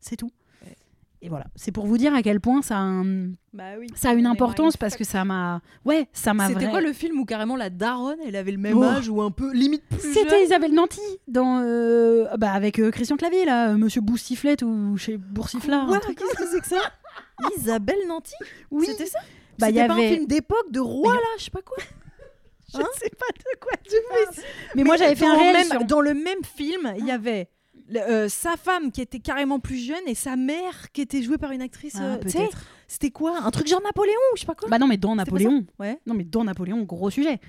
C'est 0.00 0.16
tout. 0.16 0.30
Ouais. 0.64 0.76
et 1.22 1.28
voilà, 1.30 1.46
c'est 1.56 1.72
pour 1.72 1.86
vous 1.86 1.96
dire 1.98 2.14
à 2.14 2.22
quel 2.22 2.38
point 2.40 2.60
ça 2.62 2.76
a, 2.76 2.82
un- 2.82 3.30
Bah 3.54 3.72
oui. 3.78 3.86
ça 3.94 4.10
a 4.10 4.12
une 4.14 4.26
importance 4.26 4.76
parce 4.76 4.94
que 4.96 5.04
ça 5.04 5.24
m'a. 5.24 5.62
Ouais, 5.84 6.08
ça 6.12 6.32
m'a 6.34 6.48
C'était 6.48 6.60
vrai- 6.64 6.70
quoi 6.70 6.80
le 6.82 6.92
film 6.92 7.18
où 7.18 7.24
carrément 7.24 7.56
la 7.56 7.70
daronne, 7.70 8.18
elle 8.26 8.36
avait 8.36 8.52
le 8.52 8.58
même 8.58 8.76
Oh. 8.78 8.82
âge 8.84 9.08
ou 9.08 9.20
un 9.22 9.30
peu 9.30 9.52
limite 9.52 9.82
plus 9.88 10.12
C'était 10.12 10.44
Isabelle 10.44 10.74
Nanty 10.74 11.00
dans 11.28 11.60
euh, 11.62 12.26
bah 12.36 12.52
avec 12.52 12.78
euh, 12.78 12.90
Christian 12.90 13.16
Clavier 13.16 13.44
là, 13.46 13.70
euh, 13.70 13.76
Monsieur 13.78 14.00
Boussiflette 14.02 14.62
ou 14.62 14.96
chez 14.98 15.16
Boursiflard. 15.16 15.88
truc. 16.00 16.18
Qu'est-ce 16.18 16.36
que 16.36 16.46
c'est 16.46 16.60
que 16.60 16.66
ça 16.68 16.92
Isabelle 17.58 18.06
Nanty 18.06 18.34
Oui. 18.70 18.86
C'était 18.86 19.06
ça 19.06 19.18
Bah, 19.58 19.70
il 19.70 19.76
y 19.76 19.78
C'était 19.78 19.88
pas 19.88 19.94
avait- 19.94 20.06
un 20.06 20.14
film 20.14 20.26
d'époque 20.26 20.70
de 20.70 20.80
roi 20.80 21.14
là, 21.14 21.20
je 21.38 21.44
sais 21.44 21.50
pas 21.50 21.62
quoi. 21.62 21.78
Je 22.74 22.80
Hein 22.82 22.88
sais 22.98 23.10
pas 23.10 23.26
de 23.36 23.58
quoi 23.60 23.72
tu 23.84 23.96
parles. 24.08 24.44
Mais, 24.74 24.84
moi 24.84 24.96
j'avais 24.96 25.14
fait 25.14 25.26
un 25.26 25.36
réel 25.36 25.68
même, 25.68 25.86
Dans 25.86 26.00
le 26.00 26.14
même 26.14 26.42
film, 26.56 26.92
il 26.98 27.06
y 27.06 27.10
avait 27.10 27.48
le- 27.88 28.00
euh, 28.00 28.28
sa 28.28 28.56
femme 28.56 28.90
qui 28.92 29.00
était 29.00 29.18
carrément 29.20 29.58
plus 29.60 29.76
jeune 29.78 30.02
et 30.06 30.14
sa 30.14 30.36
mère 30.36 30.90
qui 30.92 31.02
était 31.02 31.22
jouée 31.22 31.38
par 31.38 31.50
une 31.52 31.62
actrice. 31.62 31.94
Ah, 31.98 32.14
euh, 32.14 32.16
peut-être. 32.16 32.64
C'était 32.88 33.10
quoi? 33.10 33.38
Un 33.44 33.50
truc 33.50 33.66
genre 33.66 33.82
Napoléon 33.82 34.14
ou 34.32 34.36
je 34.36 34.40
sais 34.40 34.46
pas 34.46 34.54
quoi? 34.54 34.68
Bah 34.68 34.78
non, 34.78 34.86
mais 34.86 34.96
dans 34.96 35.14
Napoléon. 35.16 35.64
Ouais. 35.78 35.98
Non, 36.06 36.14
mais 36.14 36.24
dans 36.24 36.44
Napoléon, 36.44 36.82
gros 36.82 37.10
sujet. 37.10 37.40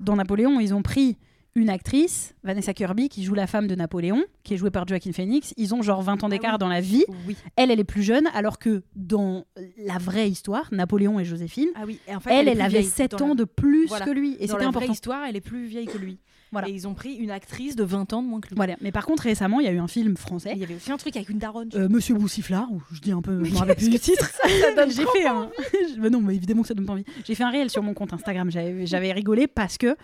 Dans 0.00 0.16
Napoléon, 0.16 0.60
ils 0.60 0.74
ont 0.74 0.82
pris 0.82 1.16
une 1.58 1.70
actrice, 1.70 2.34
Vanessa 2.44 2.72
Kirby, 2.72 3.08
qui 3.08 3.24
joue 3.24 3.34
la 3.34 3.46
femme 3.46 3.66
de 3.66 3.74
Napoléon, 3.74 4.24
qui 4.44 4.54
est 4.54 4.56
jouée 4.56 4.70
par 4.70 4.86
Joaquin 4.86 5.12
Phoenix. 5.12 5.52
Ils 5.56 5.74
ont 5.74 5.82
genre 5.82 6.02
20 6.02 6.22
ans 6.22 6.26
Ah 6.26 6.30
d'écart 6.30 6.52
oui. 6.54 6.58
dans 6.58 6.68
la 6.68 6.80
vie. 6.80 7.04
Oui. 7.26 7.36
Elle, 7.56 7.70
elle 7.70 7.80
est 7.80 7.84
plus 7.84 8.02
jeune, 8.02 8.26
alors 8.34 8.58
que 8.58 8.82
dans 8.96 9.44
la 9.76 9.98
vraie 9.98 10.28
histoire, 10.30 10.68
Napoléon 10.72 11.18
et 11.20 11.24
Joséphine, 11.24 11.68
Ah 11.74 11.82
oui. 11.86 11.98
Et 12.08 12.14
en 12.14 12.20
fait, 12.20 12.30
elle, 12.32 12.48
elle, 12.48 12.60
avait 12.60 12.70
vieille 12.80 12.84
7 12.84 13.12
dans 13.12 13.24
ans 13.24 13.28
la- 13.28 13.34
de 13.34 13.44
plus 13.44 13.86
Voilà. 13.88 14.04
que 14.06 14.10
lui. 14.10 14.36
Et 14.40 14.46
dans 14.46 14.52
c'était 14.52 14.52
la 14.52 14.56
vraie 14.58 14.66
important. 14.68 14.92
histoire, 14.92 15.24
elle 15.28 15.36
est 15.36 15.40
plus 15.40 15.66
vieille 15.66 15.86
que 15.86 15.98
lui. 15.98 16.18
Voilà. 16.50 16.66
Et 16.68 16.72
ils 16.72 16.88
ont 16.88 16.94
pris 16.94 17.12
une 17.16 17.30
actrice 17.30 17.76
de 17.76 17.84
20 17.84 18.10
ans 18.14 18.22
de 18.22 18.28
moins 18.28 18.40
que 18.40 18.48
lui. 18.48 18.56
Voilà. 18.56 18.74
Mais 18.80 18.90
par 18.90 19.04
contre, 19.04 19.24
récemment, 19.24 19.60
il 19.60 19.66
y 19.66 19.68
a 19.68 19.72
eu 19.72 19.78
un 19.80 19.86
film 19.86 20.16
français. 20.16 20.52
Il 20.54 20.58
y 20.60 20.64
avait 20.64 20.76
aussi 20.76 20.90
un 20.90 20.96
truc 20.96 21.14
avec 21.14 21.28
une 21.28 21.36
daronne. 21.38 21.68
euh, 21.74 21.90
Monsieur 21.90 22.14
Boussiflard, 22.14 22.72
où 22.72 22.80
je 22.90 23.00
dis 23.00 23.12
un 23.12 23.20
peu, 23.20 23.44
je 23.44 23.52
Mais 23.52 23.58
rappelle 23.58 23.76
plus 23.76 23.90
que 23.90 23.96
titre. 23.98 24.30
J'ai 24.88 25.04
fait 25.04 25.26
un. 25.26 25.50
Je- 26.02 26.08
non, 26.08 26.22
mais 26.22 26.36
évidemment 26.36 26.62
que 26.62 26.68
ça 26.68 26.72
donne 26.74 26.86
pas 26.86 26.94
envie. 26.94 27.04
J'ai 27.26 27.34
fait 27.34 27.44
un 27.44 27.50
réel 27.50 27.68
sur 27.68 27.82
mon 27.82 27.92
compte 27.92 28.14
Instagram. 28.14 28.50
J'avais 28.50 29.12
rigolé 29.12 29.46
parce 29.46 29.76
que 29.76 29.94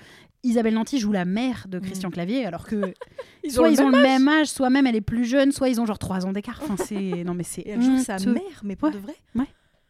Isabelle 0.45 0.75
Nanty 0.75 0.99
joue 0.99 1.13
la 1.13 1.25
mère 1.25 1.67
de 1.69 1.79
Christian 1.79 2.11
Clavier, 2.11 2.47
alors 2.47 2.67
que 2.67 2.93
Ils 3.43 3.51
soit 3.53 3.71
ils 3.71 3.81
ont 3.83 3.89
le 3.89 4.01
même 4.01 4.29
âge, 4.29 4.49
soit 4.49 4.71
même 4.71 4.87
elle 4.87 4.97
est 4.97 5.01
plus 5.01 5.25
jeune, 5.25 5.51
soit 5.53 5.69
ils 5.69 5.81
ont 5.81 5.87
genre 5.87 5.99
3 5.99 6.27
ans 6.27 6.33
d'écart. 6.33 6.61
Enfin, 6.63 6.77
c'est 6.83 6.95
non 7.27 7.35
mais 7.35 7.43
c'est 7.45 7.63
elle 7.67 7.83
joue 7.83 7.99
sa 7.99 8.19
mère, 8.19 8.61
mais 8.63 8.77
pas 8.77 8.89
Ouais. 8.89 8.93
de 8.95 8.99
vrai. 8.99 9.15
Ouais. 9.35 9.47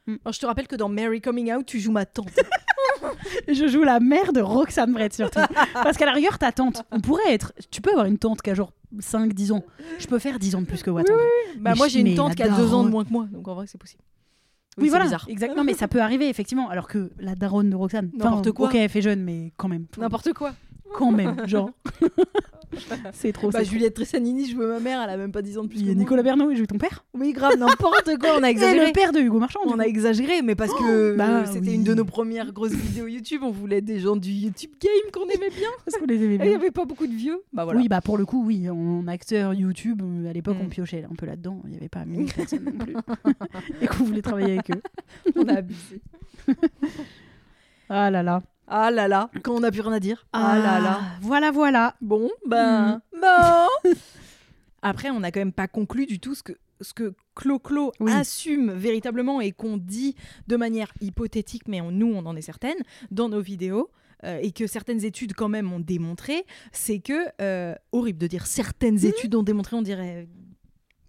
Mm. 0.07 0.17
Alors, 0.25 0.33
je 0.35 0.41
te 0.41 0.47
rappelle 0.47 0.67
que 0.69 0.77
dans 0.77 0.89
Mary 0.89 1.21
Coming 1.21 1.53
Out, 1.53 1.67
tu 1.67 1.81
joues 1.81 1.93
ma 1.93 2.07
tante. 2.07 2.29
Je 3.49 3.67
joue 3.69 3.83
la 3.83 4.01
mère 4.01 4.33
de 4.33 4.41
Roxane 4.41 4.93
Brett 4.93 5.13
surtout. 5.13 5.41
Parce 5.75 5.97
qu'à 5.99 6.07
la 6.07 6.13
rigueur, 6.13 6.39
ta 6.39 6.53
tante, 6.53 6.83
on 6.91 7.01
pourrait 7.01 7.33
être. 7.33 7.53
Tu 7.71 7.81
peux 7.83 7.91
avoir 7.91 8.07
une 8.07 8.19
tante 8.19 8.41
qui 8.41 8.51
a 8.51 8.55
genre 8.55 8.73
5-10 8.99 9.53
ans. 9.53 9.65
Je 9.99 10.07
peux 10.07 10.19
faire 10.19 10.39
10 10.39 10.55
ans 10.55 10.61
de 10.63 10.67
plus 10.67 10.83
que 10.83 10.91
Watt. 10.91 11.07
bah, 11.59 11.75
moi, 11.77 11.89
j'ai 11.89 12.01
une 12.01 12.15
tante 12.15 12.35
qui 12.35 12.43
a 12.43 12.49
deux 12.49 12.73
ans 12.73 12.85
de 12.85 12.89
moins 12.89 13.05
que 13.05 13.11
moi, 13.13 13.27
donc 13.31 13.47
en 13.49 13.55
vrai, 13.55 13.67
c'est 13.67 13.79
possible. 13.79 14.03
Oui, 14.79 14.89
voilà. 14.89 15.05
bizarre. 15.05 15.27
Exact. 15.29 15.57
Non, 15.57 15.65
mais 15.65 15.75
ça 15.75 15.89
peut 15.89 16.01
arriver, 16.01 16.29
effectivement. 16.29 16.69
Alors 16.69 16.89
que 16.89 17.11
la 17.19 17.35
daronne 17.35 17.71
de 17.71 17.77
Roxane. 17.77 18.11
N'importe 18.17 18.53
quoi. 18.53 18.69
Ok, 18.69 18.75
elle 18.75 18.89
fait 18.89 19.03
jeune, 19.03 19.23
mais 19.23 19.53
quand 19.57 19.69
même. 19.69 19.87
N'importe 19.99 20.33
quoi. 20.33 20.53
Quand 20.95 21.11
même, 21.13 21.37
genre. 21.47 21.71
c'est 23.13 23.33
trop. 23.33 23.51
Bah. 23.51 23.63
Juliette 23.63 23.95
Tressanini, 23.95 24.49
je 24.49 24.57
veux 24.57 24.67
ma 24.69 24.81
mère, 24.81 25.01
elle 25.03 25.11
a 25.11 25.17
même 25.17 25.31
pas 25.33 25.43
10 25.43 25.59
ans 25.59 25.63
de 25.65 25.69
plus 25.69 25.79
Il 25.81 25.87
y 25.87 25.91
a. 25.91 25.95
Nicolas 25.95 26.23
Bernot, 26.25 26.51
il 26.51 26.57
joue 26.57 26.67
ton 26.67 26.79
père? 26.79 27.05
Oui, 27.15 27.33
grave, 27.33 27.57
n'importe 27.57 28.17
quoi, 28.19 28.31
on 28.39 28.43
a 28.43 28.49
Et 28.49 28.51
exagéré. 28.51 28.87
le 28.89 28.93
père 28.93 29.13
de 29.13 29.21
Hugo 29.21 29.39
Marchand. 29.39 29.61
On 29.67 29.79
a 29.79 29.85
exagéré, 29.85 30.43
mais 30.43 30.55
parce 30.57 30.73
que 30.75 31.17
Bah, 31.17 31.29
euh, 31.43 31.47
c'était 31.47 31.69
oui. 31.69 31.75
une 31.75 31.85
de 31.85 31.95
nos 31.95 32.05
premières 32.05 32.53
grosses 32.53 32.73
vidéos 32.73 33.07
YouTube. 33.07 33.43
On 33.45 33.51
voulait 33.51 33.81
des 33.81 34.01
gens 34.01 34.17
du 34.17 34.31
YouTube 34.33 34.73
Game 34.81 35.11
qu'on 35.13 35.29
aimait 35.29 35.51
bien. 35.57 35.69
Parce 35.85 35.97
qu'on 35.99 36.07
les 36.07 36.17
aimait 36.17 36.33
Et 36.33 36.35
il 36.35 36.39
bien. 36.39 36.49
n'y 36.49 36.55
avait 36.55 36.71
pas 36.73 36.85
beaucoup 36.85 37.07
de 37.07 37.15
vieux. 37.15 37.41
Bah 37.53 37.65
voilà. 37.65 37.79
Oui, 37.81 37.89
bah 37.89 38.01
pour 38.01 38.19
le 38.19 38.27
coup, 38.27 38.45
oui, 38.45 38.69
en 38.69 39.07
acteur 39.07 39.55
YouTube, 39.55 40.03
euh, 40.03 40.29
à 40.29 40.33
l'époque, 40.33 40.57
Mm. 40.59 40.65
on 40.65 40.69
piochait 40.69 41.05
un 41.11 41.15
peu 41.15 41.27
là-dedans. 41.27 41.61
Il 41.65 41.71
n'y 41.71 41.77
avait 41.77 41.89
pas 41.89 42.05
mille 42.05 42.27
personnes 42.35 42.65
non 42.65 42.85
plus. 42.85 42.97
Et 43.83 43.87
qu'on 43.87 44.05
voulait 44.05 44.23
travailler 44.23 44.55
avec 44.55 44.71
eux. 44.71 44.83
on 45.37 45.47
a 45.49 45.55
abusé. 45.59 46.01
Ah 47.89 48.11
là 48.11 48.23
là. 48.23 48.43
Ah 48.67 48.91
là 48.91 49.09
là, 49.09 49.31
quand 49.43 49.55
on 49.55 49.61
n'a 49.61 49.71
plus 49.71 49.81
rien 49.83 49.93
à 49.93 50.01
dire. 50.01 50.27
Ah, 50.33 50.59
là 50.59 50.81
là. 50.81 51.01
Voilà, 51.21 51.51
voilà. 51.51 51.95
Bon, 52.01 52.31
ben. 52.47 53.01
Bon. 53.21 53.93
Après, 54.83 55.11
on 55.11 55.21
n'a 55.21 55.31
quand 55.31 55.41
même 55.41 55.53
pas 55.53 55.69
conclu 55.69 56.07
du 56.07 56.19
tout 56.21 56.35
ce 56.35 56.43
que. 56.43 56.53
Ce 56.81 56.93
que 56.93 57.15
Clo-Clo 57.37 57.93
Oui. 58.01 58.13
assume 58.13 58.73
véritablement 58.73 59.41
et 59.41 59.53
qu'on 59.53 59.77
dit 59.77 60.17
de 60.49 60.57
manière 60.57 60.93
hypothétique, 61.01 61.69
mais 61.69 61.81
on- 61.81 61.93
nous 61.93 62.13
on 62.13 62.27
en 62.27 62.35
est 62.37 62.43
certaines, 62.43 62.77
dans 63.13 63.29
nos 63.29 63.41
vidéos, 63.41 63.91
euh, 64.25 64.39
et 64.43 64.51
que 64.51 64.67
certaines 64.67 65.05
études 65.05 65.35
quand 65.35 65.49
même 65.49 65.73
ont 65.73 65.79
démontré, 65.79 66.45
c'est 66.73 66.99
que, 66.99 67.27
euh, 67.41 67.75
horrible 67.93 68.19
de 68.19 68.27
dire 68.27 68.47
certaines 68.47 69.05
études 69.07 69.37
ont 69.37 69.45
démontré, 69.45 69.77
on 69.77 69.83
dirait... 69.83 70.27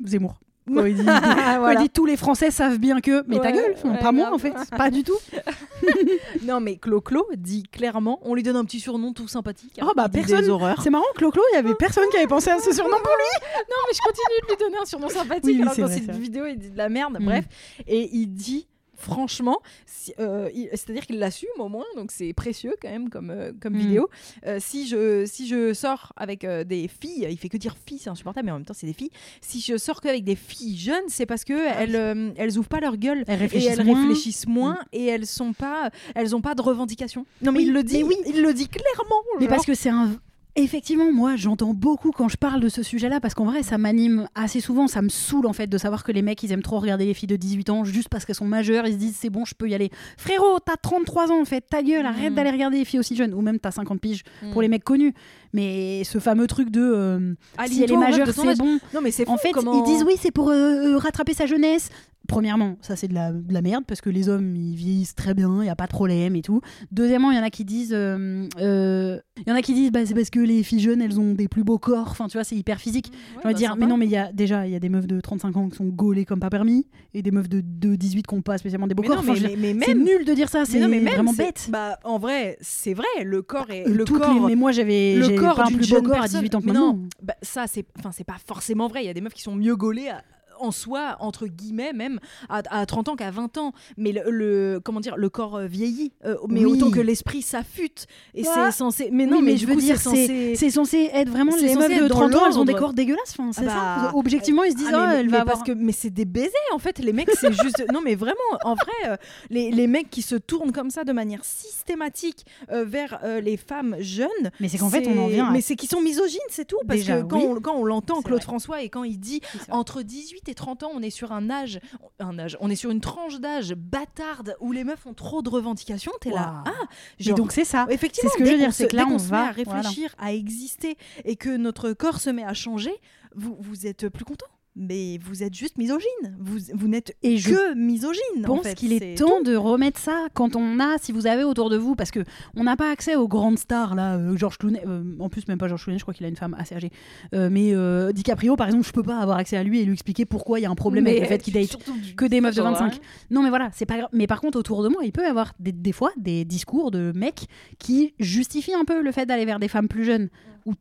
Zemmour. 0.06 0.36
Quand 0.68 0.86
il, 0.86 0.96
dit, 0.96 1.04
quand 1.06 1.60
Voilà. 1.60 1.80
il 1.80 1.84
dit 1.84 1.90
tous 1.90 2.06
les 2.06 2.18
Français 2.18 2.52
savent 2.52 2.80
bien 2.80 3.00
que. 3.02 3.24
Mais 3.28 3.40
ta 3.40 3.52
gueule, 3.52 3.76
ouais, 3.84 4.00
pas 4.00 4.12
moi 4.12 4.34
en 4.34 4.38
fait, 4.40 4.54
pas 4.76 4.90
du 4.92 5.04
tout. 5.04 5.18
Non 6.44 6.60
mais 6.60 6.78
Clo-Clo 6.78 7.28
dit 7.36 7.64
clairement, 7.64 8.20
on 8.24 8.34
lui 8.36 8.44
donne 8.44 8.56
un 8.56 8.66
petit 8.66 8.80
surnom 8.80 9.14
tout 9.14 9.28
sympathique. 9.28 9.80
Oh, 9.82 9.92
bah, 9.96 10.10
personne-. 10.10 10.46
C'est 10.84 10.90
marrant, 10.90 11.06
Clo-Clo, 11.16 11.42
il 11.54 11.56
y 11.56 11.60
avait 11.60 11.76
personne 11.76 12.06
qui 12.12 12.18
avait 12.18 12.28
pensé 12.28 12.50
à 12.50 12.60
ce 12.60 12.72
surnom 12.74 12.98
pour 12.98 13.16
lui. 13.16 13.46
Non, 13.70 13.76
mais 13.88 13.94
je 13.96 14.02
continue 14.02 14.42
de 14.44 14.48
lui 14.48 14.58
donner 14.58 14.78
un 14.82 14.86
surnom 14.86 15.10
sympathique 15.10 15.44
Oui, 15.46 15.62
alors 15.62 15.76
dans 15.76 15.88
cette 15.88 16.06
vrai. 16.06 16.18
vidéo 16.20 16.46
il 16.46 16.58
dit 16.58 16.70
de 16.70 16.78
la 16.78 16.90
merde, 16.90 17.18
Mm. 17.20 17.26
bref. 17.26 17.46
Et 17.88 18.10
il 18.14 18.28
dit 18.28 18.68
franchement, 18.96 19.60
si- 19.86 20.14
euh, 20.20 20.50
c'est-à-dire 20.72 21.06
qu'il 21.06 21.20
l'assume 21.20 21.50
au 21.60 21.70
moins, 21.70 21.86
donc 21.96 22.12
c'est 22.12 22.34
précieux 22.34 22.76
quand 22.82 22.90
même 22.90 23.10
comme, 23.10 23.30
euh, 23.30 23.52
comme 23.62 23.74
Mm. 23.74 23.78
vidéo. 23.80 24.10
Euh, 24.46 24.58
si, 24.60 24.88
je, 24.88 25.26
si 25.26 25.48
je 25.48 25.74
sors 25.74 26.14
avec 26.16 26.46
des 26.46 26.88
filles, 26.88 27.28
il 27.30 27.38
fait 27.38 27.50
que 27.50 27.58
dire 27.58 27.76
filles, 27.86 28.00
c'est 28.00 28.10
insupportable, 28.10 28.46
mais 28.46 28.52
en 28.52 28.56
même 28.56 28.66
temps 28.66 28.74
c'est 28.74 28.88
des 28.88 28.94
filles. 28.94 29.12
Si 29.42 29.60
je 29.62 29.78
sors 29.78 30.02
qu'avec 30.02 30.24
des 30.24 30.36
filles 30.36 30.78
jeunes, 30.78 31.04
c'est 31.08 31.26
parce 31.26 31.44
que 31.44 31.54
elles, 31.54 31.96
euh, 31.96 32.32
elles 32.38 32.58
ouvrent 32.58 32.70
pas 32.70 32.80
leur 32.80 32.98
gueule. 32.98 33.24
Elles 33.28 33.36
Et 33.36 33.42
réfléchissent 33.44 33.78
elles 33.80 33.86
moins. 33.86 34.02
réfléchissent 34.08 34.48
moins 34.48 34.80
et 34.92 35.06
elles 35.06 35.26
sont 35.28 35.54
pas, 35.54 35.90
elles 36.16 36.36
ont 36.36 36.42
pas 36.42 36.56
de 36.56 36.62
revendications. 36.62 37.26
Non 37.42 37.52
mais 37.52 37.60
Oui, 37.60 37.66
il 37.68 37.74
le 37.74 37.84
dit, 37.84 38.04
oui. 38.04 38.16
il 38.26 38.42
le 38.42 38.54
dit 38.54 38.68
clairement. 38.68 39.16
Mais 39.40 39.42
genre. 39.46 39.50
parce 39.50 39.66
que 39.66 39.74
c'est 39.74 39.90
un. 39.90 40.12
Effectivement, 40.58 41.12
moi, 41.12 41.36
j'entends 41.36 41.74
beaucoup 41.74 42.12
quand 42.12 42.30
je 42.30 42.38
parle 42.38 42.62
de 42.62 42.70
ce 42.70 42.82
sujet-là, 42.82 43.20
parce 43.20 43.34
qu'en 43.34 43.44
vrai, 43.44 43.62
ça 43.62 43.78
m'anime 43.78 44.30
assez 44.36 44.62
souvent. 44.62 44.88
Ça 44.88 45.02
me 45.02 45.10
saoule, 45.10 45.48
en 45.48 45.54
fait, 45.54 45.68
de 45.68 45.78
savoir 45.78 46.04
que 46.06 46.14
les 46.14 46.22
mecs, 46.22 46.42
ils 46.44 46.52
aiment 46.54 46.62
trop 46.62 46.80
regarder 46.80 47.04
les 47.06 47.14
filles 47.14 47.28
de 47.28 47.36
18 47.36 47.70
ans 47.72 47.84
juste 47.84 48.08
parce 48.08 48.24
qu'elles 48.24 48.38
sont 48.38 48.46
majeures. 48.46 48.88
Ils 48.88 48.94
se 48.94 48.98
disent, 48.98 49.18
c'est 49.20 49.30
bon, 49.30 49.44
je 49.44 49.54
peux 49.54 49.68
y 49.68 49.76
aller. 49.76 49.90
Frérot, 50.18 50.60
t'as 50.66 50.78
33 50.78 51.32
ans, 51.34 51.42
en 51.42 51.46
fait. 51.46 51.60
Ta 51.70 51.84
gueule, 51.84 52.06
arrête 52.06 52.32
Mm. 52.32 52.36
d'aller 52.36 52.52
regarder 52.52 52.78
les 52.78 52.86
filles 52.86 53.00
aussi 53.02 53.18
jeunes. 53.18 53.34
Ou 53.34 53.42
même, 53.42 53.60
t'as 53.60 53.72
50 53.72 54.00
piges 54.00 54.24
pour 54.54 54.60
Mm. 54.60 54.62
les 54.62 54.68
mecs 54.70 54.84
connus. 54.86 55.14
Mais 55.52 56.04
ce 56.06 56.20
fameux 56.20 56.48
truc 56.48 56.70
de. 56.70 56.82
euh, 56.82 57.34
si 57.68 57.84
elle 57.84 57.92
est 57.92 57.98
majeure, 57.98 58.28
c'est 58.34 58.58
bon. 58.58 58.80
Non 58.94 59.02
mais 59.02 59.12
c'est 59.12 59.28
En 59.28 59.38
fait, 59.38 59.52
comment- 59.52 59.84
ils 59.86 59.92
disent 59.92 60.04
oui, 60.04 60.14
c'est 60.22 60.32
pour 60.32 60.50
euh, 60.52 60.54
euh, 60.94 60.98
rattraper 60.98 61.34
sa 61.34 61.46
jeunesse. 61.46 61.90
Premièrement, 62.28 62.78
ça 62.82 62.96
c'est 62.96 63.08
de 63.08 63.14
la, 63.14 63.32
de 63.32 63.54
la 63.54 63.62
merde 63.62 63.84
parce 63.88 64.02
que 64.02 64.10
les 64.10 64.30
hommes 64.30 64.56
ils 64.56 64.76
vieillissent 64.76 65.16
très 65.16 65.34
bien, 65.34 65.60
il 65.62 65.66
y 65.66 65.70
a 65.70 65.76
pas 65.76 65.86
de 65.86 65.92
problème 65.92 66.36
et 66.36 66.42
tout. 66.42 66.62
Deuxièmement, 66.92 67.32
il 67.32 67.38
y 67.38 67.40
en 67.40 67.44
a 67.44 67.50
qui 67.50 67.66
disent, 67.66 67.94
euh, 67.94 68.48
euh, 68.60 69.20
il 69.38 69.50
y 69.50 69.52
en 69.52 69.56
a 69.56 69.62
qui 69.62 69.74
disent, 69.74 69.92
bah, 69.92 70.06
c'est 70.06 70.14
parce 70.14 70.30
que 70.30 70.40
les 70.40 70.64
filles 70.64 70.80
jeunes 70.80 71.02
elles 71.02 71.20
ont 71.20 71.34
des 71.34 71.48
plus 71.48 71.64
beaux 71.64 71.78
corps. 71.80 72.08
Enfin, 72.10 72.28
tu 72.28 72.38
vois, 72.38 72.44
c'est 72.44 72.56
hyper 72.56 72.80
physique. 72.80 73.12
Ouais, 73.12 73.42
Je 73.44 73.48
vais 73.50 73.54
bah, 73.54 73.58
dire, 73.60 73.76
mais 73.78 73.86
non, 73.86 73.98
mais 73.98 74.06
il 74.06 74.12
y 74.12 74.18
a 74.18 74.32
déjà, 74.32 74.66
il 74.68 74.72
y 74.74 74.76
a 74.76 74.80
des 74.80 74.90
meufs 74.90 75.08
de 75.08 75.20
35 75.20 75.58
ans 75.58 75.70
qui 75.70 75.76
sont 75.78 75.86
gaulées 75.86 76.26
comme 76.26 76.40
pas 76.40 76.50
permis 76.50 76.88
et 77.14 77.22
des 77.22 77.32
meufs 77.32 77.50
de, 77.50 77.62
de 77.64 77.96
18 77.96 78.26
qui 78.28 78.36
n'ont 78.36 78.42
pas 78.42 78.58
spécialement 78.58 78.88
des 78.88 78.96
beaux 78.96 79.04
Mais 79.04 79.10
corps. 79.10 79.24
non, 79.24 79.34
mais, 79.34 79.56
mais- 79.58 79.74
mais 79.74 79.86
c'est 79.86 79.94
nul 79.96 80.26
de 80.26 80.34
dire 80.34 80.50
ça, 80.50 80.66
c'est 80.66 80.80
vraiment 80.80 81.34
bête. 81.34 81.68
Bah, 81.72 82.00
en 82.04 82.18
vrai, 82.18 82.58
c'est 82.62 82.94
vrai, 82.94 83.06
le 83.24 83.42
corps 83.42 83.70
est 83.70 83.88
le 83.88 84.04
toutes 84.04 84.20
corps. 84.22 84.34
les- 84.34 84.40
mais 84.40 84.56
moi 84.56 84.72
j'avais 84.72 85.16
le 85.16 85.40
corps 85.40 85.56
pas 85.56 85.64
un 85.66 85.72
plus 85.72 85.90
beau 85.90 86.02
corps 86.02 86.16
à 86.18 86.20
personne- 86.22 86.40
18 86.42 86.56
ans 86.56 86.62
que 86.62 86.66
maintenant. 86.66 86.94
non, 86.94 87.08
bah, 87.22 87.36
ça 87.42 87.66
c'est, 87.68 87.86
enfin 88.00 88.12
c'est 88.12 88.24
pas 88.24 88.38
forcément 88.46 88.88
vrai. 88.88 89.04
Il 89.04 89.08
y 89.08 89.10
a 89.10 89.14
des 89.14 89.22
meufs 89.22 89.34
qui 89.34 89.42
sont 89.42 89.56
mieux 89.56 89.76
gaulées 89.76 90.10
à- 90.10 90.22
en 90.60 90.72
soi 90.72 91.18
entre 91.20 91.48
guillemets 91.48 91.94
même 91.94 92.20
à, 92.50 92.62
à 92.70 92.86
30 92.86 93.10
ans 93.10 93.16
qu'à 93.16 93.32
20 93.32 93.58
ans. 93.58 93.74
Mais 93.98 94.12
le, 94.12 94.30
le- 94.30 94.80
comment 94.84 95.00
dire, 95.00 95.18
le 95.18 95.30
corps 95.30 95.56
euh, 95.58 95.66
vieillit, 95.68 96.12
euh, 96.26 96.36
mais 96.50 96.66
Oui. 96.66 96.74
autant 96.74 96.92
que 96.92 97.00
l'esprit 97.00 97.42
s'affûte. 97.42 98.08
Et 98.34 98.44
Ah. 98.48 98.66
c'est 98.72 98.78
censé. 98.78 99.10
Mais 99.12 99.26
non, 99.26 99.38
Oui, 99.38 99.44
mais, 99.44 99.52
mais 99.52 99.58
du 99.58 99.62
je 99.64 99.68
veux 99.68 99.76
coup, 99.76 99.82
dire, 99.82 99.98
c'est 99.98 100.04
censé. 100.04 100.54
C'est 100.56 100.70
censé 100.70 101.10
être 101.14 101.30
vraiment 101.30 101.56
les 101.56 101.76
meufs 101.76 101.88
de 101.90 101.94
être 101.94 102.08
dans 102.08 102.16
30 102.30 102.36
ans, 102.36 102.46
elles 102.48 102.60
ont 102.60 102.66
des 102.66 102.74
corps 102.74 102.94
dégueulasses. 102.94 103.36
Enfin, 103.38 103.52
c'est 103.54 103.68
Ah 103.68 103.98
ça. 104.00 104.02
bah, 104.08 104.12
Objectivement, 104.16 104.64
ils 104.64 104.72
se 104.72 104.78
disent, 104.78 104.90
Ah, 104.94 105.04
oh, 105.04 105.08
mais, 105.10 105.16
elle 105.20 105.26
mais 105.28 105.32
va 105.34 105.42
avoir. 105.42 105.56
parce 105.58 105.68
que 105.68 105.72
mais 105.74 105.92
c'est 105.92 106.10
des 106.10 106.26
baisers 106.26 106.52
en 106.74 106.80
fait 106.80 107.00
les 107.00 107.14
mecs 107.14 107.30
c'est 107.32 107.52
juste 107.64 107.84
non 107.94 108.02
mais 108.04 108.16
vraiment 108.16 108.36
en 108.64 108.76
vrai 108.76 109.12
euh, 109.12 109.18
les, 109.50 109.72
les 109.72 109.88
mecs 109.88 110.10
qui 110.10 110.22
se 110.22 110.36
tournent 110.36 110.72
comme 110.72 110.90
ça 110.90 111.04
de 111.04 111.12
manière 111.12 111.44
systématique 111.80 112.46
euh, 112.72 112.84
vers 112.86 113.20
les 113.42 113.58
femmes 113.58 113.96
jeunes 114.00 114.30
Mais 114.60 114.68
c'est 114.70 114.78
qu'en 114.78 114.90
fait, 114.90 115.08
on 115.08 115.18
en 115.18 115.28
vient. 115.28 115.48
à- 115.48 115.52
mais 115.52 115.62
c'est 115.62 115.76
qu'ils 115.76 115.90
sont 115.90 116.02
misogynes 116.02 116.40
c'est 116.50 116.66
tout 116.66 116.78
parce 116.88 117.00
Déjà, 117.02 117.22
que 117.22 117.28
quand, 117.28 117.38
oui. 117.40 117.46
on, 117.50 117.62
quand 117.62 117.76
on 117.76 117.84
l'entend 117.84 118.22
Claude. 118.22 118.42
François 118.42 118.82
et 118.84 118.90
quand 118.90 119.04
il 119.04 119.20
dit 119.20 119.42
entre 119.70 120.02
18 120.02 120.50
et 120.50 120.55
30 120.56 120.84
ans 120.84 120.92
on 120.94 121.02
est 121.02 121.10
sur 121.10 121.32
un 121.32 121.50
âge 121.50 121.80
un 122.20 122.40
âge 122.40 122.58
on 122.60 122.70
est 122.70 122.76
sur 122.76 122.90
une 122.92 123.02
tranche 123.02 123.40
d'âge 123.40 123.74
bâtarde 123.76 124.56
où 124.60 124.72
les 124.72 124.84
meufs 124.84 125.06
ont 125.06 125.14
trop 125.14 125.42
de 125.42 125.50
revendications 125.50 126.12
t'es 126.22 126.32
là 126.32 126.64
ah 126.66 126.72
genre, 127.20 127.38
donc 127.38 127.52
c'est 127.52 127.66
ça. 127.66 127.86
Effectivement, 127.90 128.30
C'est 128.32 128.38
ce 128.38 128.44
que 128.44 128.46
je 128.50 128.52
veux 128.54 128.58
dire, 128.60 128.74
c'est 128.74 128.88
que 128.88 128.96
là, 128.96 129.06
qu'on 129.06 129.16
on 129.16 129.20
se 129.20 129.28
va- 129.30 129.44
met 129.44 129.48
à 129.50 129.52
réfléchir, 129.52 130.16
à 130.18 130.34
exister 130.34 130.98
et 131.26 131.36
que 131.36 131.56
notre 131.56 131.94
corps 131.94 132.20
se 132.20 132.30
met 132.30 132.44
à 132.44 132.54
changer, 132.54 132.94
vous, 133.36 133.56
vous 133.60 133.86
êtes 133.88 134.08
plus 134.10 134.26
content? 134.26 134.46
Mais 134.76 135.18
vous 135.24 135.44
êtes 135.44 135.54
juste 135.54 135.78
misogyne. 135.78 136.36
Vous, 136.40 136.58
vous 136.74 136.88
n'êtes 136.88 137.16
Et 137.24 137.38
je 137.38 137.50
que 137.50 137.74
misogyne. 137.76 138.22
Je 138.38 138.44
en 138.44 138.56
pense 138.58 138.64
fait. 138.64 138.76
qu'il 138.76 138.92
est, 138.92 139.18
temps 139.18 139.42
de 139.42 139.56
remettre 139.56 140.00
ça 140.00 140.28
quand 140.34 140.56
on 140.56 140.80
a, 140.80 140.98
si 141.00 141.12
vous 141.12 141.28
avez 141.28 141.44
autour 141.44 141.70
de 141.70 141.78
vous, 141.78 141.96
parce 141.96 142.12
que 142.12 142.20
on 142.56 142.64
n'a 142.66 142.76
pas 142.76 142.92
accès 142.92 143.16
aux 143.16 143.28
grandes 143.28 143.58
stars 143.58 143.96
là, 143.96 144.16
euh, 144.18 144.36
Georges 144.36 144.58
Clooney, 144.58 144.82
euh, 144.86 145.04
en 145.20 145.30
plus 145.30 145.48
même 145.48 145.58
pas 145.58 145.68
Georges 145.68 145.84
Clooney, 145.84 145.98
je 146.00 146.04
crois 146.04 146.14
qu'il 146.14 146.26
a 146.26 146.30
une 146.30 146.36
femme 146.36 146.56
assez 146.60 146.76
âgée, 146.76 146.92
Euh, 147.34 147.50
mais 147.52 147.74
euh, 147.74 148.12
DiCaprio 148.12 148.56
par 148.56 148.68
exemple, 148.68 148.86
je 148.86 148.92
peux 148.92 149.04
pas 149.04 149.20
avoir 149.20 149.38
accès 149.38 149.56
à 149.58 149.64
lui 149.64 149.80
et 149.80 149.86
lui 149.86 149.94
expliquer 149.94 150.26
pourquoi 150.26 150.60
il 150.60 150.64
y 150.64 150.66
a 150.66 150.70
un 150.70 150.76
problème 150.76 151.08
avec 151.08 151.22
le 151.22 151.28
fait 151.28 151.38
qu'il 151.40 151.54
date 151.54 151.78
que 152.18 152.26
des 152.26 152.42
meufs 152.42 152.56
de 152.56 152.62
genre, 152.62 152.72
25. 152.74 153.00
Non 153.32 153.44
mais 153.44 153.50
voilà, 153.50 153.70
c'est 153.74 153.86
pas 153.86 153.98
grave. 153.98 154.10
Mais 154.12 154.28
par 154.28 154.42
contre 154.42 154.60
autour 154.60 154.84
de 154.84 154.90
moi, 154.90 155.02
il 155.06 155.12
peut 155.12 155.24
y 155.24 155.26
avoir 155.26 155.54
des, 155.60 155.72
des 155.72 155.92
fois 155.94 156.12
des 156.18 156.44
discours 156.46 156.92
de 156.92 157.14
mecs 157.16 157.48
qui 157.80 158.14
justifient 158.20 158.74
un 158.76 158.86
peu 158.86 159.02
le 159.02 159.12
fait 159.12 159.26
d'aller 159.26 159.46
vers 159.46 159.60
des 159.60 159.68
femmes 159.68 159.88
plus 159.88 160.04
jeunes 160.04 160.30
ou 160.66 160.74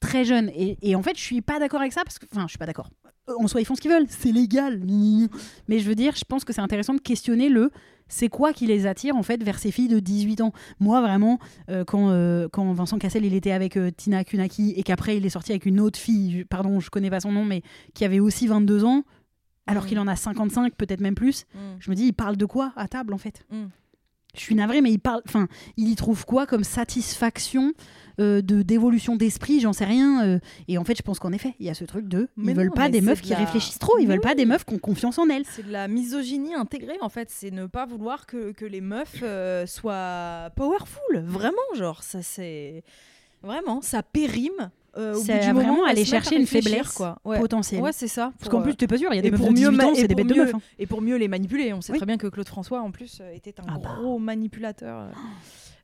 très 0.00 0.24
jeunes. 0.24 0.50
Et, 0.54 0.76
et 0.82 0.94
en 0.96 1.02
fait, 1.02 1.16
je 1.16 1.22
suis 1.22 1.40
pas 1.42 1.58
d'accord 1.58 1.80
avec 1.80 1.92
ça 1.92 2.02
parce 2.04 2.18
que, 2.18 2.26
enfin, 2.32 2.44
je 2.46 2.50
suis 2.50 2.58
pas 2.58 2.66
d'accord. 2.66 2.90
Euh, 3.28 3.34
En 3.38 3.48
soi, 3.48 3.60
ils 3.60 3.64
font 3.64 3.74
ce 3.74 3.80
qu'ils 3.80 3.90
veulent, 3.90 4.06
c'est 4.08 4.32
légal. 4.32 4.80
Mais 5.68 5.78
je 5.78 5.88
veux 5.88 5.94
dire, 5.94 6.14
je 6.16 6.24
pense 6.24 6.44
que 6.44 6.52
c'est 6.52 6.60
intéressant 6.60 6.94
de 6.94 7.00
questionner 7.00 7.48
le 7.48 7.70
c'est 8.08 8.28
quoi 8.28 8.52
qui 8.52 8.66
les 8.68 8.86
attire 8.86 9.16
en 9.16 9.24
fait 9.24 9.42
vers 9.42 9.58
ces 9.58 9.72
filles 9.72 9.88
de 9.88 9.98
18 9.98 10.40
ans. 10.40 10.52
Moi 10.78 11.00
vraiment, 11.00 11.40
euh, 11.70 11.82
quand, 11.84 12.10
euh, 12.10 12.46
quand 12.52 12.72
Vincent 12.72 12.98
Cassel 12.98 13.24
il 13.24 13.34
était 13.34 13.50
avec 13.50 13.76
euh, 13.76 13.90
Tina 13.90 14.22
Kunaki 14.22 14.74
et 14.76 14.84
qu'après 14.84 15.16
il 15.16 15.26
est 15.26 15.30
sorti 15.30 15.50
avec 15.50 15.66
une 15.66 15.80
autre 15.80 15.98
fille, 15.98 16.38
je- 16.38 16.42
pardon, 16.44 16.78
je 16.78 16.88
connais 16.88 17.10
pas 17.10 17.18
son 17.18 17.32
nom, 17.32 17.44
mais 17.44 17.62
qui 17.94 18.04
avait 18.04 18.20
aussi 18.20 18.46
22 18.46 18.84
ans, 18.84 19.02
alors 19.66 19.82
Mm. 19.82 19.86
qu'il 19.88 19.98
en 19.98 20.06
a 20.06 20.14
55, 20.14 20.76
peut-être 20.76 21.00
même 21.00 21.16
plus. 21.16 21.46
Mm. 21.52 21.58
Je 21.80 21.90
me 21.90 21.96
dis, 21.96 22.04
il 22.04 22.12
parle 22.12 22.36
de 22.36 22.44
quoi 22.46 22.72
à 22.76 22.86
table 22.86 23.12
en 23.12 23.18
fait? 23.18 23.44
Mm. 23.50 23.64
Je 24.36 24.42
suis 24.42 24.54
navrée, 24.54 24.80
mais 24.82 24.90
il 24.92 24.98
parle, 24.98 25.22
enfin, 25.26 25.48
il 25.76 25.88
y 25.88 25.96
trouve 25.96 26.24
quoi 26.26 26.46
comme 26.46 26.64
satisfaction 26.64 27.72
euh, 28.18 28.40
de 28.40 28.62
d'évolution 28.62 29.14
d'esprit, 29.16 29.60
j'en 29.60 29.72
sais 29.74 29.84
rien. 29.84 30.24
euh, 30.24 30.38
et 30.68 30.78
en 30.78 30.84
fait, 30.84 30.96
je 30.96 31.02
pense 31.02 31.18
qu'en 31.18 31.32
effet, 31.32 31.54
il 31.60 31.66
y 31.66 31.70
a 31.70 31.74
ce 31.74 31.84
truc 31.84 32.08
de, 32.08 32.28
Mais 32.36 32.52
ils 32.52 32.56
veulent 32.56 32.68
non, 32.68 32.72
pas 32.74 32.84
mais 32.84 32.90
des 32.90 33.00
meufs 33.02 33.20
de 33.20 33.26
qui 33.26 33.32
la- 33.32 33.38
réfléchissent 33.38 33.78
trop, 33.78 33.98
ils 33.98 34.06
Mais 34.06 34.14
veulent 34.14 34.22
pas 34.22 34.34
des 34.34 34.46
meufs 34.46 34.64
qui 34.64 34.74
ont 34.74 34.78
confiance 34.78 35.18
en 35.18 35.28
elles. 35.28 35.44
C'est 35.50 35.66
de 35.66 35.70
la 35.72 35.86
misogynie 35.86 36.54
intégrée 36.54 36.96
en 37.02 37.08
fait, 37.10 37.28
c'est 37.30 37.50
ne 37.50 37.66
pas 37.66 37.84
vouloir 37.84 38.24
que, 38.26 38.52
que 38.52 38.64
les 38.64 38.80
meufs 38.80 39.20
euh, 39.22 39.66
soient 39.66 40.50
powerful, 40.56 41.18
vraiment 41.24 41.56
genre 41.74 42.02
ça 42.02 42.22
c'est 42.22 42.82
vraiment 43.42 43.82
ça 43.82 44.02
périme 44.02 44.70
euh, 44.96 45.14
au 45.14 45.18
bout 45.18 45.24
C'est 45.26 45.38
du 45.40 45.46
moment, 45.52 45.58
vraiment 45.74 45.84
aller 45.86 46.04
chercher 46.04 46.36
une 46.36 46.46
faiblesse 46.46 46.92
quoi. 46.92 47.18
Ouais. 47.24 47.38
potentielle. 47.38 47.80
Ouais, 47.82 47.92
c'est 47.92 48.08
ça. 48.08 48.32
Parce 48.38 48.50
qu'en 48.50 48.62
plus, 48.62 48.74
t'es 48.76 48.86
pas 48.86 48.98
sûr, 48.98 49.12
il 49.12 49.16
y 49.16 49.18
a 49.18 49.22
des 49.22 49.30
meufs 49.30 49.40
pour 49.40 49.50
de 49.50 49.54
18 49.54 49.70
mieux 49.70 49.74
ans, 49.84 49.90
ma- 49.90 49.94
c'est 49.94 50.02
et 50.02 50.08
des 50.08 50.14
bêtes 50.14 50.26
pour 50.26 50.34
de 50.34 50.40
mieux- 50.40 50.44
meufs. 50.46 50.54
hein. 50.54 50.60
et 50.78 50.86
pour 50.86 51.02
mieux 51.02 51.16
les 51.16 51.28
manipuler, 51.28 51.72
on 51.72 51.80
sait 51.80 51.92
Oui. 51.92 51.98
très 51.98 52.06
bien 52.06 52.16
que 52.18 52.26
Claude 52.26 52.48
François 52.48 52.80
en 52.80 52.90
plus 52.90 53.18
euh, 53.20 53.32
était 53.34 53.58
un 53.60 53.64
Ah 53.68 53.78
bah. 53.78 53.96
gros 54.00 54.18
manipulateur 54.18 55.00
euh, 55.00 55.10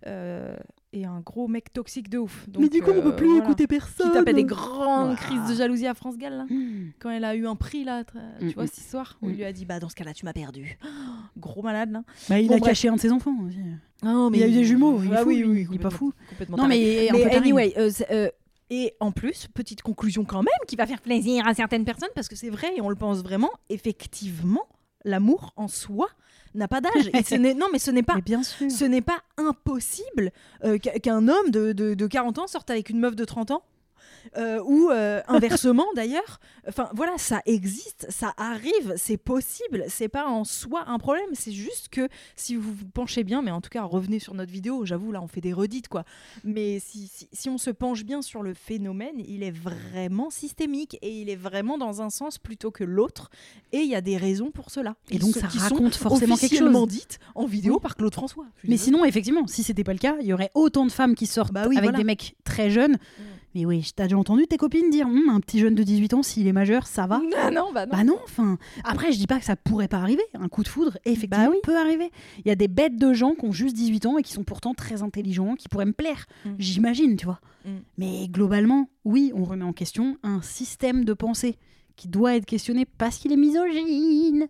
euh, 0.06 0.56
et 0.92 1.04
un 1.06 1.20
gros 1.20 1.48
mec 1.48 1.72
toxique 1.72 2.10
de 2.10 2.18
ouf. 2.18 2.46
Mais 2.58 2.68
du 2.68 2.82
coup, 2.82 2.90
on 2.90 2.98
euh, 2.98 3.02
peut 3.02 3.16
plus 3.16 3.28
voilà. 3.28 3.44
écouter 3.44 3.66
personne. 3.66 4.08
Qui 4.08 4.12
tapait 4.14 4.32
des 4.34 4.44
grandes 4.44 5.16
crises 5.16 5.48
de 5.48 5.54
jalousie 5.54 5.86
à 5.86 5.94
France 5.94 6.18
Gall 6.18 6.32
là 6.34 6.44
Hmm. 6.50 6.90
quand 6.98 7.10
elle 7.10 7.24
a 7.24 7.34
eu 7.34 7.46
un 7.46 7.54
prix 7.56 7.84
là, 7.84 8.02
tra- 8.02 8.18
tu 8.40 8.50
vois 8.54 8.64
mm. 8.64 8.66
cette 8.66 8.78
histoire 8.78 9.16
où 9.22 9.30
il 9.30 9.36
lui 9.36 9.44
a 9.44 9.52
dit 9.52 9.64
bah 9.64 9.78
dans 9.78 9.88
ce 9.88 9.94
cas-là 9.94 10.12
tu 10.12 10.24
m'as 10.26 10.32
perdu. 10.32 10.76
Gros 11.38 11.62
malade 11.62 11.92
là. 11.92 12.02
Bah, 12.28 12.38
il 12.40 12.48
Bon, 12.48 12.54
a 12.54 12.58
bref. 12.58 12.70
caché 12.72 12.88
un 12.88 12.96
de 12.96 13.00
ses 13.00 13.10
enfants 13.12 13.34
aussi. 13.46 13.58
Non 14.02 14.30
il 14.34 14.40
y 14.40 14.42
a 14.42 14.48
eu 14.48 14.52
des 14.52 14.64
jumeaux, 14.64 15.00
il 15.02 15.12
est 15.12 15.16
Ah 15.16 15.22
fou, 15.22 15.28
oui, 15.28 15.36
lui, 15.38 15.46
oui, 15.46 15.66
il 15.70 15.76
est 15.76 15.78
pas 15.78 15.90
fou. 15.90 16.12
complètement 16.28 16.56
Non, 16.56 16.66
mais, 16.66 17.08
Mais 17.12 17.34
anyway, 17.36 17.72
euh, 17.78 17.90
euh, 18.10 18.28
et 18.74 18.94
en 19.00 19.12
plus, 19.12 19.48
petite 19.52 19.82
conclusion 19.82 20.24
quand 20.24 20.38
même, 20.42 20.66
qui 20.66 20.76
va 20.76 20.86
faire 20.86 21.02
plaisir 21.02 21.46
à 21.46 21.52
certaines 21.52 21.84
personnes, 21.84 22.08
parce 22.14 22.26
que 22.28 22.36
c'est 22.36 22.48
vrai, 22.48 22.72
et 22.74 22.80
on 22.80 22.88
le 22.88 22.96
pense 22.96 23.22
vraiment, 23.22 23.50
effectivement, 23.68 24.66
l'amour 25.04 25.52
en 25.56 25.68
soi 25.68 26.08
n'a 26.54 26.68
pas 26.68 26.80
d'âge. 26.80 27.10
Non, 27.54 27.66
mais 27.70 27.78
ce 27.78 27.90
n'est 27.90 28.02
pas... 28.02 28.14
Mais 28.14 28.22
bien 28.22 28.42
sûr. 28.42 28.70
Ce 28.70 28.84
n'est 28.84 29.02
pas 29.02 29.20
impossible 29.36 30.32
euh, 30.64 30.78
qu'un 30.78 31.28
homme 31.28 31.50
de, 31.50 31.72
de- 31.72 31.92
de 31.94 32.06
40 32.06 32.38
ans 32.38 32.46
sorte 32.46 32.70
avec 32.70 32.88
une 32.88 32.98
meuf 32.98 33.14
de 33.14 33.24
30 33.26 33.50
ans. 33.50 33.62
Euh, 34.36 34.60
ou 34.64 34.90
euh, 34.90 35.20
inversement 35.28 35.86
d'ailleurs. 35.96 36.40
Enfin 36.68 36.88
voilà, 36.94 37.18
ça 37.18 37.42
existe, 37.46 38.06
ça 38.10 38.34
arrive, 38.36 38.94
c'est 38.96 39.16
possible. 39.16 39.84
C'est 39.88 40.08
pas 40.08 40.26
en 40.26 40.44
soi 40.44 40.84
un 40.86 40.98
problème. 40.98 41.26
C'est 41.32 41.52
juste 41.52 41.88
que 41.88 42.08
si 42.36 42.56
vous 42.56 42.72
vous 42.72 42.84
penchez 42.86 43.24
bien, 43.24 43.42
mais 43.42 43.50
en 43.50 43.60
tout 43.60 43.70
cas 43.70 43.82
revenez 43.82 44.18
sur 44.18 44.34
notre 44.34 44.52
vidéo. 44.52 44.84
J'avoue 44.84 45.12
là, 45.12 45.20
on 45.22 45.28
fait 45.28 45.40
des 45.40 45.52
redites 45.52 45.88
quoi. 45.88 46.04
Mais 46.44 46.78
si, 46.80 47.08
si, 47.08 47.28
si 47.32 47.48
on 47.48 47.58
se 47.58 47.70
penche 47.70 48.04
bien 48.04 48.22
sur 48.22 48.42
le 48.42 48.54
phénomène, 48.54 49.16
il 49.26 49.42
est 49.42 49.50
vraiment 49.50 50.30
systémique 50.30 50.98
et 51.02 51.20
il 51.20 51.28
est 51.28 51.36
vraiment 51.36 51.78
dans 51.78 52.02
un 52.02 52.10
sens 52.10 52.38
plutôt 52.38 52.70
que 52.70 52.84
l'autre. 52.84 53.30
Et 53.72 53.78
il 53.80 53.88
y 53.88 53.94
a 53.94 54.00
des 54.00 54.16
raisons 54.16 54.50
pour 54.50 54.70
cela. 54.70 54.94
Et 55.10 55.18
donc 55.18 55.34
ça 55.34 55.48
raconte 55.48 55.94
forcément 55.94 56.36
quelque 56.36 56.56
chose. 56.56 56.88
dites 56.88 57.18
en 57.34 57.46
vidéo 57.46 57.74
Oui. 57.74 57.80
par 57.80 57.96
Claude 57.96 58.12
François. 58.14 58.46
Mais 58.64 58.76
sinon, 58.76 59.04
effectivement, 59.04 59.46
si 59.46 59.62
c'était 59.62 59.84
pas 59.84 59.92
le 59.92 59.98
cas, 59.98 60.16
il 60.20 60.26
y 60.26 60.32
aurait 60.32 60.50
autant 60.54 60.86
de 60.86 60.92
femmes 60.92 61.14
qui 61.14 61.26
sortent 61.26 61.52
Bah 61.52 61.64
oui, 61.68 61.76
avec 61.76 61.90
voilà. 61.90 61.98
des 61.98 62.04
mecs 62.04 62.36
très 62.44 62.70
jeunes. 62.70 62.98
Mais 63.54 63.66
oui, 63.66 63.90
t'as 63.94 64.04
déjà 64.04 64.16
entendu 64.16 64.46
tes 64.46 64.56
copines 64.56 64.88
dire 64.90 65.06
Hum, 65.06 65.28
un 65.28 65.40
petit 65.40 65.58
jeune 65.58 65.74
de 65.74 65.82
18 65.82 66.14
ans, 66.14 66.22
s'il 66.22 66.46
est 66.46 66.52
majeur, 66.52 66.86
ça 66.86 67.06
va 67.06 67.20
Ah 67.38 67.50
non, 67.50 67.70
bah 67.72 67.84
non. 67.86 67.92
Bah 67.92 68.04
non, 68.04 68.18
enfin. 68.24 68.56
Après, 68.84 69.12
je 69.12 69.18
dis 69.18 69.26
pas 69.26 69.38
que 69.38 69.44
ça 69.44 69.56
pourrait 69.56 69.88
pas 69.88 69.98
arriver. 69.98 70.22
Un 70.34 70.48
coup 70.48 70.62
de 70.62 70.68
foudre, 70.68 70.96
effectivement, 71.04 71.44
Bah 71.46 71.50
oui. 71.50 71.58
peut 71.62 71.76
arriver. 71.78 72.10
Il 72.38 72.48
y 72.48 72.50
a 72.50 72.54
des 72.54 72.68
bêtes 72.68 72.96
de 72.96 73.12
gens 73.12 73.34
qui 73.34 73.44
ont 73.44 73.52
juste 73.52 73.76
18 73.76 74.06
ans 74.06 74.18
et 74.18 74.22
qui 74.22 74.32
sont 74.32 74.44
pourtant 74.44 74.72
très 74.74 75.02
intelligents, 75.02 75.54
qui 75.54 75.68
pourraient 75.68 75.84
me 75.84 75.92
plaire. 75.92 76.26
Mm. 76.46 76.50
J'imagine, 76.58 77.16
tu 77.16 77.26
vois. 77.26 77.40
Mm. 77.66 77.70
Mais 77.98 78.28
globalement, 78.28 78.88
oui, 79.04 79.32
on 79.34 79.44
remet 79.44 79.64
en 79.64 79.72
question 79.74 80.16
un 80.22 80.40
système 80.42 81.04
de 81.04 81.12
pensée 81.12 81.56
qui 81.96 82.08
doit 82.08 82.34
être 82.36 82.46
questionné 82.46 82.86
parce 82.86 83.18
qu'il 83.18 83.32
est 83.32 83.36
misogyne. 83.36 84.46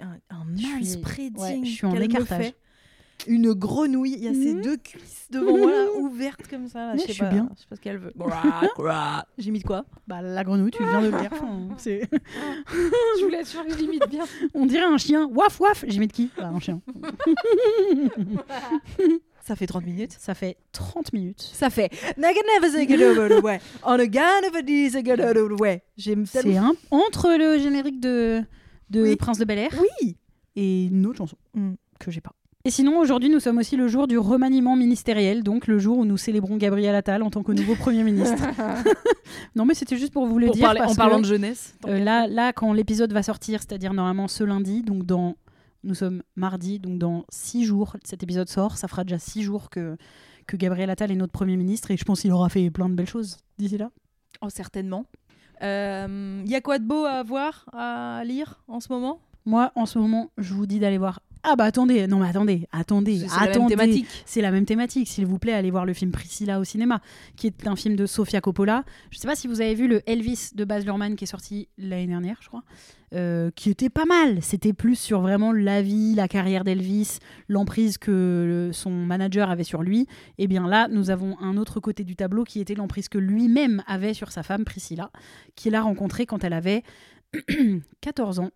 un, 0.00 0.16
un 0.30 0.44
Je 0.56 0.62
suis- 0.62 0.74
manspreading 0.76 1.40
ouais, 1.40 1.60
je 1.64 1.70
suis 1.70 1.86
en 1.86 1.94
écartage. 1.96 2.52
Une 3.26 3.52
grenouille, 3.54 4.12
il 4.18 4.24
y 4.24 4.28
a 4.28 4.34
ses 4.34 4.52
Mhm. 4.54 4.60
deux 4.62 4.76
cuisses 4.76 5.28
devant 5.30 5.56
moi 5.56 5.70
là, 5.70 5.84
ouvertes 5.98 6.46
comme 6.48 6.68
ça. 6.68 6.88
là. 6.88 6.96
Je 6.96 7.10
sais 7.12 7.18
pas, 7.18 7.30
bien. 7.30 7.48
Je 7.54 7.60
sais 7.62 7.66
pas 7.68 7.76
ce 7.76 7.80
qu'elle 7.80 7.96
veut. 7.98 8.12
J'ai 9.38 9.50
mis 9.50 9.60
de 9.60 9.64
quoi? 9.64 9.84
Bah, 10.06 10.20
la 10.20 10.44
grenouille, 10.44 10.70
tu 10.72 10.82
viens 10.84 11.00
de 11.00 11.06
le 11.08 11.18
dire. 11.20 11.30
Je 13.18 13.24
voulais 13.24 13.38
être 13.40 13.46
sûre 13.46 13.64
que 13.64 13.72
je 13.72 13.78
limite 13.78 14.06
bien. 14.10 14.24
on 14.52 14.66
dirait 14.66 14.84
un 14.84 14.98
chien. 14.98 15.26
Waf, 15.32 15.58
waf 15.60 15.84
J'y 15.88 15.98
mets 16.00 16.06
de 16.06 16.12
qui? 16.12 16.30
Bah, 16.36 16.50
Un 16.54 16.60
chien. 16.60 16.80
Ça 19.42 19.56
fait 19.56 19.66
30 19.66 19.84
minutes. 19.84 20.16
Ça 20.18 20.34
fait 20.34 20.56
30 20.72 21.12
minutes. 21.12 21.42
Ça 21.52 21.68
fait 21.70 21.90
C'est 26.42 26.56
un... 26.56 26.72
entre 26.90 27.34
le 27.36 27.58
générique 27.58 28.00
de, 28.00 28.42
de 28.90 29.02
Oui. 29.02 29.16
Prince 29.16 29.38
de 29.38 29.44
Bel 29.44 29.58
Air 29.58 29.70
Oui. 30.02 30.16
et 30.56 30.84
une 30.86 31.06
autre 31.06 31.18
chanson 31.18 31.36
Mm. 31.54 31.74
que 32.00 32.10
j'ai 32.10 32.20
pas. 32.22 32.32
Et 32.66 32.70
sinon, 32.70 32.98
aujourd'hui, 32.98 33.28
nous 33.28 33.40
sommes 33.40 33.58
aussi 33.58 33.76
le 33.76 33.88
jour 33.88 34.06
du 34.06 34.16
remaniement 34.16 34.74
ministériel, 34.74 35.42
donc 35.42 35.66
le 35.66 35.78
jour 35.78 35.98
où 35.98 36.06
nous 36.06 36.16
célébrons 36.16 36.56
Gabriel 36.56 36.94
Attal 36.94 37.22
en 37.22 37.28
tant 37.28 37.42
que 37.42 37.52
nouveau 37.52 37.74
Premier 37.74 38.02
ministre. 38.02 38.42
non, 39.54 39.66
mais 39.66 39.74
c'était 39.74 39.98
juste 39.98 40.14
pour 40.14 40.24
vous 40.26 40.38
le 40.38 40.46
Pour 40.46 40.54
dire. 40.54 40.64
parler- 40.64 40.80
parce 40.80 40.92
en 40.92 40.94
parlant 40.94 41.16
que, 41.18 41.22
de 41.24 41.26
jeunesse. 41.26 41.74
euh, 41.86 41.98
là, 42.02 42.26
là, 42.26 42.54
quand 42.54 42.72
l'épisode 42.72 43.12
va 43.12 43.22
sortir, 43.22 43.60
c'est-à-dire 43.60 43.92
normalement 43.92 44.28
ce 44.28 44.44
lundi, 44.44 44.82
donc 44.82 45.04
dans. 45.04 45.36
Nous 45.86 45.94
sommes 45.94 46.22
mardi, 46.36 46.78
donc 46.78 46.96
dans 46.98 47.26
six 47.28 47.66
jours, 47.66 47.96
cet 48.04 48.22
épisode 48.22 48.48
sort. 48.48 48.78
Ça 48.78 48.88
fera 48.88 49.04
déjà 49.04 49.18
six 49.18 49.42
jours 49.42 49.68
que, 49.68 49.98
que 50.46 50.56
Gabriel 50.56 50.88
Attal 50.88 51.10
est 51.10 51.16
notre 51.16 51.32
Premier 51.34 51.58
ministre 51.58 51.90
et 51.90 51.98
je 51.98 52.04
pense 52.06 52.22
qu'il 52.22 52.32
aura 52.32 52.48
fait 52.48 52.70
plein 52.70 52.88
de 52.88 52.94
belles 52.94 53.06
choses 53.06 53.36
d'ici 53.58 53.76
là. 53.76 53.90
Oh, 54.40 54.48
certainement. 54.48 55.04
Il 55.60 56.46
y 56.46 56.54
a 56.54 56.60
quoi 56.62 56.78
de 56.78 56.84
beau 56.86 57.04
à 57.04 57.22
voir, 57.22 57.66
à 57.74 58.22
lire 58.24 58.62
en 58.68 58.80
ce 58.80 58.90
moment? 58.90 59.20
Moi, 59.44 59.72
en 59.74 59.84
ce 59.84 59.98
moment, 59.98 60.30
je 60.38 60.54
vous 60.54 60.64
dis 60.64 60.78
d'aller 60.78 60.96
voir. 60.96 61.20
Ah 61.46 61.56
bah 61.56 61.64
attendez, 61.64 62.06
non 62.06 62.20
mais 62.20 62.28
attendez, 62.28 62.66
attendez, 62.72 63.18
C'est 63.18 63.26
la 63.28 63.40
même 63.42 63.50
attendez. 63.50 63.76
thématique. 63.76 64.06
C'est 64.24 64.40
la 64.40 64.50
même 64.50 64.64
thématique. 64.64 65.08
S'il 65.08 65.26
vous 65.26 65.38
plaît, 65.38 65.52
allez 65.52 65.70
voir 65.70 65.84
le 65.84 65.92
film 65.92 66.10
Priscilla 66.10 66.58
au 66.58 66.64
cinéma, 66.64 67.00
qui 67.36 67.46
est 67.48 67.66
un 67.66 67.76
film 67.76 67.96
de 67.96 68.06
Sofia 68.06 68.40
Coppola. 68.40 68.82
Je 69.10 69.18
sais 69.18 69.28
pas 69.28 69.36
si 69.36 69.46
vous 69.46 69.60
avez 69.60 69.74
vu 69.74 69.86
le 69.86 70.00
Elvis 70.08 70.50
de 70.54 70.64
Baz 70.64 70.84
Luhrmann 70.86 71.16
qui 71.16 71.24
est 71.24 71.26
sorti 71.26 71.68
l'année 71.76 72.06
dernière, 72.06 72.38
je 72.40 72.48
crois, 72.48 72.62
euh, 73.14 73.50
qui 73.54 73.68
était 73.68 73.90
pas 73.90 74.06
mal. 74.06 74.42
C'était 74.42 74.72
plus 74.72 74.98
sur 74.98 75.20
vraiment 75.20 75.52
la 75.52 75.82
vie, 75.82 76.14
la 76.14 76.28
carrière 76.28 76.64
d'Elvis, 76.64 77.18
l'emprise 77.48 77.98
que 77.98 78.10
le- 78.68 78.72
son 78.72 78.90
manager 78.90 79.50
avait 79.50 79.64
sur 79.64 79.82
lui. 79.82 80.06
Et 80.38 80.46
bien 80.46 80.66
là, 80.66 80.88
nous 80.90 81.10
avons 81.10 81.38
un 81.40 81.58
autre 81.58 81.78
côté 81.78 82.04
du 82.04 82.16
tableau 82.16 82.44
qui 82.44 82.58
était 82.60 82.74
l'emprise 82.74 83.10
que 83.10 83.18
lui-même 83.18 83.82
avait 83.86 84.14
sur 84.14 84.32
sa 84.32 84.42
femme 84.42 84.64
Priscilla, 84.64 85.10
qu'il 85.56 85.74
a 85.74 85.82
rencontrée 85.82 86.24
quand 86.24 86.42
elle 86.42 86.54
avait 86.54 86.82
14 88.00 88.38
ans, 88.38 88.50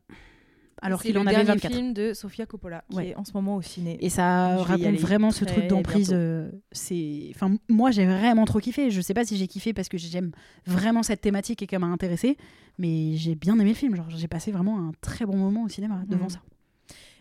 alors 0.83 1.01
C'est 1.01 1.09
qu'il 1.09 1.15
le 1.15 1.21
en 1.21 1.27
avait 1.27 1.37
dernier 1.37 1.53
24. 1.61 1.75
film 1.75 1.93
de 1.93 2.13
Sofia 2.15 2.47
Coppola, 2.47 2.85
qui 2.91 2.97
Ouais. 2.97 3.09
est 3.09 3.17
en 3.17 3.25
ce 3.25 3.33
moment 3.33 3.57
au 3.57 3.63
ciné. 3.63 3.97
Et 4.01 4.09
ça 4.11 4.57
Je 4.59 4.63
raconte 4.63 4.95
vraiment 4.97 5.31
ce 5.31 5.45
truc 5.45 5.67
d'emprise. 5.67 6.11
euh, 6.13 6.51
c'est, 6.73 7.31
enfin, 7.35 7.55
moi 7.69 7.91
j'ai 7.91 8.07
vraiment 8.07 8.45
trop 8.45 8.59
kiffé. 8.61 8.91
Je 8.91 9.01
sais 9.01 9.15
pas 9.15 9.25
si 9.25 9.37
j'ai 9.37 9.47
kiffé 9.47 9.73
parce 9.73 9.89
que 9.89 9.99
j'aime 9.99 10.33
vraiment 10.67 11.03
cette 11.03 11.21
thématique 11.21 11.63
et 11.63 11.67
qu'elle 11.67 11.81
m'a 11.81 11.87
intéressée, 11.87 12.37
mais 12.79 13.17
j'ai 13.17 13.35
bien 13.35 13.55
aimé 13.59 13.71
le 13.71 13.75
film. 13.77 13.95
Genre, 13.97 14.07
j'ai 14.11 14.29
passé 14.29 14.51
vraiment 14.53 14.79
un 14.79 14.93
très 15.01 15.25
bon 15.27 15.37
moment 15.37 15.65
au 15.65 15.69
cinéma 15.69 16.03
devant 16.07 16.25
Mhm. 16.25 16.31
ça. 16.31 16.41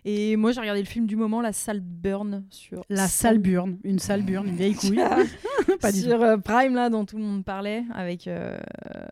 Et 0.06 0.38
moi, 0.38 0.54
j'ai 0.54 0.62
regardé 0.62 0.80
le 0.82 0.88
film 0.88 1.06
du 1.06 1.18
moment, 1.18 1.42
La 1.42 1.52
Salle 1.52 1.82
Burn, 1.82 2.46
sur 2.50 2.86
La 2.90 3.08
salle 3.10 3.40
burn, 3.40 3.78
une 3.84 4.00
salle 4.00 4.22
burn, 4.24 4.48
une 4.48 4.56
vieille 4.56 4.76
couille. 4.76 5.00
Pas 5.82 5.92
du 5.92 6.02
sur 6.02 6.22
euh, 6.22 6.38
Prime 6.38 6.76
là 6.76 6.90
dont 6.90 7.06
tout 7.06 7.18
le 7.18 7.24
monde 7.24 7.44
parlait 7.44 7.84
avec 7.94 8.28
euh, 8.28 8.58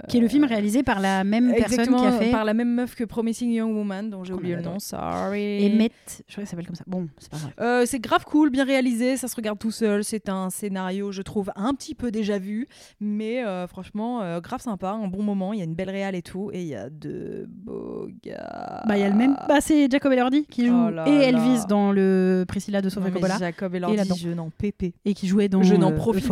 Qui 0.08 0.18
est 0.18 0.22
le 0.22 0.28
film 0.28 0.44
réalisé 0.46 0.84
par 0.84 1.00
la 1.00 1.24
même 1.24 1.54
personne 1.56 1.96
qui 1.96 2.06
a 2.06 2.12
fait 2.12 2.32
par 2.32 2.46
la 2.46 2.54
même 2.54 2.74
meuf 2.74 2.96
que 2.96 3.04
Promising 3.04 3.52
Young 3.52 3.76
Woman 3.76 4.10
dont 4.10 4.24
j'ai 4.24 4.34
oublié 4.34 4.56
le 4.56 4.62
nom 4.62 4.80
sorry 4.80 5.66
Emmett. 5.66 6.24
Je 6.28 6.34
crois 6.34 6.44
que 6.44 6.48
ça 6.48 6.52
s'appelle 6.52 6.66
comme 6.68 6.76
ça. 6.76 6.84
Bon, 6.88 7.08
c'est 7.18 7.30
pas 7.32 7.38
grave. 7.38 7.52
Euh, 7.60 7.84
c'est 7.86 8.00
grave 8.00 8.24
cool, 8.26 8.50
bien 8.50 8.66
réalisé, 8.66 9.18
ça 9.18 9.28
se 9.28 9.36
regarde 9.36 9.60
tout 9.60 9.72
seul. 9.72 10.04
C'est 10.04 10.30
un 10.30 10.50
scénario, 10.50 11.12
je 11.12 11.22
trouve, 11.22 11.52
un 11.56 11.74
petit 11.74 11.96
peu 11.96 12.12
déjà 12.12 12.38
vu, 12.38 12.68
mais 13.00 13.44
euh, 13.44 13.68
franchement, 13.68 14.22
euh, 14.22 14.40
grave 14.40 14.62
sympa, 14.62 14.92
un 14.92 15.08
bon 15.08 15.24
moment. 15.24 15.54
Il 15.54 15.60
y 15.60 15.62
a 15.62 15.66
une 15.66 15.76
belle 15.76 15.90
réal 15.90 16.16
et 16.16 16.22
tout, 16.22 16.52
et 16.54 16.62
il 16.62 16.68
y 16.68 16.76
a 16.76 16.90
de 16.90 17.46
beaux 17.50 18.08
gars. 18.24 18.84
Bah, 18.88 18.98
il 18.98 19.02
y 19.02 19.04
a 19.04 19.10
le 19.10 19.16
même. 19.16 19.36
Bah, 19.48 19.62
c'est 19.62 19.90
Jacob 19.90 20.12
Elordi 20.12 20.46
qui 20.46 20.68
joue 20.68 20.86
Oh 20.88 20.90
là 20.90 21.08
et 21.08 21.18
là. 21.18 21.40
Elvis 21.40 21.66
dans 21.68 21.92
le 21.92 22.46
Priscilla 22.48 22.82
de 22.82 22.90
Sofia 22.90 23.12
Coppola 23.12 23.38
Jacob 23.38 23.74
Et 23.74 23.78
Elordi, 23.78 23.98
là-dedans. 23.98 24.16
je 24.18 24.30
n'en 24.30 24.50
pépé. 24.50 24.94
et 25.06 25.14
qui 25.14 25.28
jouait 25.28 25.50
dans 25.50 25.64
Je 25.64 25.76
n'en 25.76 25.92
euh, 25.92 25.96
profite 25.96 26.26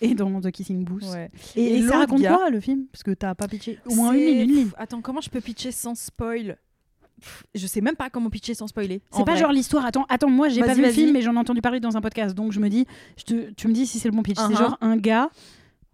Et 0.00 0.14
dans 0.14 0.40
The 0.40 0.50
Kissing 0.50 0.84
Booth. 0.84 1.04
Ouais. 1.12 1.30
Et, 1.54 1.62
Et 1.64 1.78
et 1.78 1.86
ça 1.88 1.98
raconte 1.98 2.20
gars- 2.20 2.34
quoi 2.36 2.50
le 2.50 2.58
film? 2.60 2.86
Parce 2.90 3.02
que 3.04 3.12
t'as 3.12 3.34
pas 3.36 3.46
pitché 3.48 3.78
au 3.86 3.94
moins 3.94 4.12
une 4.12 4.18
ligne, 4.20 4.40
une 4.40 4.48
ligne. 4.50 4.64
Pff, 4.66 4.74
Attends, 4.78 5.00
comment 5.00 5.20
je 5.20 5.30
peux 5.30 5.40
pitcher 5.40 5.70
sans 5.70 5.94
spoil? 5.94 6.58
Pff, 7.20 7.44
Je 7.54 7.66
sais 7.68 7.80
même 7.80 7.94
pas 7.94 8.10
comment 8.10 8.28
pitcher 8.30 8.54
sans 8.54 8.66
spoiler. 8.66 9.00
C'est 9.12 9.24
pas 9.24 9.32
vrai. 9.32 9.40
genre 9.40 9.52
l'histoire. 9.52 9.84
Attends, 9.86 10.04
attends, 10.08 10.28
moi 10.28 10.48
j'ai 10.48 10.60
pas 10.60 10.74
vu 10.74 10.82
le 10.82 10.90
film, 10.90 11.12
mais 11.12 11.22
j'en 11.22 11.34
ai 11.34 11.38
entendu 11.38 11.60
parler 11.60 11.78
dans 11.78 11.96
un 11.96 12.00
podcast. 12.00 12.34
Donc 12.34 12.50
je 12.50 12.58
me 12.58 12.68
dis, 12.68 12.84
je 13.16 13.22
te, 13.22 13.50
tu 13.52 13.68
me 13.68 13.72
dis 13.72 13.86
si 13.86 14.00
c'est 14.00 14.08
le 14.08 14.14
bon 14.16 14.22
pitch. 14.22 14.38
Uh-huh. 14.38 14.48
C'est 14.48 14.56
genre 14.56 14.76
un 14.80 14.96
gars, 14.96 15.30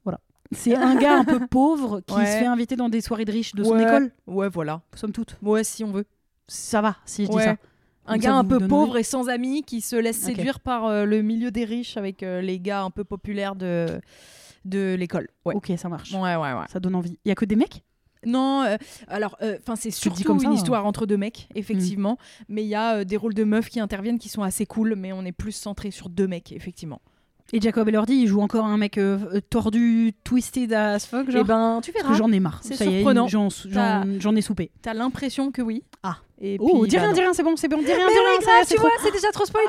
voilà. 0.04 0.20
C'est 0.52 0.74
un 0.74 0.94
gars 0.96 1.18
un 1.18 1.24
peu 1.24 1.46
pauvre 1.50 2.00
qui 2.00 2.14
Ouais. 2.14 2.24
se 2.24 2.38
fait 2.38 2.46
inviter 2.46 2.76
dans 2.76 2.88
des 2.88 3.02
soirées 3.02 3.26
de 3.26 3.32
riches 3.32 3.54
de 3.54 3.62
son 3.62 3.78
école, 3.78 4.10
Ouais, 4.26 4.48
voilà. 4.48 4.80
somme 4.94 5.12
toute. 5.12 5.36
Ouais, 5.42 5.64
si 5.64 5.84
on 5.84 5.92
veut. 5.92 6.06
Ça 6.46 6.80
va 6.80 6.96
si 7.04 7.26
je 7.26 7.30
dis 7.30 7.36
Ouais. 7.36 7.44
ça. 7.44 7.56
Un 8.08 8.14
Donc 8.14 8.22
gars 8.22 8.34
un 8.34 8.44
peu 8.44 8.66
pauvre 8.66 8.96
et 8.96 9.02
sans 9.02 9.28
amis 9.28 9.62
qui 9.62 9.80
se 9.80 9.94
laisse 9.94 10.18
séduire 10.18 10.60
par 10.60 10.86
euh, 10.86 11.04
le 11.04 11.22
milieu 11.22 11.50
des 11.50 11.64
riches 11.64 11.96
avec 11.96 12.22
euh, 12.22 12.40
les 12.40 12.58
gars 12.58 12.82
un 12.82 12.90
peu 12.90 13.04
populaires 13.04 13.54
de, 13.54 14.00
de 14.64 14.94
l'école. 14.98 15.28
Ouais. 15.44 15.54
Ok, 15.54 15.72
ça 15.76 15.88
marche. 15.88 16.12
Ouais, 16.12 16.36
ouais, 16.36 16.52
ouais. 16.52 16.66
Ça 16.72 16.80
donne 16.80 16.94
envie. 16.94 17.18
Il 17.24 17.28
y 17.28 17.32
a 17.32 17.34
que 17.34 17.44
des 17.44 17.56
mecs? 17.56 17.84
Non, 18.26 18.62
euh, 18.62 18.76
alors, 19.06 19.36
enfin, 19.60 19.76
c'est 19.76 19.90
surtout 19.90 20.24
comme 20.24 20.40
ça, 20.40 20.46
une 20.46 20.52
hein. 20.52 20.56
histoire 20.56 20.86
entre 20.86 21.06
deux 21.06 21.16
mecs, 21.16 21.48
effectivement. 21.54 22.18
Mais 22.48 22.64
il 22.64 22.68
y 22.68 22.74
a 22.74 22.96
euh, 22.96 23.04
des 23.04 23.16
rôles 23.16 23.34
de 23.34 23.44
meufs 23.44 23.68
qui 23.68 23.78
interviennent 23.78 24.18
qui 24.18 24.28
sont 24.28 24.42
assez 24.42 24.66
cool, 24.66 24.94
mais 24.96 25.12
on 25.12 25.24
est 25.24 25.32
plus 25.32 25.52
centré 25.52 25.90
sur 25.90 26.08
deux 26.08 26.26
mecs, 26.26 26.50
effectivement. 26.52 27.00
Et 27.52 27.60
Jacob 27.60 27.88
Elordi, 27.88 28.14
il 28.14 28.26
joue 28.26 28.40
encore 28.40 28.66
un 28.66 28.76
mec 28.76 29.00
tordu, 29.48 30.12
twisted 30.24 30.72
as 30.72 31.06
fuck, 31.06 31.30
genre? 31.30 31.40
Et 31.40 31.44
ben, 31.44 31.80
tu 31.82 31.92
verras. 31.92 32.12
j'en 32.14 32.30
ai 32.30 32.40
marre. 32.40 32.60
C'est 32.62 32.74
surprenant. 32.76 33.26
J'en 33.28 34.36
ai 34.36 34.42
soupé. 34.42 34.70
T'as 34.82 34.94
l'impression 34.94 35.50
que 35.50 35.62
oui. 35.62 35.82
Ah. 36.02 36.18
Et 36.40 36.56
Oh, 36.60 36.80
puis, 36.80 36.88
dis 36.90 36.96
bah 36.96 37.02
rien, 37.02 37.08
non. 37.10 37.14
dis 37.14 37.20
rien, 37.20 37.32
c'est 37.34 37.42
bon, 37.42 37.56
c'est 37.56 37.68
bon, 37.68 37.78
dis 37.78 37.86
rien, 37.92 38.06
Mais 38.06 38.12
dis 38.12 38.18
rien, 38.18 38.40
ça 38.40 38.46
grave, 38.52 38.64
c'est 38.64 38.74
tu 38.74 38.80
trop. 38.80 38.86
vois, 38.88 38.96
c'est 39.02 39.10
déjà 39.12 39.30
trop 39.32 39.44
spoilé. 39.44 39.66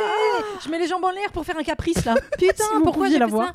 Je 0.63 0.69
mets 0.69 0.77
les 0.79 0.87
jambes 0.87 1.03
en 1.03 1.09
l'air 1.11 1.31
pour 1.31 1.43
faire 1.45 1.57
un 1.57 1.63
caprice 1.63 2.05
là. 2.05 2.15
Si 2.39 2.45
Putain, 2.47 2.63
vous 2.75 2.83
pourquoi 2.83 3.09
j'ai 3.09 3.17
la 3.19 3.27
fait 3.27 3.35
ça 3.37 3.51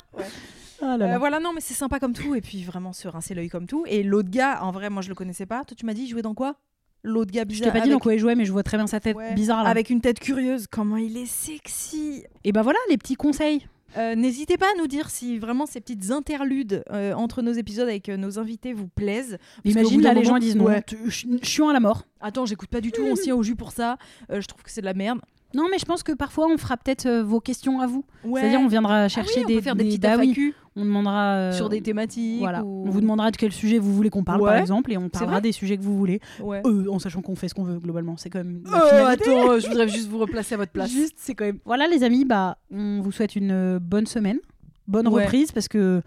Ah 0.81 0.97
là 0.97 1.05
Euh, 1.05 1.09
là. 1.11 1.17
voilà, 1.17 1.39
non, 1.39 1.53
mais 1.53 1.61
c'est 1.61 1.73
sympa 1.73 1.99
comme 1.99 2.13
tout. 2.13 2.35
Et 2.35 2.41
puis 2.41 2.63
vraiment 2.63 2.91
se 2.91 3.07
rincer 3.07 3.33
l'œil 3.33 3.47
comme 3.49 3.67
tout. 3.67 3.85
Et 3.87 4.03
l'autre 4.03 4.29
gars, 4.29 4.59
en 4.61 4.71
vrai, 4.71 4.89
moi 4.89 5.01
je 5.01 5.09
le 5.09 5.15
connaissais 5.15 5.45
pas. 5.45 5.63
Toi, 5.63 5.75
tu 5.79 5.85
m'as 5.85 5.93
dit, 5.93 6.03
il 6.03 6.09
jouait 6.09 6.21
dans 6.21 6.33
quoi? 6.33 6.55
L'autre 7.03 7.31
gars 7.31 7.43
Je 7.43 7.47
bizarre. 7.47 7.67
t'ai 7.67 7.71
pas 7.71 7.79
dit 7.85 7.89
avec... 7.89 7.93
dans 7.93 7.99
quoi 7.99 8.13
il 8.15 8.19
jouait, 8.19 8.35
mais 8.35 8.45
je 8.45 8.51
vois 8.51 8.63
très 8.63 8.75
bien 8.77 8.87
sa 8.87 8.99
tête 8.99 9.15
Ouais, 9.15 9.33
bizarre 9.33 9.63
là. 9.63 9.69
avec 9.69 9.89
une 9.89 10.01
tête 10.01 10.19
curieuse. 10.19 10.65
Comment 10.69 10.97
il 10.97 11.15
est 11.17 11.25
sexy. 11.27 12.25
Et 12.43 12.51
bah 12.51 12.63
voilà 12.63 12.79
les 12.89 12.97
petits 12.97 13.15
conseils. 13.15 13.65
Euh, 13.97 14.15
N'hésitez 14.15 14.57
pas 14.57 14.65
à 14.67 14.77
nous 14.77 14.87
dire 14.87 15.09
si 15.09 15.37
vraiment 15.39 15.65
ces 15.65 15.79
petites 15.81 16.11
interludes 16.11 16.83
euh, 16.91 17.13
entre 17.13 17.41
nos 17.41 17.53
épisodes 17.53 17.87
avec 17.87 18.09
euh, 18.09 18.17
nos 18.17 18.39
invités 18.39 18.73
vous 18.73 18.87
plaisent. 18.87 19.37
Imagine 19.63 20.01
là 20.01 20.13
les 20.13 20.23
gens 20.23 20.29
moment- 20.31 20.39
disent 20.39 20.55
non, 20.55 20.65
Ouais. 20.65 20.83
tu- 20.85 20.97
ch- 21.11 21.25
chiant 21.43 21.69
à 21.69 21.73
la 21.73 21.79
mort. 21.79 22.03
Attends, 22.19 22.45
j'écoute 22.45 22.69
pas 22.69 22.81
du 22.81 22.91
tout. 22.91 23.03
On 23.03 23.13
tient 23.15 23.35
au 23.35 23.43
jus 23.43 23.55
pour 23.55 23.71
ça. 23.71 23.97
Euh, 24.31 24.41
je 24.41 24.47
trouve 24.47 24.63
que 24.63 24.71
c'est 24.71 24.81
de 24.81 24.85
la 24.85 24.93
merde. 24.93 25.19
Non 25.55 25.67
mais 25.71 25.79
je 25.79 25.85
pense 25.85 26.03
que 26.03 26.11
parfois 26.11 26.47
on 26.47 26.57
fera 26.57 26.75
peut-être 26.77 27.05
euh, 27.05 27.23
vos 27.23 27.39
questions 27.39 27.79
à 27.79 27.87
vous. 27.87 28.03
Ouais. 28.23 28.41
C'est-à-dire 28.41 28.59
on 28.59 28.67
viendra 28.67 29.03
Ah 29.03 29.07
chercher 29.09 29.39
oui, 29.39 29.43
on 29.45 29.47
des, 29.47 29.55
peut 29.55 29.61
faire 29.61 29.75
des, 29.75 29.83
des- 29.83 29.89
petites 29.89 30.01
bah 30.01 30.17
oui, 30.19 30.27
FAQ 30.29 30.53
on 30.75 30.83
demandera 30.83 31.35
euh, 31.35 31.51
sur 31.53 31.69
des 31.69 31.81
thématiques. 31.81 32.39
Voilà, 32.39 32.61
ou- 32.63 32.83
on 32.85 32.89
vous 32.89 32.99
demandera 32.99 33.31
de 33.31 33.37
quel 33.37 33.53
sujet 33.53 33.79
vous 33.79 33.93
voulez 33.93 34.09
qu'on 34.09 34.25
parle 34.25 34.41
par 34.41 34.57
exemple 34.57 34.91
et 34.91 34.97
on 34.97 35.07
parlera 35.09 35.39
des 35.39 35.53
sujets 35.53 35.77
que 35.77 35.83
vous 35.83 35.97
voulez. 35.97 36.19
Ouais. 36.41 36.61
Euh, 36.65 36.87
en 36.91 36.99
sachant 36.99 37.21
qu'on 37.21 37.35
fait 37.35 37.47
ce 37.47 37.53
qu'on 37.55 37.63
veut 37.63 37.79
globalement, 37.79 38.17
c'est 38.17 38.29
quand 38.29 38.39
même 38.39 38.61
Euh, 38.67 39.05
attends, 39.07 39.57
je 39.59 39.67
voudrais 39.67 39.87
juste 39.87 40.09
vous 40.09 40.17
replacer 40.19 40.55
à 40.55 40.57
votre 40.57 40.71
place. 40.73 40.91
Juste, 40.91 41.15
c'est 41.17 41.33
quand 41.33 41.45
même. 41.45 41.59
Voilà 41.65 41.87
les 41.87 42.03
amis, 42.03 42.25
bah 42.25 42.57
on 42.71 42.99
vous 43.01 43.11
souhaite 43.13 43.35
une 43.37 43.77
bonne 43.79 44.05
semaine, 44.07 44.39
bonne 44.87 45.07
reprise 45.07 45.51
parce 45.53 45.69
que 45.69 46.01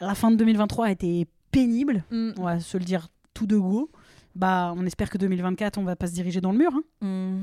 la 0.00 0.14
fin 0.14 0.30
de 0.30 0.36
2023 0.36 0.86
a 0.86 0.90
été 0.92 1.26
pénible. 1.50 2.02
Mm. 2.10 2.30
On 2.38 2.44
va 2.44 2.58
se 2.60 2.78
le 2.78 2.84
dire 2.84 3.08
tout 3.34 3.46
de 3.46 3.58
go. 3.58 3.90
Bah 4.36 4.72
on 4.76 4.86
espère 4.86 5.10
que 5.10 5.18
2024 5.18 5.76
on 5.76 5.82
va 5.84 5.96
pas 5.96 6.06
se 6.06 6.12
diriger 6.14 6.40
dans 6.40 6.52
le 6.52 6.58
mur, 6.58 6.70
hein. 6.74 7.06
Mm. 7.06 7.42